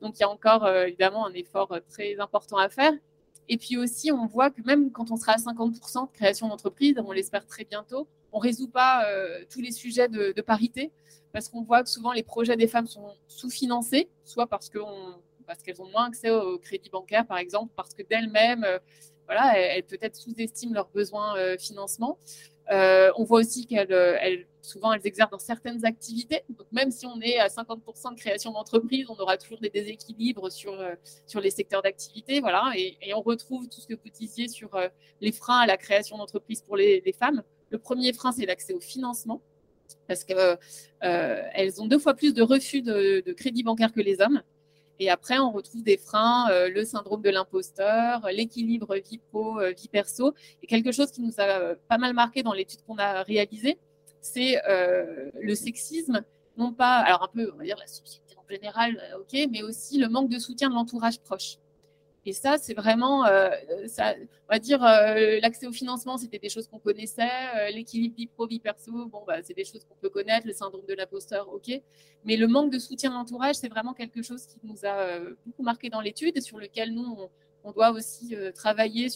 Donc, 0.00 0.16
il 0.18 0.20
y 0.20 0.24
a 0.24 0.30
encore 0.30 0.64
euh, 0.64 0.86
évidemment 0.86 1.26
un 1.26 1.32
effort 1.34 1.70
euh, 1.72 1.80
très 1.90 2.18
important 2.18 2.56
à 2.56 2.70
faire. 2.70 2.94
Et 3.50 3.58
puis 3.58 3.76
aussi, 3.76 4.10
on 4.10 4.26
voit 4.26 4.50
que 4.50 4.62
même 4.62 4.90
quand 4.90 5.10
on 5.10 5.16
sera 5.16 5.32
à 5.32 5.36
50% 5.36 6.06
de 6.06 6.12
création 6.12 6.48
d'entreprise, 6.48 6.94
on 7.04 7.12
l'espère 7.12 7.46
très 7.46 7.64
bientôt, 7.64 8.08
on 8.32 8.38
ne 8.38 8.42
résout 8.42 8.68
pas 8.68 9.06
euh, 9.06 9.44
tous 9.50 9.60
les 9.60 9.72
sujets 9.72 10.08
de, 10.08 10.40
parité 10.40 10.90
parce 11.32 11.48
qu'on 11.48 11.62
voit 11.62 11.82
que 11.82 11.88
souvent 11.88 12.12
les 12.12 12.22
projets 12.22 12.56
des 12.56 12.66
femmes 12.66 12.86
sont 12.86 13.14
sous-financés, 13.28 14.08
soit 14.24 14.46
parce 14.46 14.68
qu'elles 14.68 14.82
ont 15.82 15.88
moins 15.90 16.06
accès 16.06 16.30
au 16.30 16.58
crédit 16.58 16.90
bancaire, 16.90 17.26
par 17.26 17.38
exemple, 17.38 17.72
parce 17.76 17.94
que 17.94 18.02
d'elles-mêmes, 18.02 18.64
euh, 18.64 18.78
voilà, 19.26 19.56
elles, 19.56 19.84
peut-être 19.84 20.16
sous-estiment 20.16 20.74
leurs 20.74 20.88
besoins 20.88 21.34
de 21.36 21.56
financement. 21.56 22.18
on 22.68 23.24
voit 23.24 23.40
aussi 23.40 23.66
qu'elles 23.66 24.46
souvent 24.62 24.92
elles 24.92 25.06
exercent 25.06 25.30
dans 25.30 25.38
certaines 25.38 25.84
activités. 25.84 26.42
Donc 26.48 26.66
même 26.72 26.90
si 26.90 27.06
on 27.06 27.20
est 27.20 27.38
à 27.38 27.48
50% 27.48 28.14
de 28.14 28.18
création 28.18 28.52
d'entreprise, 28.52 29.06
on 29.08 29.16
aura 29.16 29.36
toujours 29.36 29.60
des 29.60 29.70
déséquilibres 29.70 30.50
sur, 30.50 30.72
euh, 30.72 30.94
les 31.40 31.50
secteurs 31.50 31.82
d'activité. 31.82 32.40
Voilà, 32.40 32.72
et, 32.76 32.96
on 33.14 33.22
retrouve 33.22 33.68
tout 33.68 33.80
ce 33.80 33.86
que 33.86 33.94
vous 33.94 34.10
disiez 34.12 34.48
sur 34.48 34.74
euh, 34.74 34.88
les 35.20 35.32
freins 35.32 35.60
à 35.60 35.66
la 35.66 35.76
création 35.76 36.16
d'entreprise 36.18 36.62
pour 36.62 36.76
les, 36.76 37.02
femmes. 37.18 37.42
Le 37.70 37.78
premier 37.78 38.12
frein, 38.12 38.32
c'est 38.32 38.46
l'accès 38.46 38.72
au 38.72 38.80
financement, 38.80 39.40
parce 40.06 40.24
qu'elles 40.24 40.58
euh, 41.04 41.70
ont 41.78 41.86
deux 41.86 41.98
fois 41.98 42.14
plus 42.14 42.34
de 42.34 42.42
refus 42.42 42.82
de, 42.82 43.32
crédit 43.32 43.62
bancaire 43.62 43.92
que 43.92 44.00
les 44.00 44.20
hommes. 44.20 44.42
Et 44.98 45.08
après, 45.08 45.38
on 45.38 45.50
retrouve 45.50 45.82
des 45.82 45.96
freins, 45.96 46.48
le 46.68 46.84
syndrome 46.84 47.22
de 47.22 47.30
l'imposteur, 47.30 48.28
l'équilibre 48.32 48.96
vie 48.96 49.16
pro, 49.16 49.58
vie 49.58 49.88
perso. 49.88 50.34
Et 50.62 50.66
quelque 50.66 50.92
chose 50.92 51.10
qui 51.10 51.22
nous 51.22 51.32
a 51.38 51.74
pas 51.88 51.96
mal 51.96 52.12
marqué 52.12 52.42
dans 52.42 52.52
l'étude 52.52 52.82
qu'on 52.86 52.98
a 52.98 53.22
réalisée, 53.22 53.78
c'est 54.20 54.62
euh, 54.68 55.30
le 55.40 55.54
sexisme, 55.54 56.22
non 56.56 56.72
pas, 56.72 56.98
alors 56.98 57.22
un 57.22 57.28
peu, 57.28 57.50
on 57.54 57.56
va 57.56 57.64
dire 57.64 57.78
la 57.78 57.86
société 57.86 58.36
en 58.36 58.48
général, 58.48 59.00
euh, 59.12 59.20
ok, 59.20 59.48
mais 59.50 59.62
aussi 59.62 59.98
le 59.98 60.08
manque 60.08 60.28
de 60.28 60.38
soutien 60.38 60.68
de 60.68 60.74
l'entourage 60.74 61.20
proche. 61.20 61.56
Et 62.26 62.32
ça, 62.32 62.58
c'est 62.58 62.74
vraiment, 62.74 63.24
euh, 63.24 63.48
on 64.48 64.52
va 64.52 64.58
dire, 64.58 64.80
l'accès 64.80 65.66
au 65.66 65.72
financement, 65.72 66.18
c'était 66.18 66.38
des 66.38 66.50
choses 66.50 66.66
qu'on 66.66 66.78
connaissait, 66.78 67.70
l'équilibre 67.72 68.14
vie 68.16 68.26
pro, 68.26 68.46
vie 68.46 68.60
perso, 68.60 69.06
bon, 69.06 69.24
bah, 69.26 69.42
c'est 69.42 69.54
des 69.54 69.64
choses 69.64 69.84
qu'on 69.84 69.94
peut 69.94 70.10
connaître, 70.10 70.46
le 70.46 70.52
syndrome 70.52 70.84
de 70.86 70.94
l'imposteur, 70.94 71.48
ok. 71.52 71.80
Mais 72.24 72.36
le 72.36 72.46
manque 72.46 72.70
de 72.72 72.78
soutien 72.78 73.10
de 73.10 73.14
l'entourage, 73.14 73.54
c'est 73.54 73.68
vraiment 73.68 73.94
quelque 73.94 74.22
chose 74.22 74.46
qui 74.46 74.58
nous 74.64 74.84
a 74.84 75.18
beaucoup 75.46 75.62
marqué 75.62 75.88
dans 75.88 76.02
l'étude 76.02 76.36
et 76.36 76.42
sur 76.42 76.58
lequel 76.58 76.92
nous, 76.92 77.16
on, 77.64 77.72
doit 77.72 77.90
aussi 77.90 78.34
travailler 78.54 79.08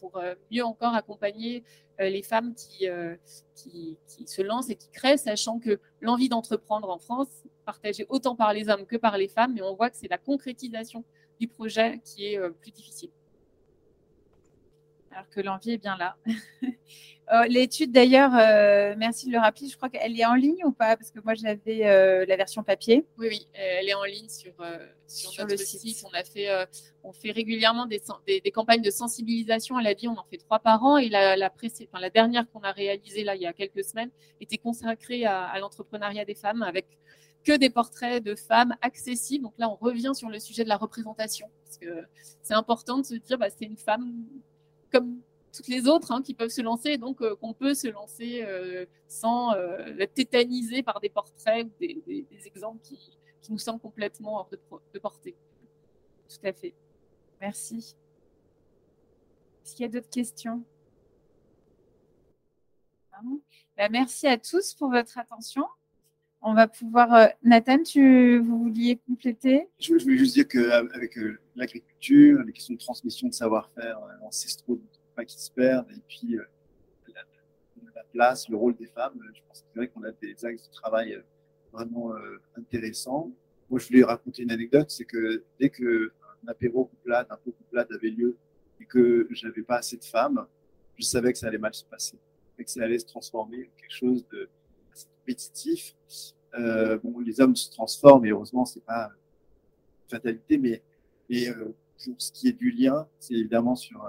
pour 0.00 0.18
euh, 0.18 0.34
mieux 0.50 0.64
encore 0.64 0.94
accompagner 0.94 1.64
euh, 2.00 2.08
les 2.08 2.22
femmes 2.22 2.54
euh, 2.82 3.16
qui, 3.54 3.98
qui, 4.06 4.26
se 4.26 4.42
lancent 4.42 4.70
et 4.70 4.76
qui 4.76 4.88
créent, 4.90 5.16
sachant 5.16 5.58
que 5.58 5.78
l'envie 6.00 6.28
d'entreprendre 6.28 6.90
en 6.90 6.98
France, 6.98 7.28
partagée 7.64 8.06
autant 8.08 8.36
par 8.36 8.52
les 8.52 8.68
hommes 8.68 8.86
que 8.86 8.96
par 8.96 9.16
les 9.16 9.28
femmes, 9.28 9.54
mais 9.54 9.62
on 9.62 9.74
voit 9.74 9.90
que 9.90 9.96
c'est 9.96 10.10
la 10.10 10.18
concrétisation 10.18 11.04
du 11.42 11.48
projet 11.48 12.00
qui 12.04 12.26
est 12.26 12.40
plus 12.60 12.70
difficile. 12.70 13.10
Alors 15.14 15.28
que 15.28 15.40
l'envie 15.40 15.72
est 15.72 15.78
bien 15.78 15.96
là. 15.96 16.16
Oh, 17.32 17.42
l'étude, 17.48 17.92
d'ailleurs, 17.92 18.32
euh, 18.34 18.94
merci 18.96 19.26
de 19.26 19.32
le 19.32 19.38
rappeler, 19.38 19.68
je 19.68 19.76
crois 19.76 19.90
qu'elle 19.90 20.18
est 20.18 20.24
en 20.24 20.34
ligne 20.34 20.64
ou 20.64 20.72
pas? 20.72 20.96
Parce 20.96 21.10
que 21.10 21.20
moi, 21.20 21.34
j'avais 21.34 21.86
euh, 21.86 22.24
la 22.26 22.36
version 22.36 22.62
papier. 22.62 23.04
Oui, 23.18 23.28
oui, 23.30 23.46
elle 23.52 23.88
est 23.88 23.94
en 23.94 24.04
ligne 24.04 24.28
sur, 24.28 24.52
euh, 24.60 24.78
sur, 25.06 25.30
notre 25.38 25.50
le 25.50 25.56
site. 25.58 26.02
On, 26.06 26.14
a 26.14 26.24
fait, 26.24 26.48
on 27.02 27.12
fait 27.12 27.30
régulièrement 27.30 27.86
des, 27.86 28.00
des, 28.26 28.50
campagnes 28.50 28.80
de 28.80 28.90
sensibilisation 28.90 29.76
à 29.76 29.82
la 29.82 29.92
vie. 29.92 30.08
On 30.08 30.16
en 30.16 30.24
fait 30.30 30.38
trois 30.38 30.60
par 30.60 30.82
an. 30.82 30.96
Et 30.96 31.10
la, 31.10 31.36
la, 31.36 31.52
enfin, 31.52 32.00
la 32.00 32.10
dernière 32.10 32.50
qu'on 32.50 32.60
a 32.60 32.72
réalisée 32.72 33.24
là, 33.24 33.36
il 33.36 33.42
y 33.42 33.46
a 33.46 33.52
quelques 33.52 33.84
semaines 33.84 34.10
était 34.40 34.58
consacrée 34.58 35.26
à, 35.26 35.58
l'entrepreneuriat 35.60 36.24
des 36.24 36.34
femmes 36.34 36.62
avec 36.62 36.86
que 37.44 37.56
des 37.56 37.70
portraits 37.70 38.22
de 38.22 38.34
femmes 38.34 38.76
accessibles. 38.82 39.44
Donc 39.44 39.54
là, 39.58 39.68
on 39.68 39.74
revient 39.74 40.12
sur 40.14 40.28
le 40.28 40.38
sujet 40.38 40.64
de 40.64 40.68
la 40.68 40.76
représentation. 40.76 41.50
Parce 41.64 41.78
que 41.78 42.06
c'est 42.42 42.54
important 42.54 42.98
de 42.98 43.04
se 43.04 43.14
dire, 43.14 43.38
bah, 43.38 43.50
c'est 43.50 43.64
une 43.64 43.76
femme 43.76 44.24
comme 44.92 45.20
toutes 45.52 45.68
les 45.68 45.86
autres 45.86 46.12
hein, 46.12 46.22
qui 46.22 46.34
peuvent 46.34 46.50
se 46.50 46.62
lancer, 46.62 46.96
donc 46.96 47.20
euh, 47.20 47.36
qu'on 47.36 47.52
peut 47.52 47.74
se 47.74 47.88
lancer 47.88 48.42
euh, 48.42 48.86
sans 49.06 49.54
euh, 49.54 49.96
être 49.98 50.14
tétanisé 50.14 50.82
par 50.82 51.00
des 51.00 51.10
portraits 51.10 51.66
ou 51.66 51.70
des, 51.78 52.26
exemples 52.46 52.80
qui, 52.82 52.98
nous 53.50 53.58
semblent 53.58 53.80
complètement 53.80 54.36
hors 54.36 54.48
de, 54.50 54.98
portée. 54.98 55.36
Tout 56.28 56.46
à 56.46 56.52
fait. 56.52 56.74
Merci. 57.40 57.96
Est-ce 59.64 59.74
qu'il 59.74 59.82
y 59.82 59.88
a 59.88 59.92
d'autres 59.92 60.10
questions? 60.10 60.62
Bah, 63.76 63.88
Merci 63.90 64.28
à 64.28 64.38
tous 64.38 64.74
pour 64.74 64.90
votre 64.90 65.18
attention. 65.18 65.66
On 66.42 66.54
va 66.54 66.66
pouvoir. 66.66 67.28
Nathan, 67.42 67.82
tu, 67.82 68.38
vous 68.40 68.64
vouliez 68.64 69.00
compléter? 69.06 69.68
Je, 69.78 69.94
voulais 69.94 70.18
juste 70.18 70.34
dire 70.34 70.48
qu'avec 70.48 71.16
l'agriculture, 71.54 72.42
les 72.44 72.52
questions 72.52 72.74
de 72.74 72.80
transmission 72.80 73.28
de 73.28 73.32
savoir-faire 73.32 73.98
ancestraux 74.22 74.80
pas 75.14 75.24
qu'ils 75.24 75.40
se 75.40 75.50
perdent. 75.50 75.90
Et 75.90 76.00
puis, 76.08 76.36
euh, 76.36 76.44
la, 77.94 78.04
place, 78.12 78.48
le 78.48 78.56
rôle 78.56 78.76
des 78.76 78.86
femmes, 78.86 79.18
je 79.34 79.40
pense 79.46 79.62
que 79.62 79.66
c'est 79.72 79.78
vrai 79.78 79.88
qu'on 79.88 80.02
a 80.04 80.10
des 80.12 80.44
axes 80.44 80.68
de 80.68 80.72
travail 80.72 81.14
euh, 81.14 81.22
vraiment 81.72 82.14
euh, 82.14 82.40
intéressants. 82.56 83.30
Moi, 83.70 83.80
je 83.80 83.88
voulais 83.88 84.04
raconter 84.04 84.42
une 84.42 84.50
anecdote, 84.50 84.90
c'est 84.90 85.04
que 85.04 85.42
dès 85.58 85.70
que 85.70 86.12
un 86.44 86.48
apéro 86.48 86.86
couplade, 86.86 87.26
un 87.30 87.36
pot 87.36 87.52
couplade 87.52 87.88
avait 87.92 88.10
lieu 88.10 88.36
et 88.80 88.84
que 88.84 89.26
j'avais 89.30 89.62
pas 89.62 89.76
assez 89.76 89.96
de 89.96 90.04
femmes, 90.04 90.46
je 90.96 91.04
savais 91.04 91.32
que 91.32 91.38
ça 91.38 91.46
allait 91.46 91.58
mal 91.58 91.72
se 91.72 91.84
passer, 91.84 92.18
et 92.58 92.64
que 92.64 92.70
ça 92.70 92.82
allait 92.82 92.98
se 92.98 93.06
transformer 93.06 93.64
en 93.64 93.80
quelque 93.80 93.94
chose 93.94 94.26
de 94.28 94.48
assez 94.92 95.06
compétitif. 95.20 95.94
Euh, 96.54 96.98
bon, 96.98 97.18
les 97.20 97.40
hommes 97.40 97.56
se 97.56 97.70
transforment 97.70 98.26
et 98.26 98.30
heureusement, 98.30 98.64
c'est 98.64 98.84
pas 98.84 99.10
une 100.04 100.10
fatalité, 100.10 100.58
mais 100.58 100.82
et, 101.30 101.48
euh, 101.48 101.74
pour 102.04 102.14
ce 102.18 102.32
qui 102.32 102.48
est 102.48 102.52
du 102.52 102.70
lien, 102.70 103.06
c'est 103.18 103.34
évidemment 103.34 103.76
sur 103.76 104.04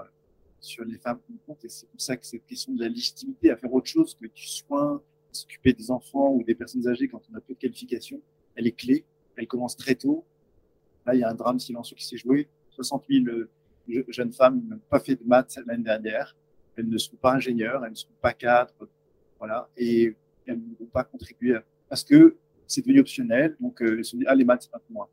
sur 0.64 0.84
les 0.84 0.98
femmes 0.98 1.20
qui 1.26 1.38
comptent. 1.46 1.64
Et 1.64 1.68
c'est 1.68 1.86
pour 1.88 2.00
ça 2.00 2.16
que 2.16 2.26
cette 2.26 2.46
question 2.46 2.72
de 2.72 2.80
la 2.80 2.88
légitimité 2.88 3.50
à 3.50 3.56
faire 3.56 3.72
autre 3.72 3.86
chose 3.86 4.14
que 4.14 4.26
du 4.26 4.46
soin, 4.46 5.00
s'occuper 5.30 5.72
des 5.72 5.90
enfants 5.90 6.32
ou 6.32 6.42
des 6.42 6.54
personnes 6.54 6.86
âgées 6.88 7.08
quand 7.08 7.22
on 7.30 7.36
a 7.36 7.40
peu 7.40 7.54
de 7.54 7.58
qualifications, 7.58 8.20
elle 8.54 8.66
est 8.66 8.72
clé. 8.72 9.04
Elle 9.36 9.46
commence 9.46 9.76
très 9.76 9.94
tôt. 9.94 10.24
Là, 11.06 11.14
il 11.14 11.20
y 11.20 11.24
a 11.24 11.28
un 11.28 11.34
drame 11.34 11.58
silencieux 11.58 11.96
qui 11.96 12.06
s'est 12.06 12.16
joué. 12.16 12.48
60 12.70 13.04
000 13.08 13.24
euh, 13.26 13.48
jeunes 14.08 14.32
femmes 14.32 14.62
n'ont 14.68 14.80
pas 14.88 15.00
fait 15.00 15.16
de 15.16 15.24
maths 15.24 15.58
l'année 15.66 15.84
dernière. 15.84 16.36
Elles 16.76 16.88
ne 16.88 16.98
sont 16.98 17.16
pas 17.16 17.32
ingénieures, 17.32 17.84
elles 17.84 17.92
ne 17.92 17.96
sont 17.96 18.08
pas 18.20 18.32
cadres. 18.32 18.88
Voilà. 19.38 19.68
Et 19.76 20.16
elles 20.46 20.58
ne 20.58 20.74
vont 20.78 20.86
pas 20.86 21.04
contribuer 21.04 21.58
parce 21.88 22.04
que 22.04 22.36
c'est 22.66 22.82
devenu 22.82 23.00
optionnel. 23.00 23.56
Donc, 23.60 23.82
euh, 23.82 23.96
elles 23.96 24.02
disent, 24.02 24.24
ah, 24.26 24.34
les 24.34 24.44
maths, 24.44 24.62
c'est 24.62 24.70
pas 24.70 24.78
pour 24.78 24.92
moi. 24.92 25.10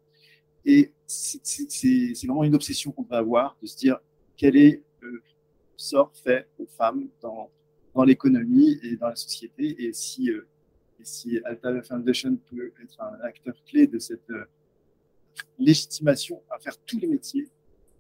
Et 0.66 0.92
c'est 1.08 2.14
vraiment 2.26 2.44
une 2.44 2.56
obsession 2.56 2.92
qu'on 2.92 3.04
va 3.04 3.18
avoir 3.18 3.58
de 3.62 3.68
se 3.68 3.78
dire 3.78 4.00
quel 4.38 4.56
est 4.56 4.84
euh, 5.04 5.22
sort 5.76 6.12
fait 6.16 6.48
aux 6.60 6.68
femmes 6.68 7.10
dans, 7.22 7.50
dans 7.94 8.04
l'économie 8.04 8.80
et 8.84 8.96
dans 8.96 9.08
la 9.08 9.16
société? 9.16 9.84
Et 9.84 9.94
si, 9.94 10.30
euh, 10.30 10.48
et 11.00 11.06
si 11.06 11.40
Alta 11.44 11.82
Foundation 11.82 12.38
peut 12.50 12.72
être 12.84 13.02
un 13.02 13.20
acteur 13.22 13.56
clé 13.66 13.88
de 13.88 13.98
cette 13.98 14.30
euh, 14.30 14.46
légitimation 15.58 16.42
à 16.50 16.60
faire 16.60 16.78
tous 16.86 17.00
les 17.00 17.08
métiers 17.08 17.50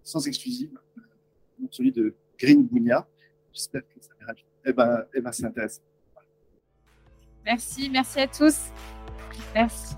sans 0.04 0.28
exclusive, 0.28 0.78
euh, 0.98 1.68
celui 1.72 1.92
de 1.92 2.14
Green 2.38 2.64
Bounia, 2.64 3.08
j'espère 3.54 3.82
que 3.88 4.00
ça 4.00 4.12
ira. 4.22 4.34
Eh 4.66 4.74
ben, 4.74 5.06
eh 5.14 5.22
ben 5.22 5.32
c'est 5.32 5.46
intéressant. 5.46 5.82
Merci, 7.46 7.89
merci 7.89 8.20
à 8.20 8.28
tous. 8.28 8.72
Merci. 9.56 9.96